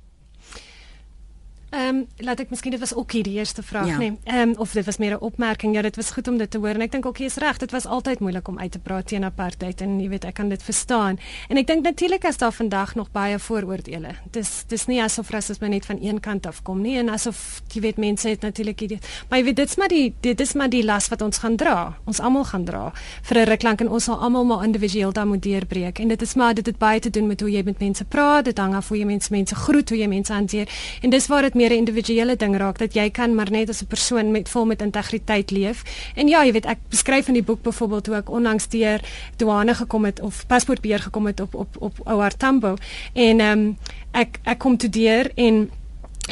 Ehm 1.76 1.96
um, 1.96 2.06
laat 2.24 2.40
ek 2.40 2.50
miskien 2.50 2.72
dit 2.72 2.80
was 2.80 2.94
ook 2.94 3.12
hier 3.12 3.22
die 3.26 3.34
eerste 3.36 3.62
vraag 3.62 3.86
ja. 3.86 3.96
nee. 3.98 4.12
Ehm 4.24 4.38
um, 4.48 4.54
of 4.56 4.72
dit 4.72 4.84
was 4.84 4.96
meer 4.96 5.12
'n 5.12 5.20
opmerking. 5.20 5.74
Ja, 5.74 5.82
dit 5.82 5.96
was 5.96 6.10
goed 6.10 6.28
om 6.28 6.38
dit 6.38 6.50
te 6.50 6.58
hoor 6.58 6.68
en 6.68 6.80
ek 6.80 6.92
dink 6.92 7.06
ook 7.06 7.18
jy 7.18 7.24
is 7.24 7.36
reg. 7.36 7.56
Dit 7.56 7.70
was 7.70 7.86
altyd 7.86 8.18
moeilik 8.18 8.48
om 8.48 8.58
uit 8.58 8.72
te 8.72 8.78
praat 8.78 9.06
teen 9.06 9.24
apartheid 9.24 9.80
en 9.80 10.00
jy 10.00 10.08
weet 10.08 10.24
ek 10.24 10.34
kan 10.34 10.48
dit 10.48 10.62
verstaan. 10.62 11.18
En 11.48 11.56
ek 11.56 11.66
dink 11.66 11.82
natuurlik 11.82 12.24
as 12.24 12.36
daar 12.36 12.52
vandag 12.52 12.94
nog 12.94 13.10
baie 13.10 13.38
vooroordeele. 13.38 14.14
Dis 14.30 14.64
dis 14.66 14.86
nie 14.86 15.02
asof 15.02 15.30
rasisme 15.30 15.68
net 15.68 15.86
van 15.86 15.98
een 16.00 16.20
kant 16.20 16.46
af 16.46 16.62
kom 16.62 16.80
nie 16.80 16.96
en 16.98 17.08
asof 17.08 17.62
jy 17.72 17.80
weet 17.80 17.96
mense 17.96 18.28
het 18.28 18.40
natuurlik 18.40 18.78
dit. 18.78 19.08
Maar 19.28 19.38
jy 19.38 19.44
weet 19.44 19.56
dit's 19.56 19.76
maar 19.76 19.88
die 19.88 20.14
dit 20.20 20.40
is 20.40 20.52
maar 20.52 20.68
die 20.68 20.84
las 20.84 21.08
wat 21.08 21.22
ons 21.22 21.38
gaan 21.38 21.56
dra. 21.56 21.98
Ons 22.04 22.20
almal 22.20 22.44
gaan 22.44 22.64
dra 22.64 22.92
vir 23.22 23.36
'n 23.36 23.48
ruk 23.48 23.62
lank 23.62 23.80
en 23.80 23.88
ons 23.88 24.04
sal 24.04 24.20
almal 24.20 24.44
maar 24.44 24.64
individueel 24.64 25.12
daar 25.12 25.26
moet 25.26 25.42
deurbreek. 25.42 25.98
En 25.98 26.08
dit 26.08 26.22
is 26.22 26.34
maar 26.34 26.54
dit 26.54 26.66
het 26.66 26.78
baie 26.78 27.00
te 27.00 27.10
doen 27.10 27.26
met 27.26 27.40
hoe 27.40 27.50
jy 27.50 27.62
met 27.64 27.78
mense 27.78 28.04
praat, 28.04 28.44
dit 28.44 28.58
hang 28.58 28.74
af 28.74 28.88
hoe 28.88 28.98
jy 28.98 29.04
mense 29.04 29.28
mense 29.30 29.54
groet, 29.54 29.88
hoe 29.88 29.98
jy 29.98 30.06
mense 30.06 30.32
hanteer. 30.32 30.68
En 31.02 31.10
dis 31.10 31.26
waar 31.26 31.42
dit 31.42 31.54
meer 31.54 31.65
'n 31.70 31.76
individuele 31.76 32.36
ding 32.36 32.56
raak 32.56 32.78
dat 32.78 32.94
jy 32.94 33.10
kan 33.10 33.34
maar 33.34 33.50
net 33.50 33.68
as 33.68 33.82
'n 33.82 33.86
persoon 33.86 34.30
met 34.30 34.48
vol 34.48 34.66
met 34.66 34.82
integriteit 34.82 35.50
leef. 35.50 35.82
En 36.14 36.28
ja, 36.28 36.44
jy 36.44 36.52
weet 36.52 36.66
ek 36.66 36.78
beskryf 36.88 37.28
in 37.28 37.34
die 37.34 37.42
boek 37.42 37.62
byvoorbeeld 37.62 38.06
hoe 38.06 38.16
ek 38.16 38.30
onlangs 38.30 38.68
deur 38.68 39.00
douane 39.36 39.74
gekom 39.74 40.04
het 40.04 40.20
of 40.20 40.46
paspoortbeheer 40.46 41.00
gekom 41.00 41.26
het 41.26 41.40
op 41.40 41.54
op 41.54 41.76
op 41.78 41.94
Ouar 42.04 42.36
Tambo 42.36 42.76
en 43.12 43.40
ehm 43.40 43.58
um, 43.58 43.78
ek 44.12 44.38
ek 44.44 44.58
kom 44.58 44.76
toe 44.76 44.90
deur 44.90 45.30
en 45.34 45.70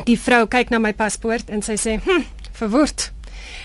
die 0.05 0.19
vrou 0.19 0.47
kyk 0.47 0.71
na 0.71 0.79
my 0.79 0.93
paspoort 0.93 1.51
en 1.51 1.63
sy 1.63 1.77
sê, 1.77 2.01
"Hm, 2.05 2.23
verwoord." 2.53 3.13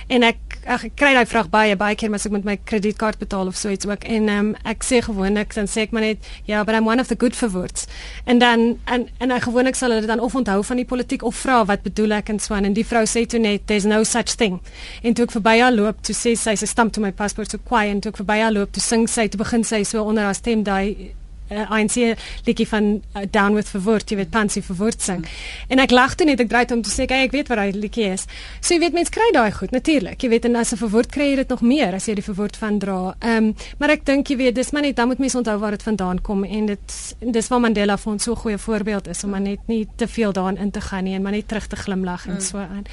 En 0.08 0.24
ek 0.24 0.38
ek 0.70 0.94
kry 1.00 1.16
daai 1.18 1.26
vraag 1.26 1.48
baie 1.50 1.76
baie 1.80 1.96
keer 1.98 2.14
as 2.14 2.28
ek 2.28 2.34
met 2.36 2.46
my 2.46 2.56
kredietkaart 2.70 3.18
betaal 3.22 3.50
of 3.50 3.58
so 3.58 3.72
iets 3.74 3.88
ook 3.90 4.04
en 4.06 4.30
um, 4.30 4.52
ek 4.70 4.86
sê 4.86 5.00
gewoonlik 5.02 5.56
dan 5.56 5.70
sê 5.72 5.88
ek 5.88 5.96
maar 5.96 6.06
net 6.06 6.28
ja, 6.46 6.62
but 6.64 6.76
I'm 6.78 6.86
one 6.86 7.02
of 7.02 7.10
the 7.10 7.18
good 7.18 7.36
forwards. 7.36 7.88
En 8.30 8.38
dan 8.40 8.78
en 8.86 9.08
en 9.18 9.34
ek 9.34 9.48
gewoonlik 9.48 9.80
sal 9.80 9.96
hulle 9.96 10.06
dan 10.10 10.22
of 10.22 10.36
onthou 10.38 10.62
van 10.64 10.78
die 10.78 10.86
politiek 10.86 11.26
of 11.26 11.36
vra 11.42 11.64
wat 11.66 11.82
bedoel 11.88 12.20
ek 12.20 12.30
en 12.30 12.40
so 12.40 12.54
en 12.54 12.74
die 12.74 12.86
vrou 12.86 13.06
sê 13.10 13.26
toe 13.26 13.42
net 13.42 13.66
there's 13.66 13.88
no 13.90 14.04
such 14.04 14.38
thing. 14.38 14.60
En 15.02 15.18
toe 15.18 15.26
ek 15.26 15.34
verby 15.40 15.58
haar 15.60 15.74
loop, 15.74 16.04
toe 16.06 16.14
sê 16.16 16.36
sy 16.38 16.54
sy 16.60 16.70
stamp 16.70 16.94
toe 16.94 17.04
my 17.04 17.12
paspoort 17.18 17.50
so 17.50 17.62
kwaai 17.66 17.90
en 17.90 18.04
toe 18.04 18.14
ek 18.14 18.22
verby 18.22 18.42
haar 18.44 18.54
loop, 18.54 18.74
toe 18.76 18.84
sing 18.84 19.08
sy, 19.10 19.26
toe 19.28 19.42
begin 19.42 19.66
sy 19.66 19.82
so 19.84 20.06
onder 20.06 20.30
haar 20.30 20.38
stem 20.38 20.62
daai 20.68 21.16
uh, 21.52 21.72
ANC 21.72 22.16
liedjie 22.46 22.68
van 22.68 23.02
uh, 23.16 23.22
Down 23.32 23.54
with 23.54 23.70
Verwoord, 23.70 24.10
jy 24.10 24.18
weet 24.18 24.30
Pansy 24.30 24.62
Verwoord 24.62 25.02
sing. 25.02 25.26
En 25.68 25.80
ek 25.80 25.92
lag 25.92 26.16
toe 26.16 26.26
net, 26.26 26.40
ek 26.40 26.50
draai 26.50 26.66
toe 26.66 26.78
om 26.78 26.84
te 26.84 26.90
sê, 26.90 27.06
"Kyk, 27.06 27.30
ek 27.30 27.32
weet 27.32 27.48
wat 27.48 27.58
daai 27.58 27.72
liedjie 27.74 28.12
is." 28.14 28.26
So 28.62 28.74
jy 28.74 28.80
weet 28.80 28.94
mense 28.94 29.12
kry 29.12 29.30
daai 29.34 29.52
goed 29.52 29.72
natuurlik. 29.72 30.22
Jy 30.22 30.30
weet 30.30 30.46
en 30.46 30.56
as 30.56 30.74
'n 30.74 30.78
verwoord 30.78 31.12
kry 31.12 31.30
jy 31.30 31.36
dit 31.36 31.50
nog 31.50 31.62
meer 31.62 31.94
as 31.94 32.06
jy 32.08 32.16
die 32.16 32.24
verwoord 32.24 32.58
van 32.58 32.80
dra. 32.80 33.16
Ehm 33.20 33.38
um, 33.38 33.56
maar 33.78 33.90
ek 33.90 34.06
dink 34.06 34.28
jy 34.30 34.38
weet 34.38 34.56
dis 34.56 34.72
maar 34.72 34.82
net 34.82 34.96
dan 34.96 35.08
moet 35.08 35.20
mense 35.20 35.38
onthou 35.38 35.58
waar 35.60 35.72
dit 35.72 35.84
vandaan 35.84 36.22
kom 36.22 36.44
en 36.44 36.66
dit 36.66 37.16
dis 37.20 37.48
waar 37.48 37.60
Mandela 37.60 37.98
vir 37.98 38.12
ons 38.12 38.24
so 38.24 38.32
'n 38.32 38.36
goeie 38.36 38.58
voorbeeld 38.58 39.08
is 39.08 39.24
om 39.24 39.30
maar 39.30 39.42
net 39.42 39.60
nie 39.68 39.88
te 39.96 40.08
veel 40.08 40.32
daarin 40.32 40.58
in 40.58 40.72
te 40.72 40.82
gaan 40.82 41.04
nie 41.04 41.16
en 41.16 41.22
maar 41.22 41.32
net 41.32 41.48
terug 41.48 41.68
te 41.68 41.76
glimlag 41.76 42.28
en 42.28 42.34
mm. 42.34 42.42
so 42.42 42.58
aan. 42.58 42.86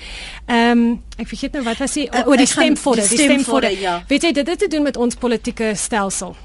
Ehm 0.46 0.78
um, 0.78 1.02
ek 1.18 1.28
vergeet 1.28 1.52
nou 1.52 1.64
wat 1.64 1.78
was 1.78 1.92
die 1.92 2.08
oor 2.26 2.36
die 2.36 2.46
stemfodder, 2.46 3.08
die 3.08 3.18
stemfodder. 3.18 3.70
Stem 3.70 3.80
ja. 3.80 4.04
Weet 4.08 4.22
jy 4.22 4.32
dit 4.32 4.46
het 4.46 4.58
te 4.58 4.68
doen 4.68 4.82
met 4.82 4.96
ons 4.96 5.14
politieke 5.14 5.72
stelsel. 5.74 6.36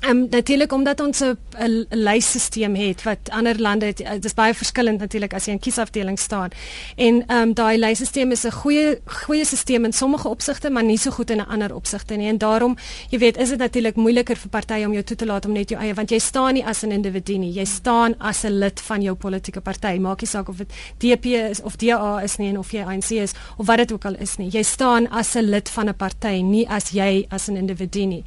Ehm 0.00 0.16
um, 0.16 0.26
natuurlik 0.30 0.72
omdat 0.72 1.00
ons 1.00 1.20
'n 1.20 1.86
lysstelsel 1.88 2.74
het 2.74 3.02
wat 3.02 3.18
ander 3.28 3.60
lande 3.60 3.86
het, 3.86 3.96
dit 3.96 4.24
is 4.24 4.34
baie 4.34 4.54
verskillend 4.54 4.98
natuurlik 4.98 5.34
as 5.34 5.44
jy 5.44 5.52
in 5.52 5.58
kiesafdeling 5.58 6.18
staan. 6.18 6.48
En 6.96 7.26
ehm 7.26 7.38
um, 7.42 7.54
daai 7.54 7.78
lysstelsel 7.78 8.30
is 8.30 8.44
'n 8.44 8.50
goeie 8.50 9.00
goeie 9.04 9.44
stelsel 9.44 9.84
in 9.84 9.92
sommige 9.92 10.28
opsigte, 10.28 10.70
maar 10.70 10.84
nie 10.84 10.98
so 10.98 11.10
goed 11.10 11.30
in 11.30 11.36
'n 11.36 11.46
ander 11.46 11.74
opsigte 11.74 12.14
nie. 12.14 12.28
En 12.28 12.38
daarom, 12.38 12.76
jy 13.08 13.18
weet, 13.18 13.36
is 13.36 13.48
dit 13.48 13.58
natuurlik 13.58 13.96
moeiliker 13.96 14.36
vir 14.36 14.48
partye 14.48 14.86
om 14.86 14.92
jou 14.92 15.04
toe 15.04 15.16
te 15.16 15.26
laat 15.26 15.44
om 15.44 15.52
net 15.52 15.68
jou 15.68 15.80
eie 15.80 15.94
want 15.94 16.10
jy 16.10 16.18
staan 16.18 16.54
nie 16.54 16.64
as 16.66 16.82
'n 16.82 16.92
individu 16.92 17.36
nie. 17.38 17.52
Jy 17.52 17.64
staan 17.64 18.14
as 18.18 18.44
'n 18.44 18.58
lid 18.58 18.80
van 18.80 19.02
jou 19.02 19.14
politieke 19.14 19.60
party. 19.60 19.98
Maak 19.98 20.20
nie 20.20 20.28
saak 20.28 20.48
of 20.48 20.56
dit 20.56 20.72
DP 20.98 21.24
is 21.24 21.62
of 21.62 21.76
DA 21.76 22.20
is 22.22 22.36
nie 22.36 22.48
en 22.48 22.58
of 22.58 22.70
jy 22.72 22.82
ANC 22.82 23.10
is 23.10 23.32
of 23.56 23.66
wat 23.66 23.76
dit 23.76 23.92
ook 23.92 24.04
al 24.04 24.14
is 24.14 24.36
nie. 24.36 24.48
Jy 24.50 24.62
staan 24.62 25.10
as 25.10 25.34
'n 25.34 25.50
lid 25.50 25.68
van 25.68 25.88
'n 25.88 25.94
party, 25.94 26.40
nie 26.40 26.68
as 26.68 26.90
jy 26.90 27.26
as 27.28 27.48
'n 27.48 27.56
individu 27.56 28.06
nie. 28.06 28.24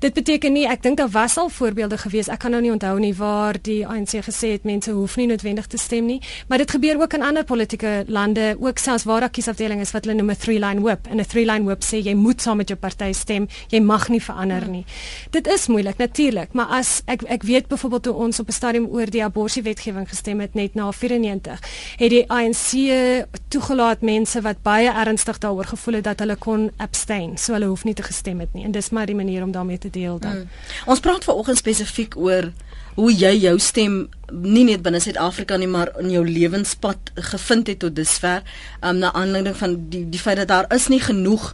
Dit 0.00 0.14
beteken 0.16 0.54
nie 0.56 0.62
ek 0.64 0.80
dink 0.80 1.00
was 1.12 1.34
al 1.36 1.50
voorbeelde 1.52 1.98
gewees. 2.00 2.30
Ek 2.32 2.40
kan 2.40 2.54
nou 2.54 2.60
nie 2.64 2.70
onthou 2.72 2.94
nie 3.02 3.12
waar 3.18 3.58
die 3.60 3.82
ANC 3.84 4.14
gesê 4.24 4.54
het 4.54 4.62
mense 4.64 4.94
hoef 4.96 5.18
nie 5.20 5.26
noodwendig 5.28 5.66
te 5.68 5.76
stem 5.76 6.06
nie, 6.08 6.22
maar 6.48 6.62
dit 6.62 6.70
gebeur 6.72 6.96
ook 7.02 7.18
in 7.18 7.24
ander 7.26 7.44
politieke 7.44 8.06
lande, 8.08 8.54
ook 8.56 8.80
selfs 8.80 9.04
waar 9.04 9.20
daar 9.20 9.32
kiesafdelings 9.36 9.90
is 9.90 9.92
wat 9.92 10.08
hulle 10.08 10.16
noem 10.16 10.30
'n 10.30 10.40
three 10.40 10.58
line 10.58 10.80
whip. 10.80 11.06
En 11.10 11.20
'n 11.20 11.26
three 11.26 11.44
line 11.44 11.64
whip 11.64 11.82
sê 11.84 12.00
jy 12.00 12.14
moet 12.14 12.40
saam 12.40 12.56
met 12.56 12.68
jou 12.68 12.78
party 12.78 13.12
stem, 13.12 13.46
jy 13.68 13.80
mag 13.80 14.08
nie 14.08 14.22
verander 14.22 14.68
nie. 14.68 14.84
Dit 15.30 15.46
is 15.46 15.66
moeilik 15.66 15.98
natuurlik, 15.98 16.52
maar 16.52 16.66
as 16.66 17.02
ek 17.06 17.22
ek 17.22 17.42
weet 17.42 17.68
byvoorbeeld 17.68 18.02
toe 18.02 18.14
ons 18.14 18.40
op 18.40 18.48
'n 18.48 18.52
stadium 18.52 18.86
oor 18.86 19.06
die 19.10 19.24
abortuswetgewing 19.24 20.08
gestem 20.08 20.40
het 20.40 20.54
net 20.54 20.74
na 20.74 20.90
94, 20.92 21.60
het 21.96 22.10
die 22.10 22.24
ANC 22.30 22.72
toegelaat 23.48 24.00
mense 24.00 24.40
wat 24.40 24.62
baie 24.62 24.88
ernstig 24.88 25.38
daaroor 25.38 25.64
gevoel 25.64 25.94
het 25.94 26.04
dat 26.04 26.18
hulle 26.18 26.36
kon 26.36 26.70
abstain, 26.76 27.36
so 27.38 27.52
hulle 27.52 27.66
hoef 27.66 27.84
nie 27.84 27.94
te 27.94 28.02
gestem 28.02 28.40
het 28.40 28.54
nie. 28.54 28.64
En 28.64 28.70
dis 28.70 28.90
maar 28.90 29.06
die 29.06 29.14
manier 29.14 29.42
om 29.42 29.52
daarmee 29.52 29.78
te 29.78 29.89
deel 29.90 30.18
dan. 30.18 30.36
Mm. 30.36 30.48
Ons 30.86 31.00
praat 31.00 31.24
vanoggend 31.24 31.58
spesifiek 31.58 32.16
oor 32.16 32.52
hoe 32.94 33.12
jy 33.14 33.32
jou 33.38 33.58
stem 33.58 34.08
nie 34.30 34.64
net 34.64 34.82
binne 34.82 35.00
Suid-Afrika 35.00 35.56
nie 35.56 35.70
maar 35.70 35.92
in 36.00 36.10
jou 36.10 36.24
lewenspad 36.26 37.12
gevind 37.30 37.70
het 37.70 37.78
tot 37.84 37.94
dusver 37.96 38.42
um, 38.82 38.98
na 38.98 39.12
aanleiding 39.12 39.56
van 39.56 39.76
die 39.92 40.04
die 40.10 40.20
feit 40.20 40.40
dat 40.42 40.48
daar 40.48 40.68
is 40.74 40.88
nie 40.88 41.00
genoeg 41.00 41.52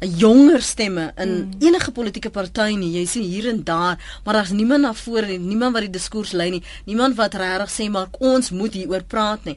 jonger 0.00 0.62
stemme 0.62 1.12
in 1.16 1.28
mm. 1.28 1.52
enige 1.58 1.92
politieke 1.92 2.30
party 2.30 2.74
nie. 2.76 2.92
Jy 2.98 3.04
sien 3.08 3.24
hier 3.24 3.48
en 3.48 3.62
daar, 3.64 3.96
maar 4.24 4.34
daar's 4.34 4.52
niemand 4.52 4.84
na 4.84 4.92
vore 4.94 5.26
nie, 5.26 5.38
niemand 5.38 5.72
wat 5.72 5.86
die 5.86 5.94
diskurs 5.94 6.32
lei 6.36 6.50
nie, 6.50 6.62
niemand 6.84 7.16
wat 7.16 7.34
regtig 7.34 7.72
sê 7.72 7.88
maar 7.90 8.12
ons 8.20 8.50
moet 8.50 8.76
hieroor 8.76 9.06
praat 9.08 9.48
nie. 9.48 9.56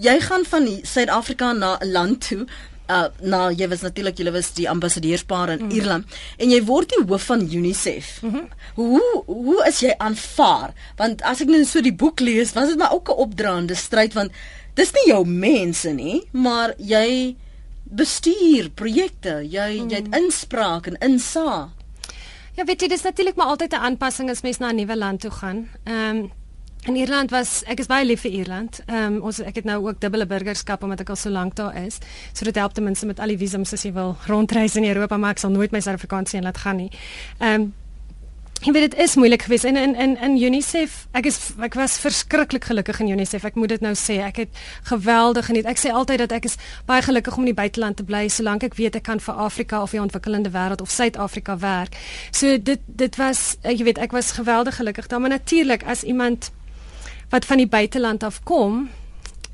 Jy 0.00 0.18
gaan 0.24 0.44
van 0.48 0.68
Suid-Afrika 0.82 1.52
na 1.52 1.78
'n 1.80 1.92
land 1.92 2.28
toe 2.28 2.46
uh 2.92 3.08
nou 3.20 3.44
jy 3.52 3.68
was 3.68 3.84
natuurlik 3.86 4.18
jy 4.18 4.32
was 4.34 4.52
die 4.58 4.68
ambassadeurspaar 4.70 5.54
in 5.54 5.64
mm. 5.64 5.74
Ierland 5.76 6.18
en 6.38 6.50
jy 6.50 6.60
word 6.68 6.92
die 6.92 7.04
hoof 7.04 7.28
van 7.30 7.40
UNICEF. 7.40 8.22
Mm 8.22 8.30
-hmm. 8.30 8.48
Hoe 8.74 9.22
hoe 9.26 9.60
is 9.68 9.80
jy 9.80 9.94
aanvaar? 9.98 10.74
Want 10.96 11.22
as 11.22 11.40
ek 11.40 11.48
net 11.48 11.56
nou 11.56 11.70
so 11.70 11.80
die 11.80 11.94
boek 11.94 12.20
lees, 12.20 12.52
was 12.52 12.68
dit 12.68 12.78
maar 12.78 12.92
ook 12.92 13.08
'n 13.08 13.22
opdraande 13.26 13.74
stryd 13.74 14.12
want 14.12 14.30
dis 14.74 14.92
nie 14.92 15.06
jou 15.06 15.26
mense 15.26 15.90
nie, 15.90 16.22
maar 16.30 16.74
jy 16.78 17.36
bestuur 17.82 18.70
projekte, 18.70 19.42
jy 19.48 19.80
mm. 19.80 19.90
jy 19.90 19.96
het 19.96 20.14
inspraak 20.16 20.86
en 20.86 20.98
insa. 20.98 21.70
Ja, 22.56 22.64
weet 22.64 22.82
jy, 22.84 22.88
dis 22.88 23.02
natuurlik 23.02 23.36
maar 23.36 23.46
altyd 23.46 23.72
'n 23.72 23.84
aanpassing 23.88 24.30
as 24.30 24.42
mens 24.42 24.58
na 24.58 24.72
'n 24.72 24.76
nuwe 24.76 24.96
land 24.96 25.20
toe 25.20 25.30
gaan. 25.30 25.68
Ehm 25.84 26.16
um, 26.16 26.30
In 26.84 26.96
Ierland 26.96 27.30
was 27.30 27.60
ek 27.70 27.78
is 27.78 27.86
baie 27.86 28.02
lief 28.02 28.24
vir 28.24 28.32
Ierland. 28.40 28.80
Ehm 28.88 29.18
um, 29.18 29.18
ons 29.28 29.38
ek 29.38 29.60
het 29.60 29.66
nou 29.68 29.76
ook 29.84 30.00
dubbele 30.02 30.26
burgerskap 30.26 30.82
omdat 30.82 31.04
ek 31.04 31.12
al 31.14 31.20
so 31.20 31.30
lank 31.30 31.54
daar 31.54 31.76
is. 31.78 32.00
So 32.32 32.44
dit 32.44 32.58
help 32.58 32.74
ten 32.74 32.84
minste 32.84 33.06
met 33.06 33.20
al 33.22 33.30
die 33.30 33.38
visums 33.38 33.72
as 33.72 33.84
jy 33.86 33.92
wil 33.94 34.16
rondreis 34.26 34.74
in 34.76 34.84
Europa, 34.84 35.16
maar 35.16 35.36
ek 35.36 35.44
sal 35.44 35.54
nooit 35.54 35.70
my 35.70 35.78
Suid-Afrikaanse 35.80 36.36
een 36.36 36.42
laat 36.50 36.58
gaan 36.58 36.82
nie. 36.82 36.90
Ehm 37.38 37.60
um, 37.60 37.72
Ek 38.62 38.70
weet 38.76 38.92
dit 38.92 39.00
is 39.02 39.16
moeilik 39.18 39.42
geweest 39.42 39.64
in 39.66 39.76
in 39.76 39.94
in 39.98 40.12
in 40.22 40.36
UNICEF. 40.38 40.92
Ek 41.18 41.26
is 41.26 41.38
ek 41.58 41.74
was 41.74 41.96
verskriklik 41.98 42.64
gelukkig 42.64 43.00
in 43.02 43.08
UNICEF. 43.10 43.44
Ek 43.44 43.56
moet 43.58 43.68
dit 43.74 43.82
nou 43.82 43.94
sê. 43.98 44.20
Ek 44.22 44.36
het 44.36 44.60
geweldig 44.86 45.46
geniet. 45.46 45.66
Ek 45.66 45.78
sê 45.82 45.90
altyd 45.90 46.22
dat 46.22 46.32
ek 46.32 46.46
is 46.46 46.54
baie 46.86 47.02
gelukkig 47.02 47.34
om 47.36 47.42
in 47.42 47.50
die 47.50 47.58
buiteland 47.58 47.98
te 47.98 48.06
bly 48.06 48.28
solank 48.30 48.62
ek 48.62 48.78
weet 48.78 49.00
ek 49.00 49.06
kan 49.10 49.18
vir 49.18 49.34
Afrika 49.34 49.82
of 49.82 49.90
die 49.90 50.02
ontwikkelende 50.02 50.54
wêreld 50.54 50.82
of 50.82 50.94
Suid-Afrika 50.94 51.58
werk. 51.58 51.98
So 52.30 52.54
dit 52.58 52.86
dit 52.86 53.18
was 53.18 53.56
jy 53.62 53.82
weet 53.82 53.98
ek 53.98 54.14
was 54.14 54.30
geweldig 54.38 54.78
gelukkig 54.78 55.10
daar, 55.10 55.20
maar 55.20 55.34
natuurlik 55.34 55.82
as 55.82 56.06
iemand 56.06 56.52
wat 57.32 57.48
van 57.48 57.62
die 57.62 57.68
buiteland 57.68 58.22
af 58.22 58.42
kom, 58.44 58.86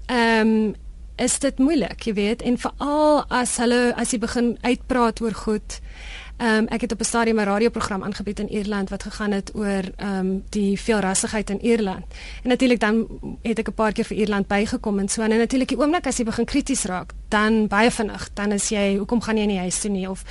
ehm 0.07 0.47
um, 0.47 0.75
is 1.19 1.39
dit 1.43 1.59
moeilik, 1.59 2.05
jy 2.07 2.13
weet, 2.15 2.43
en 2.47 2.55
veral 2.63 3.25
as 3.35 3.57
hulle 3.59 3.91
as 3.99 4.13
jy 4.15 4.21
begin 4.23 4.53
uitpraat 4.63 5.19
oor 5.19 5.35
goed, 5.35 5.81
Ehm 6.39 6.57
um, 6.57 6.67
ek 6.67 6.81
het 6.81 6.93
op 6.93 7.01
'n 7.01 7.05
stadium 7.05 7.41
'n 7.41 7.45
radioprogram 7.45 8.03
aangebied 8.05 8.39
in 8.39 8.49
Ierland 8.49 8.91
wat 8.91 9.03
gegaan 9.03 9.31
het 9.31 9.51
oor 9.55 9.83
ehm 9.97 10.19
um, 10.19 10.45
die 10.49 10.81
veelrassigheid 10.81 11.51
in 11.51 11.61
Ierland. 11.65 12.05
En 12.43 12.49
natuurlik 12.49 12.81
dan 12.81 13.07
het 13.43 13.59
ek 13.59 13.69
'n 13.69 13.75
paar 13.75 13.93
keer 13.93 14.05
vir 14.05 14.17
Ierland 14.17 14.47
bygekom 14.47 14.99
en 14.99 15.09
so 15.09 15.23
en 15.23 15.39
natuurlik 15.39 15.69
die 15.69 15.79
oomblik 15.79 16.07
as 16.07 16.17
jy 16.17 16.25
begin 16.25 16.45
krities 16.45 16.85
raak, 16.85 17.13
dan 17.29 17.67
baie 17.67 17.91
vinnig, 17.91 18.29
dan 18.35 18.53
is 18.53 18.69
jy 18.69 18.97
hoekom 18.97 19.21
gaan 19.21 19.37
jy 19.37 19.45
nie 19.45 19.59
huis 19.59 19.81
toe 19.81 19.91
nie 19.91 20.09
of 20.11 20.23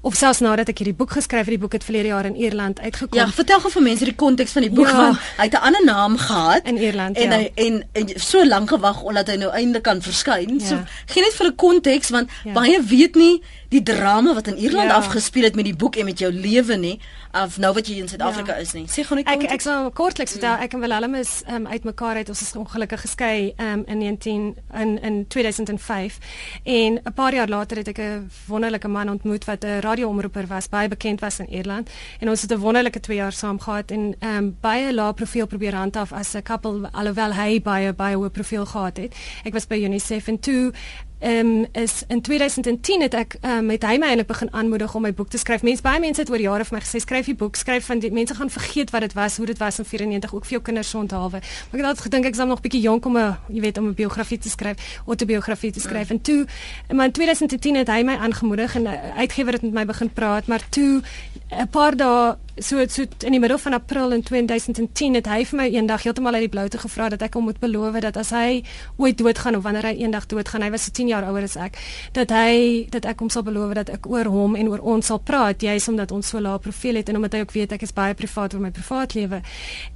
of 0.00 0.14
selfs 0.14 0.38
nadat 0.38 0.68
ek 0.68 0.78
hierdie 0.78 0.94
boek 0.94 1.10
geskryf 1.10 1.44
het, 1.44 1.48
die 1.48 1.58
boek 1.58 1.72
het 1.72 1.84
verlede 1.84 2.08
jaar 2.08 2.24
in 2.24 2.36
Ierland 2.36 2.80
uitgekom. 2.80 3.18
Ja, 3.18 3.28
vertel 3.28 3.60
gou 3.60 3.72
vir 3.72 3.82
mense 3.82 4.04
die 4.04 4.14
konteks 4.14 4.52
van 4.52 4.62
die 4.62 4.70
boek 4.70 4.88
ja. 4.88 4.96
want 4.96 5.18
hy 5.36 5.44
het 5.44 5.52
'n 5.52 5.66
ander 5.66 5.84
naam 5.84 6.16
gehad 6.16 6.64
in 6.64 6.76
Ierland 6.76 7.16
en 7.16 7.30
ja. 7.30 7.36
hy, 7.36 7.52
en, 7.54 7.84
en 7.92 8.08
so 8.14 8.46
lank 8.46 8.68
gewag 8.68 9.02
omdat 9.02 9.26
hy 9.26 9.36
nou 9.36 9.50
eintlik 9.52 9.82
kan 9.82 10.02
verskyn. 10.02 10.58
Ja. 10.58 10.66
So 10.66 10.84
gee 11.06 11.22
net 11.22 11.34
vir 11.34 11.46
'n 11.46 11.54
konteks 11.54 12.08
want 12.10 12.30
ja. 12.44 12.52
baie 12.52 12.82
weet 12.82 13.14
nie 13.14 13.42
die 13.68 13.82
drama 13.82 14.34
wat 14.34 14.46
in 14.46 14.56
Ierland 14.56 14.90
ja. 14.90 14.96
afgespeel 14.96 15.42
het 15.42 15.55
met 15.56 15.66
die 15.66 15.76
boek 15.76 15.96
en 15.96 16.04
met 16.08 16.20
jou 16.22 16.30
lewe 16.32 16.76
nie 16.80 16.94
of 17.36 17.58
nou 17.62 17.72
wat 17.76 17.88
jy 17.88 17.98
in 18.02 18.08
Suid-Afrika 18.10 18.56
ja. 18.56 18.64
is 18.64 18.72
nie. 18.76 18.84
Sê 18.90 19.04
gou 19.06 19.18
net 19.18 19.28
ek 19.32 19.46
ek 19.56 19.64
sal 19.64 19.90
kortliks 19.96 20.36
vertel 20.36 20.62
ek 20.64 20.76
en 20.76 20.84
Willem 20.84 21.16
is 21.18 21.40
um, 21.52 21.66
uitmekaar 21.66 22.20
uit 22.20 22.32
ons 22.32 22.42
is 22.44 22.52
ongelukkig 22.56 23.02
geskei 23.06 23.52
um, 23.62 23.84
in 23.86 24.02
19 24.04 24.46
in 24.82 24.94
in 25.10 25.18
2005 25.32 26.18
en 26.64 27.00
'n 27.02 27.14
paar 27.14 27.34
jaar 27.34 27.48
later 27.48 27.82
het 27.82 27.88
ek 27.88 27.98
'n 27.98 28.30
wonderlike 28.46 28.88
man 28.88 29.10
ontmoet 29.10 29.44
wat 29.44 29.64
'n 29.64 29.80
radioomroeper 29.80 30.46
was 30.46 30.68
baie 30.68 30.88
bekend 30.88 31.20
was 31.20 31.38
in 31.40 31.50
Ierland 31.50 31.90
en 32.20 32.28
ons 32.28 32.42
het 32.42 32.52
'n 32.52 32.60
wonderlike 32.60 33.00
2 33.00 33.16
jaar 33.16 33.32
saam 33.32 33.58
gehad 33.60 33.90
en 33.90 34.14
um, 34.20 34.56
baie 34.60 34.94
lae 34.94 35.12
profiel 35.12 35.46
probeer 35.46 35.74
handhaaf 35.74 36.12
as 36.12 36.34
'n 36.34 36.42
couple 36.42 36.88
alhoewel 36.92 37.32
hy 37.32 37.60
baie 37.62 37.92
baie 37.92 38.16
hoë 38.16 38.30
profiel 38.30 38.66
gehad 38.66 38.96
het. 38.96 39.14
Ek 39.44 39.52
was 39.52 39.66
by 39.66 39.76
UNICEF 39.76 40.28
en 40.28 40.38
toe 40.38 40.56
Ehm 40.56 41.05
um, 41.20 41.66
is 41.72 42.02
in 42.08 42.20
2010 42.20 43.02
het 43.02 43.14
ek 43.14 43.36
um, 43.40 43.66
met 43.66 43.82
hy 43.82 43.96
my 43.98 44.10
eintlik 44.12 44.28
begin 44.28 44.52
aanmoedig 44.52 44.94
om 44.94 45.02
my 45.02 45.12
boek 45.14 45.30
te 45.32 45.38
skryf. 45.38 45.62
Mense 45.62 45.82
baie 45.82 46.00
mense 46.00 46.20
het 46.20 46.30
oor 46.30 46.40
jare 46.40 46.64
vir 46.64 46.76
my 46.76 46.82
gesê 46.84 47.00
skryf 47.02 47.30
die 47.30 47.36
boek, 47.38 47.56
skryf 47.56 47.86
van 47.86 48.02
die 48.02 48.10
mense 48.12 48.34
gaan 48.34 48.50
vergeet 48.50 48.92
wat 48.94 49.06
dit 49.06 49.16
was, 49.16 49.36
hoe 49.36 49.46
dit 49.46 49.58
was 49.58 49.78
in 49.78 49.88
94 49.88 50.34
ook 50.34 50.44
vir 50.44 50.58
jou 50.58 50.62
kinders 50.62 50.90
se 50.90 50.98
onthaalwe. 50.98 51.40
Maar 51.40 51.78
ek 51.78 51.80
het 51.80 51.88
altyd 51.90 52.06
gedink 52.08 52.30
ek 52.30 52.38
is 52.38 52.44
nog 52.44 52.60
bietjie 52.64 52.82
jonk 52.84 53.06
om 53.06 53.18
'n 53.18 53.36
jy 53.48 53.60
weet 53.60 53.78
om 53.78 53.88
'n 53.88 53.94
biografie 53.94 54.38
te 54.38 54.48
skryf, 54.48 55.00
autobiografie 55.06 55.72
te 55.72 55.80
skryf. 55.80 56.08
Ja. 56.08 56.14
En 56.14 56.20
toe 56.20 56.46
in 56.88 57.12
2010 57.12 57.74
het 57.76 57.88
hy 57.88 58.02
my 58.02 58.16
aangemoedig 58.16 58.74
en 58.74 58.82
'n 58.82 58.86
uh, 58.86 59.16
uitgewer 59.16 59.52
het 59.52 59.62
met 59.62 59.72
my 59.72 59.84
begin 59.84 60.12
praat, 60.12 60.46
maar 60.46 60.68
toe 60.68 61.02
'n 61.50 61.68
paar 61.68 61.96
dae 61.96 62.36
so 62.58 62.86
so 62.88 63.02
in 63.02 63.32
die 63.32 63.40
middel 63.40 63.58
van 63.58 63.72
April 63.72 64.12
in 64.12 64.22
2010 64.22 65.14
het 65.14 65.26
hy 65.28 65.44
vir 65.44 65.58
my 65.60 65.66
eendag 65.68 66.02
heeltemal 66.02 66.34
uit 66.34 66.46
die 66.46 66.52
blou 66.52 66.68
te 66.68 66.78
gevra 66.78 67.08
dat 67.12 67.22
ek 67.22 67.34
hom 67.36 67.44
moet 67.50 67.58
beloof 67.60 67.98
dat 68.00 68.16
as 68.16 68.30
hy 68.32 68.62
ooit 68.96 69.18
doodgaan 69.18 69.56
of 69.56 69.62
wanneer 69.62 69.90
hy 69.90 69.96
eendag 70.00 70.26
doodgaan, 70.26 70.62
hy 70.62 70.70
was 70.70 70.86
so 70.88 70.94
10 70.96 71.10
jaar 71.12 71.26
ouer 71.28 71.44
as 71.44 71.56
ek, 71.60 71.76
dat 72.16 72.32
hy 72.32 72.86
dat 72.90 73.04
ek 73.04 73.20
hom 73.20 73.30
sal 73.30 73.44
beloof 73.44 73.74
dat 73.76 73.92
ek 73.92 74.08
oor 74.08 74.30
hom 74.32 74.56
en 74.56 74.70
oor 74.72 74.80
ons 74.80 75.06
sal 75.06 75.20
praat, 75.20 75.60
juis 75.62 75.88
omdat 75.88 76.12
ons 76.12 76.28
so 76.28 76.40
lae 76.40 76.58
profiel 76.58 76.96
het 76.96 77.12
en 77.12 77.20
omdat 77.20 77.36
hy 77.36 77.44
ook 77.44 77.52
weet 77.52 77.76
ek 77.76 77.84
is 77.84 77.92
baie 77.92 78.16
privaat 78.16 78.54
oor 78.54 78.64
my 78.64 78.72
privaatlewe. 78.72 79.42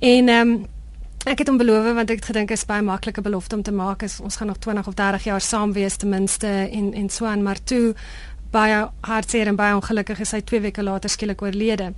En 0.00 0.28
ehm 0.28 0.54
um, 0.54 0.60
Ek 1.28 1.42
het 1.42 1.50
hom 1.50 1.58
beloof 1.60 1.84
want 1.92 2.08
ek 2.08 2.22
het 2.22 2.30
gedink 2.30 2.52
is 2.54 2.62
baie 2.64 2.80
maklike 2.80 3.20
belofte 3.20 3.52
om 3.58 3.62
te 3.62 3.74
maak 3.76 4.00
is 4.06 4.22
ons 4.24 4.38
gaan 4.40 4.48
nog 4.48 4.56
20 4.64 4.86
of 4.88 4.94
30 4.96 5.26
jaar 5.28 5.42
saam 5.44 5.74
wees 5.76 5.98
ten 6.00 6.08
minste 6.08 6.48
en 6.48 6.94
en 6.96 7.10
so 7.12 7.28
aan 7.28 7.42
maar 7.44 7.60
toe 7.60 7.92
baie 8.50 8.78
hartseer 9.06 9.50
en 9.50 9.58
baie 9.58 9.74
ongelukkig 9.76 10.22
is 10.24 10.32
hy 10.34 10.40
2 10.46 10.60
weke 10.66 10.82
later 10.82 11.10
skielik 11.12 11.42
oorlede. 11.42 11.92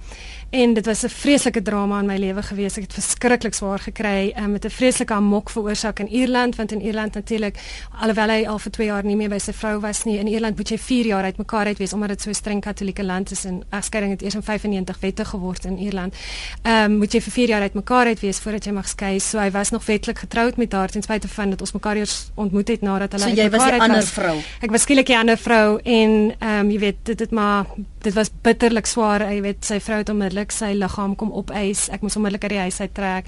En 0.52 0.74
dit 0.74 0.86
was 0.86 1.02
'n 1.02 1.08
vreeslike 1.08 1.62
drama 1.62 1.98
in 1.98 2.06
my 2.06 2.16
lewe 2.16 2.42
gewees. 2.42 2.76
Ek 2.76 2.82
het 2.82 2.92
verskriklik 2.92 3.54
swaar 3.54 3.78
gekry 3.78 4.34
um, 4.36 4.52
met 4.52 4.64
'n 4.64 4.70
vreeslike 4.70 5.12
amok 5.12 5.50
veroorsaak 5.50 5.98
in 5.98 6.08
Ierland 6.08 6.56
want 6.56 6.72
in 6.72 6.80
Ierland 6.82 7.14
natuurlik 7.14 7.56
alhoewel 8.00 8.28
hy 8.28 8.46
al 8.46 8.58
vir 8.58 8.72
2 8.72 8.86
jaar 8.86 9.04
nie 9.04 9.16
meer 9.16 9.28
by 9.28 9.38
sy 9.38 9.52
vrou 9.52 9.80
was 9.80 10.04
nie 10.04 10.18
in 10.18 10.26
Ierland 10.26 10.56
moet 10.56 10.68
jy 10.68 10.78
4 10.78 11.06
jaar 11.06 11.24
uitmekaar 11.24 11.66
uit 11.66 11.78
wees 11.78 11.92
omdat 11.92 12.08
dit 12.08 12.22
so 12.22 12.30
'n 12.30 12.34
streng 12.34 12.60
katolieke 12.60 13.04
land 13.04 13.30
is 13.30 13.44
en 13.44 13.62
egskeiding 13.70 14.12
het 14.12 14.22
eers 14.22 14.34
in 14.34 14.42
95 14.42 15.00
wette 15.00 15.24
geword 15.24 15.64
in 15.64 15.78
Ierland. 15.78 16.14
Ehm 16.62 16.92
um, 16.92 16.98
moet 16.98 17.12
jy 17.12 17.20
vir 17.20 17.32
4 17.32 17.48
jaar 17.48 17.62
uitmekaar 17.62 18.06
uit 18.06 18.20
wees 18.20 18.38
voordat 18.38 18.64
jy 18.64 18.72
mag 18.72 18.88
skei. 18.88 19.20
So 19.20 19.38
hy 19.38 19.50
was 19.50 19.70
nog 19.70 19.84
wetlik 19.84 20.18
getroud 20.18 20.56
met 20.56 20.72
haar 20.72 20.88
ten 20.88 21.02
spyte 21.02 21.28
van 21.28 21.50
dat 21.50 21.60
ons 21.60 21.72
mekaar 21.72 21.96
eers 21.96 22.30
ontmoet 22.34 22.68
het 22.68 22.80
nadat 22.80 23.12
hulle 23.12 23.24
so, 23.24 23.42
jy 23.42 23.50
was 23.50 23.62
'n 23.62 23.80
ander 23.80 24.06
vrou. 24.06 24.38
Ek 24.60 24.70
was 24.70 24.82
skielik 24.82 25.08
'n 25.08 25.18
ander 25.18 25.38
vrou 25.38 25.80
en 25.82 26.34
ehm 26.38 26.60
um, 26.60 26.70
jy 26.70 26.78
weet 26.78 26.96
dit 27.02 27.18
het 27.20 27.30
maar 27.30 27.66
dit 28.02 28.14
was 28.14 28.30
bitterlik 28.42 28.86
swaar. 28.86 29.32
Jy 29.32 29.40
weet 29.40 29.64
sy 29.64 29.80
vrou 29.80 29.98
het 29.98 30.08
onmiddellik 30.08 30.41
sy 30.50 30.72
liggaam 30.74 31.14
kom 31.16 31.32
opeis. 31.32 31.88
Ek 31.88 32.00
moes 32.00 32.16
onmiddellik 32.16 32.42
uit 32.42 32.50
die 32.50 32.58
huis 32.58 32.80
uit 32.80 32.94
trek. 32.94 33.26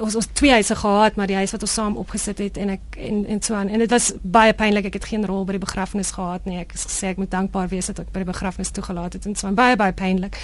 Ons 0.00 0.14
ons 0.14 0.28
twee 0.32 0.50
huise 0.50 0.74
gehad, 0.74 1.16
maar 1.16 1.26
die 1.26 1.36
huis 1.36 1.52
wat 1.52 1.62
ons 1.62 1.74
saam 1.74 1.96
opgesit 1.96 2.38
het 2.38 2.56
en 2.56 2.70
ek 2.70 2.98
en 2.98 3.24
en 3.26 3.42
so 3.42 3.54
aan. 3.54 3.68
En 3.68 3.78
dit 3.78 3.90
was 3.90 4.12
baie 4.22 4.52
pynlik. 4.52 4.84
Ek 4.90 4.98
het 4.98 5.04
geen 5.04 5.26
rol 5.26 5.44
by 5.44 5.52
die 5.52 5.62
begrafnis 5.62 6.10
gehad 6.10 6.44
nie. 6.44 6.58
Ek 6.58 6.72
het 6.72 6.80
gesê 6.90 7.12
ek 7.12 7.16
moet 7.16 7.30
dankbaar 7.30 7.68
wees 7.68 7.86
dat 7.86 7.98
ek 7.98 8.12
by 8.12 8.24
die 8.24 8.32
begrafnis 8.32 8.70
toegelaat 8.70 9.12
het 9.12 9.26
en 9.26 9.36
so 9.36 9.46
aan. 9.46 9.54
Baie 9.54 9.76
baie 9.76 9.92
pynlik. 9.92 10.38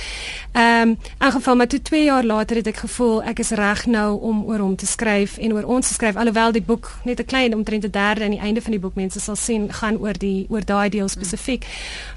Ehm 0.53 0.95
um, 0.95 0.97
in 1.25 1.33
geval 1.33 1.57
maar 1.57 1.67
toe 1.67 1.83
2 1.83 2.05
jaar 2.05 2.25
later 2.25 2.57
het 2.57 2.67
ek 2.67 2.77
gevoel 2.77 3.23
ek 3.23 3.39
is 3.39 3.51
reg 3.51 3.87
nou 3.87 4.21
om 4.21 4.45
oor 4.45 4.59
hom 4.59 4.77
te 4.77 4.87
skryf 4.87 5.39
en 5.39 5.53
oor 5.53 5.65
ons 5.65 5.89
te 5.89 5.95
skryf 5.95 6.17
alhoewel 6.17 6.53
die 6.53 6.62
boek 6.62 6.91
net 7.05 7.21
'n 7.21 7.25
klein 7.25 7.55
omtrent 7.55 7.85
'n 7.85 7.91
derde 7.91 8.25
aan 8.25 8.31
die 8.31 8.41
einde 8.41 8.61
van 8.61 8.71
die 8.71 8.81
boek 8.81 8.95
mense 8.95 9.21
sal 9.21 9.37
sien 9.37 9.73
gaan 9.73 9.97
oor 9.99 10.12
die 10.19 10.47
oor 10.49 10.65
daai 10.65 10.89
deel 10.89 11.09
spesifiek. 11.09 11.67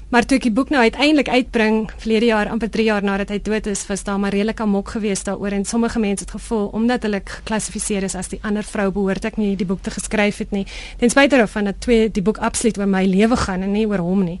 Maar 0.08 0.24
toe 0.24 0.38
ek 0.38 0.46
die 0.46 0.52
boek 0.56 0.70
nou 0.72 0.80
uiteindelik 0.80 1.28
uitbring 1.28 1.90
verlede 2.00 2.30
jaar 2.30 2.48
amper 2.48 2.70
3 2.72 2.84
jaar 2.86 3.04
nadat 3.04 3.28
hy 3.28 3.36
dood 3.44 3.66
is, 3.68 3.82
was 3.90 4.06
daar 4.06 4.16
maar 4.16 4.32
redelik 4.32 4.60
amok 4.64 4.94
geweest 4.94 5.26
daaroor 5.28 5.52
en 5.52 5.66
sommige 5.68 6.00
mense 6.00 6.24
het 6.24 6.30
gevoel 6.32 6.70
omdat 6.72 7.02
hulle 7.04 7.20
geklassifiseer 7.24 8.06
is 8.08 8.16
as 8.16 8.30
die 8.32 8.38
ander 8.42 8.64
vrou 8.64 8.86
behoort 8.94 9.28
ek 9.28 9.36
nie 9.36 9.50
die 9.60 9.66
boek 9.68 9.82
te 9.84 9.92
geskryf 9.92 10.40
het 10.40 10.54
nie. 10.56 10.64
Ten 10.96 11.12
spyte 11.12 11.36
daarvan 11.36 11.68
dat 11.68 11.82
twee 11.84 12.08
die 12.08 12.24
boek 12.24 12.40
absoluut 12.40 12.80
oor 12.80 12.88
my 12.88 13.04
lewe 13.04 13.36
gaan 13.36 13.66
en 13.68 13.76
nie 13.76 13.84
oor 13.84 14.00
hom 14.00 14.24
nie. 14.24 14.38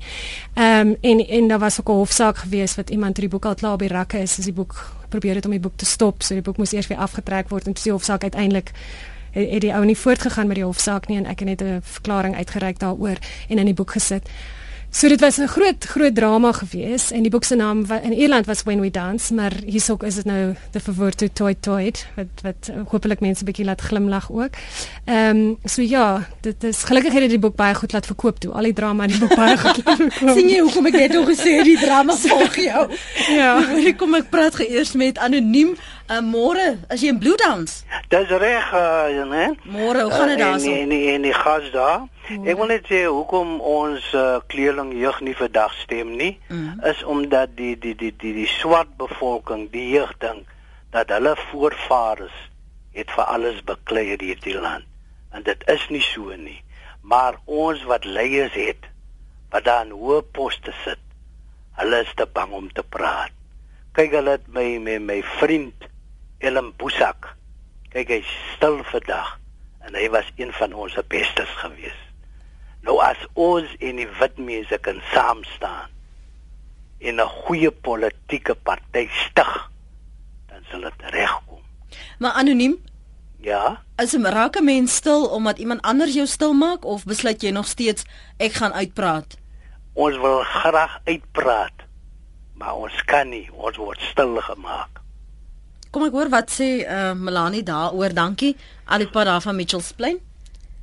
Ehm 0.54 0.94
um, 0.94 0.96
en 1.02 1.20
en 1.26 1.52
daar 1.52 1.60
was 1.60 1.80
ook 1.80 1.92
'n 1.92 2.00
hofsaak 2.00 2.36
geweest 2.48 2.76
wat 2.76 2.90
iemand 2.90 3.14
toe 3.14 3.28
die 3.28 3.32
boek 3.36 3.44
al 3.44 3.54
klaar 3.54 3.72
op 3.72 3.84
die 3.84 3.92
rakke 3.92 4.18
is, 4.18 4.38
as 4.38 4.44
die 4.44 4.56
boek 4.56 4.74
probeer 5.08 5.34
het 5.34 5.44
om 5.44 5.50
die 5.50 5.60
boek 5.60 5.76
te 5.76 5.84
stop, 5.84 6.22
so 6.22 6.34
die 6.34 6.42
boek 6.42 6.56
moes 6.56 6.72
eers 6.72 6.86
weer 6.86 6.98
afgetrek 6.98 7.48
word 7.48 7.66
en 7.66 7.72
toe 7.72 7.84
die 7.84 7.92
hofsaak 7.92 8.22
uiteindelik 8.22 8.72
het, 9.32 9.50
het 9.50 9.60
die 9.60 9.74
ou 9.74 9.84
nie 9.84 9.96
voortgegaan 9.96 10.46
met 10.46 10.56
die 10.56 10.64
hofsaak 10.64 11.08
nie 11.08 11.18
en 11.18 11.26
ek 11.26 11.38
het 11.38 11.48
net 11.48 11.62
'n 11.62 11.80
verklaring 11.82 12.34
uitgereik 12.36 12.78
daaroor 12.78 13.18
en 13.48 13.58
in 13.58 13.64
die 13.64 13.74
boek 13.74 13.90
gesit. 13.90 14.28
So 14.90 15.08
dit 15.08 15.20
was 15.20 15.36
'n 15.36 15.46
groot 15.46 15.84
groot 15.84 16.14
drama 16.14 16.52
gewees 16.52 17.10
en 17.10 17.22
die 17.22 17.30
boek 17.30 17.44
se 17.44 17.54
naam 17.54 17.84
in 18.02 18.12
Ierland 18.12 18.46
was 18.46 18.62
When 18.62 18.80
We 18.80 18.90
Dance, 18.90 19.34
maar 19.34 19.52
hierso 19.66 19.96
is 20.00 20.14
dit 20.14 20.24
nou 20.24 20.54
The 20.70 20.80
Verwoord 20.80 21.18
to 21.18 21.26
Toy 21.32 21.54
Toy 21.60 21.92
wat 22.14 22.26
wat 22.42 22.70
hopelik 22.88 23.20
mense 23.20 23.42
'n 23.42 23.44
bietjie 23.44 23.64
laat 23.64 23.80
glimlag 23.80 24.30
ook. 24.30 24.50
Ehm 25.04 25.36
um, 25.36 25.58
so 25.64 25.82
ja, 25.82 26.28
dit 26.40 26.64
is 26.64 26.82
gelukkig 26.84 27.12
het 27.12 27.28
die 27.28 27.38
boek 27.38 27.56
baie 27.56 27.74
goed 27.74 27.92
laat 27.92 28.06
verkoop 28.06 28.38
toe. 28.38 28.52
Al 28.52 28.62
die 28.62 28.72
drama 28.72 29.02
in 29.02 29.10
die 29.10 29.18
boek 29.18 29.34
baie 29.34 29.58
goed 29.58 29.84
laat 29.84 29.96
verkoop. 29.96 30.36
sien 30.38 30.48
jy 30.48 30.60
hoekom 30.60 30.86
ek 30.86 30.92
net 30.92 31.16
al 31.16 31.24
gesê 31.24 31.62
die 31.62 31.78
drama 31.78 32.16
volg 32.16 32.56
jou? 32.56 32.90
ja, 33.40 33.62
hoor 33.70 33.94
kom 33.94 34.14
ek 34.14 34.30
praat 34.30 34.54
geëers 34.54 34.92
met 34.92 35.18
anoniem 35.18 35.76
Uh, 36.08 36.22
môre, 36.24 36.78
as 36.88 37.02
jy 37.04 37.10
in 37.12 37.18
Blue 37.20 37.36
Downs. 37.36 37.84
Dis 38.08 38.30
reg, 38.40 38.70
uh, 38.72 39.24
né? 39.28 39.50
Môre, 39.68 40.06
hoe 40.06 40.10
gaan 40.10 40.28
dit 40.28 40.38
daar 40.38 40.60
so? 40.60 40.72
En 40.72 40.90
en 40.90 41.22
die 41.22 41.34
gas 41.34 41.70
daar. 41.70 42.06
Ek 42.28 42.58
wil 42.60 42.68
net 42.68 42.84
sê 42.90 43.06
hoekom 43.08 43.54
ons 43.64 44.04
uh, 44.12 44.40
kleerling 44.52 44.90
jeug 45.00 45.22
nie 45.24 45.32
vandag 45.36 45.72
stem 45.80 46.10
nie, 46.20 46.34
mm. 46.52 46.82
is 46.90 47.00
omdat 47.08 47.54
die 47.56 47.72
die 47.80 47.94
die 47.96 48.12
die 48.12 48.34
die 48.36 48.48
swart 48.58 48.90
bevolking, 49.00 49.70
die 49.72 49.86
jeug 49.94 50.12
dink 50.20 50.50
dat 50.92 51.08
hulle 51.12 51.32
voorvaders 51.48 52.36
het 52.92 53.08
vir 53.16 53.30
alles 53.32 53.62
beklei 53.64 54.10
in 54.16 54.24
hierdie 54.26 54.56
land. 54.60 54.84
En 55.32 55.44
dit 55.46 55.64
is 55.72 55.84
nie 55.88 56.04
so 56.04 56.36
nie. 56.36 56.60
Maar 57.00 57.38
ons 57.44 57.84
wat 57.88 58.04
leiers 58.04 58.52
het 58.56 58.88
wat 59.52 59.64
daar 59.64 59.86
in 59.86 59.94
hoë 59.96 60.20
poste 60.36 60.74
sit, 60.82 61.00
hulle 61.80 62.02
is 62.04 62.12
te 62.16 62.26
bang 62.28 62.52
om 62.52 62.68
te 62.72 62.84
praat. 62.84 63.32
Kyk 63.96 64.18
hulle 64.18 64.36
het 64.36 64.52
my 64.52 64.66
my 64.84 64.98
my 65.00 65.22
vriend 65.38 65.88
Ellen 66.44 66.74
Busak. 66.76 67.32
Kyk 67.94 68.12
hy 68.18 68.20
stil 68.28 68.82
vandag 68.92 69.38
en 69.88 69.96
hy 69.96 70.10
was 70.12 70.28
een 70.36 70.52
van 70.60 70.76
ons 70.76 71.00
bestes 71.08 71.56
gewees. 71.62 72.07
Nou 72.86 72.98
as 73.02 73.20
ons 73.34 73.70
in 73.78 73.96
die 73.96 74.08
wit 74.20 74.38
mense 74.38 74.78
kan 74.78 75.00
saam 75.12 75.44
staan 75.56 75.90
in 76.98 77.20
'n 77.20 77.30
goeie 77.46 77.70
politieke 77.70 78.54
party 78.54 79.08
stig, 79.26 79.70
dan 80.46 80.62
sal 80.70 80.80
dit 80.80 81.02
regkom. 81.14 81.62
Maar 82.18 82.32
anoniem? 82.32 82.78
Ja. 83.38 83.82
As 83.96 84.12
'n 84.12 84.26
rake 84.26 84.62
mens 84.62 84.94
stil 84.94 85.26
omdat 85.26 85.58
iemand 85.58 85.82
anders 85.82 86.14
jou 86.14 86.26
stil 86.26 86.52
maak 86.52 86.84
of 86.84 87.04
besluit 87.04 87.42
jy 87.42 87.50
nog 87.50 87.66
steeds 87.66 88.04
ek 88.36 88.52
gaan 88.52 88.72
uitpraat? 88.72 89.36
Ons 89.92 90.16
wil 90.16 90.42
graag 90.42 91.00
uitpraat, 91.04 91.72
maar 92.54 92.74
ons 92.74 93.04
kan 93.04 93.28
nie, 93.28 93.50
ons 93.52 93.76
word 93.76 94.00
stil 94.00 94.36
gemaak. 94.36 95.00
Kom 95.90 96.04
ek 96.04 96.12
hoor 96.12 96.28
wat 96.28 96.50
sê 96.50 96.84
uh, 96.84 97.12
Melanie 97.16 97.62
daaroor. 97.62 98.12
Dankie. 98.14 98.56
Al 98.84 98.98
die 98.98 99.08
pad 99.08 99.24
daar 99.24 99.40
van 99.40 99.56
Mitchells 99.56 99.92
Plain. 99.92 100.27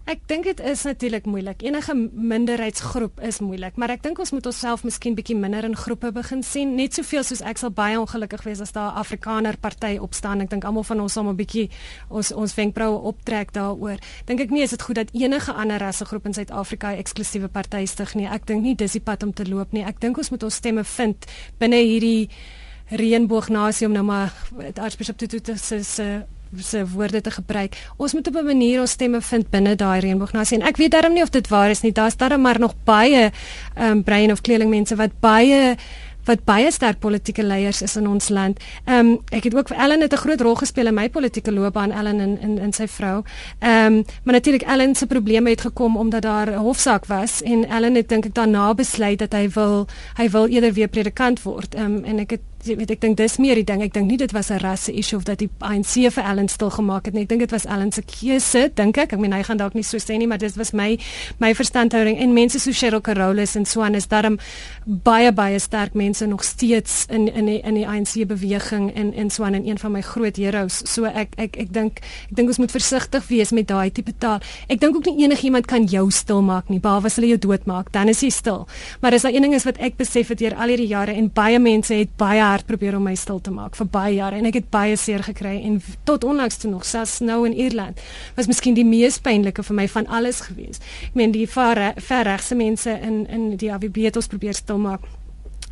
Ek 0.05 0.19
dink 0.29 0.45
dit 0.45 0.59
is 0.61 0.83
natuurlik 0.85 1.25
moeilik. 1.25 1.63
Enige 1.65 1.95
minderheidsgroep 2.13 3.23
is 3.25 3.39
moeilik, 3.41 3.73
maar 3.81 3.89
ek 3.89 4.03
dink 4.03 4.19
ons 4.21 4.31
moet 4.35 4.45
onsself 4.45 4.83
miskien 4.85 5.15
bietjie 5.17 5.33
minder 5.33 5.65
in 5.65 5.73
groepe 5.73 6.11
begin 6.13 6.43
sien. 6.45 6.75
Net 6.77 6.93
soveel 6.93 7.23
soos 7.25 7.41
ek 7.41 7.57
sal 7.57 7.71
baie 7.73 7.97
ongelukkig 7.97 8.43
wees 8.45 8.61
as 8.61 8.75
daar 8.75 8.91
'n 8.93 9.01
Afrikaner 9.01 9.57
party 9.57 9.97
opstaan. 9.97 10.41
Ek 10.41 10.49
dink 10.49 10.63
almal 10.63 10.83
van 10.83 11.01
ons 11.01 11.13
sal 11.13 11.25
'n 11.25 11.35
bietjie 11.35 11.71
ons 12.09 12.31
ons 12.31 12.53
wenkbroue 12.53 13.01
optrek 13.01 13.51
daaroor. 13.51 13.97
Dink 14.25 14.39
ek 14.41 14.51
nie 14.51 14.61
is 14.61 14.69
dit 14.69 14.81
goed 14.81 14.95
dat 14.95 15.09
enige 15.11 15.53
ander 15.53 15.79
rassegroep 15.79 16.25
in 16.25 16.33
Suid-Afrika 16.33 16.91
'n 16.91 16.99
eksklusiewe 16.99 17.47
party 17.47 17.85
stig 17.85 18.13
nie. 18.13 18.27
Ek 18.27 18.45
dink 18.45 18.61
nie 18.61 18.75
dis 18.75 18.91
die 18.91 19.01
pad 19.01 19.23
om 19.23 19.33
te 19.33 19.49
loop 19.49 19.71
nie. 19.71 19.83
Ek 19.83 19.99
dink 19.99 20.17
ons 20.17 20.29
moet 20.29 20.43
ons 20.43 20.55
stemme 20.55 20.83
vind 20.83 21.25
binne 21.57 21.81
hierdie 21.81 22.29
reënboognasie 22.91 23.87
om 23.87 23.93
nou 23.93 24.03
maar 24.03 24.31
aartsbishop 24.75 25.17
Tutu 25.17 25.39
se 25.57 26.25
se 26.57 26.85
woorde 26.87 27.21
te 27.21 27.31
gebruik. 27.31 27.75
Ons 27.97 28.13
moet 28.13 28.27
op 28.27 28.35
'n 28.35 28.45
manier 28.45 28.79
ons 28.79 28.91
stemme 28.91 29.21
vind 29.21 29.49
binne 29.49 29.75
daai 29.75 29.99
reënboognasie 29.99 30.59
en 30.59 30.67
ek 30.67 30.77
weet 30.77 30.91
darm 30.91 31.13
nie 31.13 31.23
of 31.23 31.29
dit 31.29 31.47
waar 31.47 31.69
is 31.69 31.81
nie. 31.81 31.91
Daar's 31.91 32.17
darm 32.17 32.41
maar 32.41 32.59
nog 32.59 32.73
baie 32.83 33.31
ehm 33.75 33.91
um, 33.91 34.03
brein 34.03 34.31
of 34.31 34.41
kleerlingmense 34.41 34.95
wat 34.95 35.19
baie 35.19 35.75
wat 36.25 36.43
baie 36.45 36.71
sterk 36.73 36.99
politieke 36.99 37.43
leiers 37.45 37.81
is 37.85 37.95
in 37.99 38.07
ons 38.09 38.29
land. 38.29 38.61
Ehm 38.85 38.99
um, 38.99 39.19
ek 39.29 39.43
het 39.49 39.55
ook 39.55 39.67
vir 39.67 39.77
Ellen 39.77 40.01
het 40.01 40.13
'n 40.13 40.23
groot 40.25 40.41
rol 40.41 40.55
gespeel 40.55 40.87
in 40.87 40.93
my 40.93 41.09
politieke 41.09 41.51
loopbaan 41.51 41.91
Ellen 41.91 42.19
en 42.19 42.39
in 42.41 42.57
in 42.57 42.73
sy 42.73 42.87
vrou. 42.87 43.23
Ehm 43.59 43.93
um, 43.93 44.05
maar 44.23 44.33
natuurlik 44.33 44.61
Ellen 44.61 44.95
se 44.95 45.07
probleme 45.07 45.49
het 45.49 45.61
gekom 45.61 45.97
omdat 45.97 46.21
daar 46.21 46.49
'n 46.51 46.57
hofsaak 46.57 47.05
was 47.05 47.41
en 47.41 47.69
Ellen 47.69 47.95
het 47.95 48.09
dink 48.09 48.25
ek 48.25 48.33
daarna 48.33 48.73
besluit 48.73 49.19
dat 49.19 49.33
hy 49.33 49.49
wil 49.49 49.87
hy 50.17 50.29
wil 50.29 50.47
eerder 50.47 50.73
weer 50.73 50.87
predikant 50.87 51.41
word. 51.43 51.75
Ehm 51.75 51.85
um, 51.85 52.03
en 52.03 52.19
ek 52.19 52.29
het 52.29 52.41
weet 52.66 52.91
ek 52.95 53.01
dink 53.01 53.18
dis 53.18 53.38
meer 53.38 53.55
die 53.59 53.66
ding. 53.68 53.82
Ek 53.86 53.93
dink 53.93 54.09
nie 54.09 54.18
dit 54.18 54.32
was 54.34 54.49
'n 54.49 54.59
rasse 54.59 54.91
issue 54.91 55.18
of 55.18 55.24
dat 55.24 55.39
die 55.39 55.49
ANC 55.59 56.09
vir 56.11 56.24
Ellen 56.24 56.47
stil 56.47 56.70
gemaak 56.70 57.05
het 57.05 57.13
nie. 57.13 57.24
Ek 57.24 57.30
dink 57.30 57.41
dit 57.41 57.51
was 57.51 57.66
Ellen 57.66 57.91
se 57.91 58.01
keuse, 58.01 58.72
dink 58.74 58.97
ek. 58.97 59.13
Ek 59.13 59.20
meen 59.20 59.34
hy 59.34 59.43
gaan 59.43 59.57
dalk 59.57 59.74
nie 59.74 59.84
so 59.84 59.97
sê 59.97 60.18
nie, 60.18 60.28
maar 60.28 60.38
dit 60.38 60.55
was 60.55 60.74
my 60.74 60.97
my 61.39 61.53
verstandhouding 61.53 62.18
en 62.18 62.34
mense 62.34 62.59
so 62.59 62.72
Cheryl 62.72 63.01
Carolus 63.01 63.55
en 63.55 63.66
Swan 63.66 63.95
is 63.95 64.07
daarom 64.07 64.39
baie 64.86 65.32
baie 65.32 65.59
sterk 65.59 65.93
mense 65.93 66.26
nog 66.26 66.43
steeds 66.43 67.05
in 67.09 67.28
in 67.34 67.45
die, 67.45 67.61
in 67.61 67.74
die 67.76 67.88
ANC 67.88 68.28
beweging 68.28 68.93
en 68.95 69.13
en 69.13 69.30
Swan 69.30 69.53
en 69.53 69.68
een 69.68 69.78
van 69.78 69.91
my 69.91 70.01
groot 70.01 70.36
heroes. 70.36 70.82
So 70.86 71.05
ek 71.05 71.34
ek 71.38 71.57
ek 71.57 71.74
dink 71.74 71.99
ek 72.30 72.36
dink 72.36 72.47
ons 72.47 72.57
moet 72.57 72.72
versigtig 72.72 73.28
wees 73.28 73.51
met 73.51 73.68
daai 73.68 73.91
tipe 73.91 74.13
taal. 74.18 74.39
Ek 74.68 74.80
dink 74.80 74.95
ook 74.95 75.05
nie 75.05 75.26
enigiemand 75.26 75.68
kan 75.68 75.86
jou 75.86 76.09
stil 76.11 76.41
maak 76.41 76.70
nie, 76.70 76.80
behalwe 76.80 77.05
as 77.05 77.16
hulle 77.16 77.28
jou 77.28 77.38
doodmaak, 77.38 77.91
dan 77.91 78.09
is 78.09 78.22
jy 78.22 78.30
stil. 78.30 78.68
Maar 79.01 79.13
as 79.13 79.22
daar 79.22 79.34
een 79.34 79.41
ding 79.41 79.53
is 79.53 79.66
wat 79.66 79.78
ek 79.78 79.97
besef 79.97 80.28
het 80.28 80.39
deur 80.39 80.55
al 80.55 80.68
hierdie 80.68 80.88
jare 80.88 81.13
en 81.13 81.30
baie 81.34 81.59
mense 81.59 81.93
het 81.93 82.09
baie 82.18 82.41
hard 82.55 82.69
probeer 82.69 82.95
om 82.97 83.03
my 83.07 83.15
stil 83.19 83.41
te 83.43 83.51
maak 83.53 83.75
vir 83.79 83.89
baie 83.91 84.15
jare 84.15 84.39
en 84.39 84.49
ek 84.49 84.61
het 84.61 84.69
baie 84.73 84.95
seer 84.99 85.25
gekry 85.27 85.57
en 85.67 85.81
tot 86.07 86.23
onlangs 86.23 86.61
toe 86.61 86.71
nog 86.71 86.87
selfs 86.87 87.19
nou 87.19 87.43
in 87.49 87.53
Ierland 87.53 88.01
was 88.37 88.49
miskien 88.51 88.77
die 88.77 88.87
mees 88.87 89.19
pynlike 89.19 89.63
vir 89.63 89.75
my 89.75 89.87
van 89.91 90.07
alles 90.07 90.41
gewees. 90.47 90.81
Ek 91.09 91.19
meen 91.19 91.35
die 91.35 91.45
verregse 91.47 92.55
mense 92.55 92.97
in 93.01 93.25
in 93.27 93.53
die 93.59 93.71
AWB 93.73 94.07
het 94.09 94.19
ons 94.21 94.31
probeer 94.31 94.57
stil 94.57 94.81
maak 94.81 95.05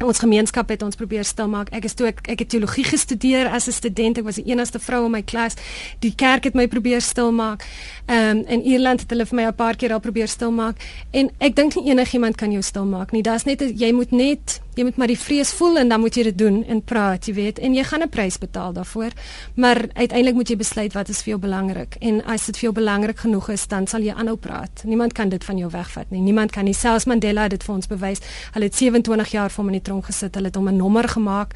ons 0.01 0.19
gemeenskap 0.19 0.71
het 0.73 0.83
ons 0.83 0.97
probeer 0.97 1.25
stilmaak. 1.27 1.69
Ek 1.75 1.85
is 1.87 1.95
toe 1.97 2.09
ek, 2.09 2.23
ek 2.33 2.43
het 2.43 2.51
teologie 2.53 2.85
gestudeer 2.93 3.47
as 3.47 3.67
'n 3.67 3.71
student. 3.71 4.17
Ek 4.17 4.25
was 4.25 4.35
die 4.35 4.49
enigste 4.51 4.79
vrou 4.79 5.05
in 5.05 5.11
my 5.11 5.21
klas. 5.21 5.55
Die 5.99 6.13
kerk 6.15 6.43
het 6.43 6.55
my 6.55 6.67
probeer 6.67 7.01
stilmaak. 7.01 7.63
Ehm 8.07 8.37
um, 8.37 8.43
in 8.47 8.63
Ierland 8.63 8.99
het 9.01 9.09
hulle 9.09 9.25
vir 9.25 9.35
my 9.35 9.45
'n 9.47 9.55
paar 9.55 9.75
keer 9.75 9.93
al 9.93 9.99
probeer 9.99 10.27
stilmaak 10.27 10.75
en 11.11 11.31
ek 11.39 11.55
dink 11.55 11.75
nie 11.75 11.91
enigiemand 11.91 12.35
kan 12.35 12.51
jou 12.51 12.61
stilmaak 12.61 13.11
nie. 13.11 13.21
Daar's 13.21 13.45
net 13.45 13.61
jy 13.61 13.91
moet 13.91 14.11
net 14.11 14.61
jy 14.75 14.83
moet 14.83 14.97
maar 14.97 15.07
die 15.07 15.19
vrees 15.19 15.53
voel 15.53 15.77
en 15.77 15.89
dan 15.89 15.99
moet 16.01 16.15
jy 16.15 16.23
dit 16.23 16.37
doen 16.37 16.63
en 16.63 16.81
praat, 16.81 17.27
jy 17.27 17.33
weet, 17.33 17.59
en 17.59 17.73
jy 17.73 17.83
gaan 17.83 18.01
'n 18.01 18.09
prys 18.09 18.37
betaal 18.37 18.73
daarvoor. 18.73 19.11
Maar 19.55 19.85
uiteindelik 19.93 20.35
moet 20.35 20.49
jy 20.49 20.57
besluit 20.57 20.93
wat 20.93 21.09
is 21.09 21.21
vir 21.21 21.29
jou 21.29 21.39
belangrik 21.39 21.95
en 22.01 22.25
as 22.25 22.45
dit 22.45 22.57
vir 22.57 22.63
jou 22.63 22.73
belangrik 22.73 23.19
genoeg 23.19 23.49
is, 23.49 23.67
dan 23.67 23.87
sal 23.87 24.01
jy 24.01 24.13
aanhou 24.13 24.35
praat. 24.35 24.83
Niemand 24.83 25.13
kan 25.13 25.29
dit 25.29 25.43
van 25.43 25.57
jou 25.57 25.69
wegvat 25.69 26.09
nie. 26.09 26.21
Niemand 26.21 26.51
kan 26.51 26.63
nie 26.63 26.73
selfs 26.73 27.05
Mandela 27.05 27.41
het 27.41 27.51
dit 27.51 27.63
vir 27.63 27.75
ons 27.75 27.87
bewys. 27.87 28.19
Hulle 28.53 28.65
het 28.65 28.75
27 28.75 29.31
jaar 29.31 29.49
vir 29.49 29.63
hom 29.63 29.67
in 29.67 29.79
die 29.79 29.81
tronk 29.81 30.05
gesit. 30.05 30.35
Hulle 30.35 30.47
het 30.47 30.55
hom 30.55 30.67
'n 30.67 30.75
nommer 30.75 31.09
gemaak 31.09 31.53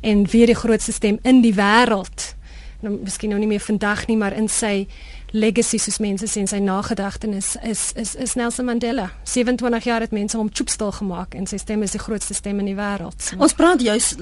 en 0.00 0.26
weer 0.26 0.46
die 0.46 0.54
grootste 0.54 0.92
stem 0.92 1.18
in 1.22 1.40
die 1.40 1.54
wêreld. 1.54 2.34
Nou 2.80 2.98
miskien 3.02 3.30
nou 3.30 3.40
nie 3.40 3.48
meer 3.48 3.60
vandag 3.60 4.06
nie, 4.06 4.16
maar 4.16 4.32
in 4.32 4.48
sy 4.48 4.86
legacy 5.32 5.78
soos 5.78 5.98
mense 6.00 6.26
sê 6.30 6.44
sy 6.48 6.58
nagedagtenis 6.64 7.56
is 7.66 7.92
is 7.96 8.14
is 8.16 8.34
Nelson 8.34 8.64
Mandela. 8.64 9.10
27 9.24 9.84
jaar 9.84 10.00
het 10.00 10.12
mense 10.12 10.36
hom 10.36 10.48
choopstil 10.52 10.92
gemaak 10.92 11.34
en 11.34 11.46
sy 11.46 11.58
stem 11.60 11.82
is 11.82 11.92
die 11.92 12.00
grootste 12.00 12.34
stem 12.34 12.58
in 12.62 12.70
die 12.70 12.76
wêreld. 12.78 13.20
So. 13.20 13.36
Ons 13.36 13.52
praat 13.58 13.82
juis 13.84 14.14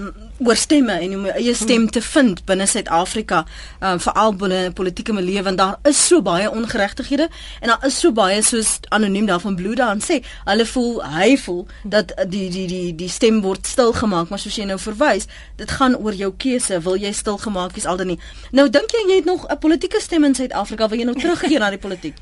oor 0.43 0.59
stemme 0.59 0.99
en 0.99 1.15
hoe 1.15 1.21
om 1.21 1.29
eie 1.31 1.55
stem 1.55 1.87
te 1.91 2.03
vind 2.03 2.43
binne 2.49 2.67
Suid-Afrika, 2.67 3.45
um, 3.81 4.01
veral 4.03 4.35
binne 4.35 4.73
politieke 4.75 5.15
milieu 5.15 5.45
want 5.47 5.59
daar 5.59 5.77
is 5.89 6.01
so 6.09 6.23
baie 6.23 6.51
ongeregtighede 6.51 7.29
en 7.61 7.73
daar 7.73 7.87
is 7.87 8.01
so 8.01 8.13
baie 8.13 8.43
soos 8.43 8.81
anoniem 8.89 9.31
daarvan 9.31 9.57
bloed 9.57 9.81
aan 9.81 10.03
sê. 10.03 10.21
Hulle 10.45 10.67
voel 10.67 11.01
hy 11.17 11.37
voel 11.45 11.63
dat 11.85 12.15
die 12.27 12.49
die 12.51 12.67
die 12.67 12.95
die 12.99 13.11
stem 13.13 13.41
word 13.47 13.67
stil 13.67 13.95
gemaak, 13.95 14.31
maar 14.31 14.43
soos 14.43 14.59
jy 14.59 14.67
nou 14.67 14.79
verwys, 14.83 15.29
dit 15.61 15.71
gaan 15.79 15.97
oor 15.97 16.15
jou 16.17 16.33
keuse, 16.35 16.81
wil 16.83 16.99
jy 16.99 17.13
stil 17.15 17.39
gemaak 17.39 17.79
wees 17.79 17.87
al 17.87 18.01
dan 18.01 18.11
nie. 18.15 18.19
Nou 18.51 18.67
dink 18.73 18.91
jy 18.91 19.07
jy 19.07 19.21
het 19.23 19.31
nog 19.31 19.47
'n 19.47 19.59
politieke 19.59 20.01
stem 20.01 20.25
in 20.25 20.35
Suid-Afrika 20.35 20.89
wil 20.97 21.05
jy 21.05 21.09
nou 21.11 21.21
terugkeer 21.21 21.61
na 21.61 21.71
die 21.75 21.81
politiek? 21.81 22.17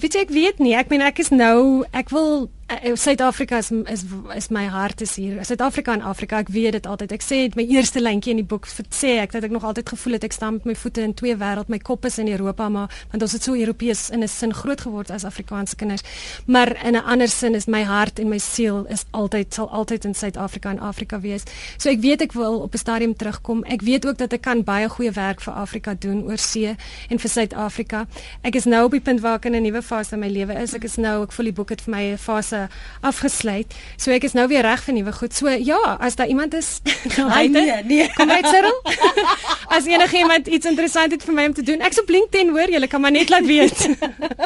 Weet 0.00 0.16
jy 0.16 0.24
ek 0.24 0.32
weet 0.34 0.60
nie. 0.62 0.74
Ek 0.76 0.90
meen 0.92 1.04
ek 1.04 1.20
is 1.22 1.32
nou 1.32 1.84
ek 1.96 2.12
wil 2.12 2.48
Suid-Afrika 2.70 3.58
is, 3.58 3.70
is 3.70 4.04
is 4.34 4.48
my 4.48 4.66
hart 4.66 5.00
is 5.00 5.16
hier. 5.16 5.44
Suid-Afrika 5.44 5.92
en 5.92 6.02
Afrika, 6.06 6.38
ek 6.38 6.52
weet 6.54 6.76
dit 6.76 6.86
altyd. 6.86 7.12
Ek 7.16 7.24
sê 7.24 7.38
dit 7.48 7.56
my 7.58 7.64
eerste 7.66 7.98
lyntjie 7.98 8.30
in 8.30 8.38
die 8.38 8.46
boek 8.46 8.68
sê 8.70 9.16
ek 9.18 9.32
dat 9.34 9.42
ek 9.48 9.50
nog 9.50 9.64
altyd 9.66 9.88
gevoel 9.90 10.14
het 10.16 10.26
ek 10.28 10.36
staan 10.36 10.60
met 10.60 10.68
my 10.70 10.76
voete 10.78 11.02
in 11.02 11.14
twee 11.18 11.34
wêreld. 11.34 11.66
My 11.72 11.80
kop 11.82 12.06
is 12.06 12.20
in 12.22 12.30
Europa, 12.30 12.68
maar 12.70 12.92
want 13.10 13.26
ons 13.26 13.34
het 13.34 13.42
so 13.42 13.58
Europees 13.58 14.04
in 14.14 14.22
'n 14.22 14.28
sin 14.28 14.54
groot 14.54 14.80
geword 14.80 15.10
as 15.10 15.24
Afrikaanse 15.24 15.76
kinders. 15.76 16.02
Maar 16.46 16.70
in 16.86 16.94
'n 16.94 17.02
ander 17.02 17.28
sin 17.28 17.54
is 17.54 17.66
my 17.66 17.82
hart 17.82 18.18
en 18.18 18.28
my 18.28 18.38
siel 18.38 18.86
is 18.86 19.04
altyd 19.10 19.54
sal 19.54 19.68
altyd 19.70 20.04
in 20.04 20.14
Suid-Afrika 20.14 20.70
en 20.70 20.78
Afrika 20.78 21.20
wees. 21.20 21.42
So 21.76 21.90
ek 21.90 22.00
weet 22.00 22.22
ek 22.22 22.32
wil 22.32 22.60
op 22.60 22.74
'n 22.74 22.78
stadium 22.78 23.16
terugkom. 23.16 23.64
Ek 23.64 23.82
weet 23.82 24.06
ook 24.06 24.18
dat 24.18 24.32
ek 24.32 24.42
kan 24.42 24.62
baie 24.62 24.88
goeie 24.88 25.10
werk 25.10 25.40
vir 25.40 25.54
Afrika 25.54 25.94
doen 25.94 26.22
oor 26.22 26.38
see 26.38 26.76
en 27.08 27.18
vir 27.18 27.30
Suid-Afrika. 27.30 28.06
Ek 28.42 28.54
is 28.54 28.64
nou 28.64 28.84
op 28.84 28.90
die 28.90 29.00
punt 29.00 29.20
waar 29.20 29.36
ek 29.36 29.44
in 29.44 29.54
'n 29.54 29.62
nuwe 29.62 29.82
fase 29.82 30.14
in 30.14 30.20
my 30.20 30.28
lewe 30.28 30.54
is. 30.54 30.74
Ek 30.74 30.84
is 30.84 30.96
nou 30.96 31.22
ek 31.22 31.32
voel 31.32 31.44
die 31.44 31.52
boek 31.52 31.68
het 31.70 31.80
vir 31.80 31.94
my 31.94 32.02
'n 32.12 32.18
fase 32.18 32.59
afgesluit. 33.00 33.74
So 33.96 34.12
ek 34.14 34.26
is 34.28 34.36
nou 34.36 34.46
weer 34.50 34.66
reg 34.66 34.82
vir 34.86 34.96
nuwe 34.96 35.12
goed. 35.16 35.34
So 35.36 35.48
ja, 35.48 35.80
as 36.00 36.16
daar 36.20 36.30
iemand 36.30 36.54
is, 36.54 36.80
nee, 37.50 37.82
nee. 37.84 38.08
Kom 38.16 38.30
uit 38.30 38.46
Cyril. 38.46 38.80
as 39.76 39.86
enige 39.86 40.16
iemand 40.16 40.46
iets 40.46 40.66
interessant 40.66 41.12
het 41.12 41.24
vir 41.24 41.34
my 41.34 41.46
om 41.50 41.54
te 41.54 41.62
doen, 41.62 41.80
ek 41.86 41.94
sou 41.96 42.04
LinkedIn 42.10 42.50
hoor, 42.54 42.72
jy 42.72 42.86
kan 42.90 43.00
maar 43.00 43.14
net 43.14 43.30
laat 43.30 43.46
weet. 43.46 43.86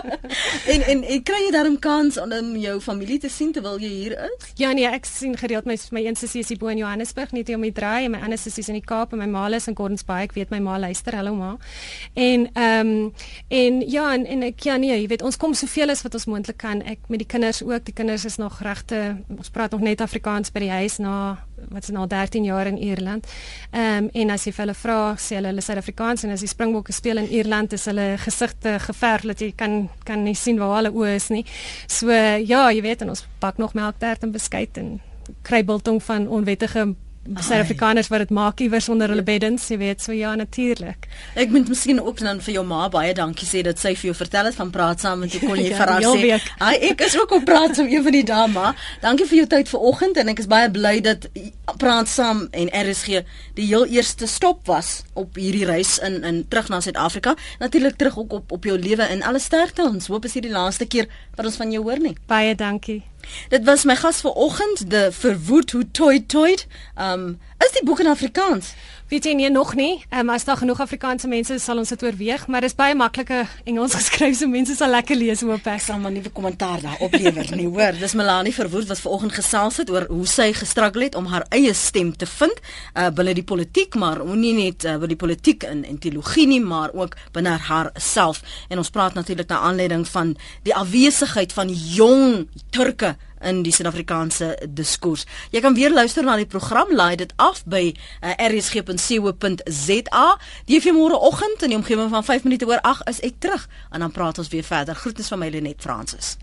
en 0.73 0.87
en 0.93 1.05
ek 1.17 1.25
kry 1.29 1.41
jy 1.47 1.53
daarom 1.55 1.79
kans 1.83 2.19
om 2.21 2.55
jou 2.61 2.77
familie 2.85 3.19
te 3.23 3.31
sien 3.33 3.53
terwyl 3.55 3.79
jy 3.83 3.91
hier 3.91 4.17
is? 4.29 4.49
Ja 4.61 4.73
nee, 4.77 4.89
ek 4.89 5.09
sien 5.09 5.37
gereeld 5.39 5.69
my 5.69 5.77
my 5.97 6.05
een 6.05 6.19
sussie 6.19 6.43
is 6.45 6.51
hier 6.53 6.61
bo 6.61 6.69
in 6.73 6.81
Johannesburg, 6.83 7.33
net 7.33 7.49
hier 7.49 7.59
om 7.59 7.65
die 7.67 7.73
draai 7.75 8.05
en 8.07 8.15
my 8.15 8.21
ander 8.25 8.41
sussie 8.41 8.65
is 8.65 8.71
in 8.73 8.79
die 8.79 8.85
Kaap 8.85 9.15
en 9.15 9.23
my 9.23 9.29
ma 9.31 9.47
is 9.55 9.69
in 9.71 9.77
Gordons 9.77 10.05
Bay. 10.05 10.25
Ek 10.29 10.35
weet 10.37 10.51
my 10.53 10.61
ma 10.65 10.79
luister. 10.79 11.17
Hallo 11.17 11.35
ma. 11.35 11.55
En 12.15 12.49
ehm 12.53 12.93
um, 12.93 13.13
en 13.49 13.81
ja 13.91 14.13
en, 14.15 14.27
en 14.27 14.43
ek 14.51 14.67
ja 14.69 14.77
nee, 14.81 14.95
jy 14.95 15.09
weet 15.09 15.23
ons 15.23 15.37
kom 15.41 15.55
soveel 15.55 15.93
as 15.93 16.03
wat 16.05 16.15
ons 16.19 16.27
moontlik 16.31 16.59
kan. 16.61 16.83
Ek 16.83 17.09
met 17.09 17.23
die 17.23 17.29
kinders 17.29 17.63
ook. 17.63 17.85
Die 17.85 17.93
kinders 17.95 18.04
is 18.13 18.37
nog 18.37 18.61
regte 18.63 19.17
ons 19.29 19.51
praat 19.51 19.71
nog 19.71 19.81
net 19.81 20.01
Afrikaans 20.01 20.53
by 20.53 20.61
die 20.65 20.71
huis 20.71 20.99
na 20.99 21.45
wat 21.71 21.83
is 21.83 21.93
nou 21.95 22.07
13 22.07 22.45
jaar 22.45 22.67
in 22.67 22.79
Ierland. 22.79 23.27
Ehm 23.71 24.05
um, 24.05 24.09
en 24.13 24.31
as 24.31 24.45
jy 24.45 24.53
hulle 24.57 24.75
vra, 24.75 25.15
sê 25.17 25.39
hulle 25.39 25.53
hulle 25.53 25.65
Suid-Afrikaans 25.65 26.25
en 26.25 26.35
as 26.35 26.45
die 26.45 26.51
Springbokke 26.51 26.93
speel 26.93 27.23
in 27.23 27.31
Ierland 27.31 27.73
is 27.73 27.87
hulle 27.91 28.15
gesigte 28.19 28.79
geverf 28.79 29.25
dat 29.31 29.41
jy 29.41 29.53
kan 29.57 29.89
kan 30.05 30.25
nie 30.25 30.35
sien 30.35 30.59
waar 30.59 30.77
hulle 30.83 30.93
oë 30.93 31.15
is 31.15 31.31
nie. 31.31 31.45
So 31.87 32.11
ja, 32.11 32.71
jy 32.71 32.83
weet 32.83 33.03
ons 33.03 33.27
bak 33.41 33.59
nog 33.59 33.75
melktert 33.75 34.23
en 34.23 34.33
beskuit 34.33 34.79
en 34.79 35.01
kry 35.43 35.65
biltong 35.65 36.03
van 36.03 36.29
onwettige 36.29 36.95
Suid-Afrikaners 37.25 38.11
wat 38.13 38.21
dit 38.27 38.33
maak 38.37 38.61
iewers 38.61 38.89
onder 38.93 39.09
hulle 39.09 39.23
beddens, 39.25 39.65
jy 39.73 39.79
weet, 39.81 40.03
so 40.05 40.13
ja 40.13 40.35
natuurlik. 40.37 41.07
Ek 41.41 41.53
moet 41.55 41.71
miskien 41.73 42.03
ook 42.03 42.19
dan 42.21 42.43
vir 42.45 42.59
jou 42.59 42.65
ma 42.69 42.89
baie 42.93 43.15
dankie 43.17 43.47
sê 43.49 43.63
dat 43.65 43.81
sy 43.81 43.95
vir 43.97 44.11
jou 44.11 44.17
vertel 44.19 44.51
het 44.51 44.59
van 44.59 44.73
praat 44.75 45.01
saam 45.01 45.23
met 45.25 45.33
jy 45.33 45.41
kon 45.49 45.57
jy 45.57 45.71
ja, 45.71 45.79
vir 45.79 45.93
haar 45.95 46.05
sê. 46.05 46.41
Ai, 46.61 46.75
ek 46.91 47.07
is 47.07 47.17
ook 47.17 47.33
op 47.39 47.47
praat 47.49 47.79
saam 47.79 47.89
een 47.89 48.05
van 48.05 48.17
die 48.19 48.25
dae, 48.29 48.51
ma. 48.53 48.75
Dankie 49.01 49.29
vir 49.31 49.39
jou 49.41 49.47
tyd 49.57 49.73
vanoggend 49.73 50.21
en 50.21 50.35
ek 50.35 50.45
is 50.45 50.51
baie 50.53 50.69
bly 50.75 50.99
dat 51.07 51.25
praat 51.81 52.13
saam 52.13 52.45
en 52.53 52.69
RSG 52.83 53.25
die 53.57 53.71
heel 53.71 53.89
eerste 53.89 54.29
stop 54.29 54.69
was 54.69 55.01
op 55.17 55.41
hierdie 55.41 55.65
reis 55.71 55.97
in 56.05 56.21
in 56.29 56.45
terug 56.53 56.69
na 56.69 56.83
Suid-Afrika. 56.85 57.37
Natuurlik 57.65 57.97
terug 57.97 58.21
ook 58.21 58.37
op 58.43 58.53
op 58.53 58.69
jou 58.69 58.77
lewe 58.79 59.09
en 59.09 59.25
alle 59.25 59.41
sterkte. 59.41 59.89
Ons 59.89 60.13
hoop 60.13 60.29
is 60.29 60.37
hier 60.37 60.45
die 60.45 60.53
laaste 60.53 60.85
keer 60.85 61.09
wat 61.39 61.49
ons 61.49 61.57
van 61.57 61.73
jou 61.73 61.83
hoor 61.89 62.05
nie. 62.05 62.17
Baie 62.29 62.53
dankie. 62.55 63.01
Dit 63.49 63.65
was 63.65 63.85
my 63.85 63.97
gas 63.97 64.21
vanoggend, 64.21 64.91
de 64.91 65.13
verwoed 65.13 65.71
hoe 65.71 65.91
toy 65.91 66.25
toy. 66.27 66.59
Um 67.01 67.41
is 67.59 67.73
die 67.73 67.85
boek 67.85 68.01
in 68.01 68.07
Afrikaans? 68.07 68.75
Weet 69.11 69.27
jy 69.29 69.35
nie 69.37 69.51
nog 69.53 69.75
nie. 69.77 69.99
Ehm 70.09 70.21
um, 70.25 70.31
as 70.33 70.47
daar 70.49 70.57
genoeg 70.57 70.79
Afrikaanse 70.81 71.29
mense 71.29 71.55
is, 71.55 71.65
sal 71.65 71.77
ons 71.77 71.91
dit 71.93 72.03
oorweeg, 72.03 72.47
maar 72.49 72.65
dis 72.65 72.75
baie 72.75 72.95
maklike 72.97 73.43
Engels 73.69 73.93
geskryf 73.99 74.39
so 74.39 74.49
mense 74.49 74.73
sal 74.79 74.89
lekker 74.95 75.19
lees 75.21 75.43
hoop 75.45 75.67
ek. 75.69 75.83
Sal 75.85 75.99
maar 76.01 76.13
nuwe 76.15 76.33
kommentaar 76.33 76.81
daar 76.81 77.03
oplewer 77.05 77.51
nie, 77.53 77.67
hoor. 77.69 77.99
Dis 78.01 78.17
Melanie 78.17 78.55
Verwoerd 78.57 78.89
wat 78.89 79.03
vanoggend 79.05 79.37
gesels 79.37 79.83
het 79.83 79.93
oor 79.93 80.09
hoe 80.09 80.25
sy 80.27 80.49
gestruggle 80.57 81.11
het 81.11 81.19
om 81.21 81.29
haar 81.29 81.45
eie 81.53 81.75
stem 81.77 82.15
te 82.17 82.27
vind 82.27 82.65
uh 82.97 83.11
binne 83.15 83.37
die 83.37 83.45
politiek, 83.45 83.95
maar 84.01 84.25
nie 84.25 84.55
net 84.57 84.89
uh, 84.89 84.97
binne 84.97 85.13
die 85.13 85.21
politiek 85.21 85.69
in 85.69 85.85
en 85.85 86.01
teologie 86.01 86.47
nie, 86.49 86.63
maar 86.65 86.97
ook 86.97 87.19
binne 87.37 87.59
haar 87.69 87.93
self. 88.01 88.41
En 88.73 88.81
ons 88.81 88.91
praat 88.91 89.21
natuurlik 89.21 89.53
na 89.53 89.61
aanleiding 89.69 90.09
van 90.09 90.33
die 90.65 90.75
afwesigheid 90.75 91.53
van 91.53 91.69
jong 91.69 92.49
Turke 92.73 93.17
in 93.45 93.63
die 93.63 93.73
Suid-Afrikaanse 93.73 94.55
diskurs. 94.69 95.27
Jy 95.55 95.61
kan 95.65 95.77
weer 95.77 95.93
luister 95.93 96.25
na 96.25 96.37
die 96.41 96.49
program, 96.49 96.95
laai 96.95 97.17
dit 97.21 97.33
af 97.37 97.63
by 97.65 97.85
uh, 97.95 98.35
rsg.co.za. 98.49 100.27
Die 100.71 100.81
vir 100.81 100.97
môre 100.97 101.21
oggend 101.21 101.63
in 101.63 101.75
die 101.75 101.81
omgewing 101.81 102.11
van 102.15 102.25
5 102.25 102.49
minute 102.49 102.67
oor 102.71 102.83
8 102.83 103.09
is 103.15 103.23
ek 103.27 103.41
terug 103.45 103.69
en 103.91 104.05
dan 104.05 104.13
praat 104.13 104.39
ons 104.39 104.51
weer 104.53 104.67
verder. 104.67 104.95
Groetens 104.95 105.29
van 105.29 105.45
my 105.45 105.53
Lenet 105.53 105.81
Fransis. 105.83 106.37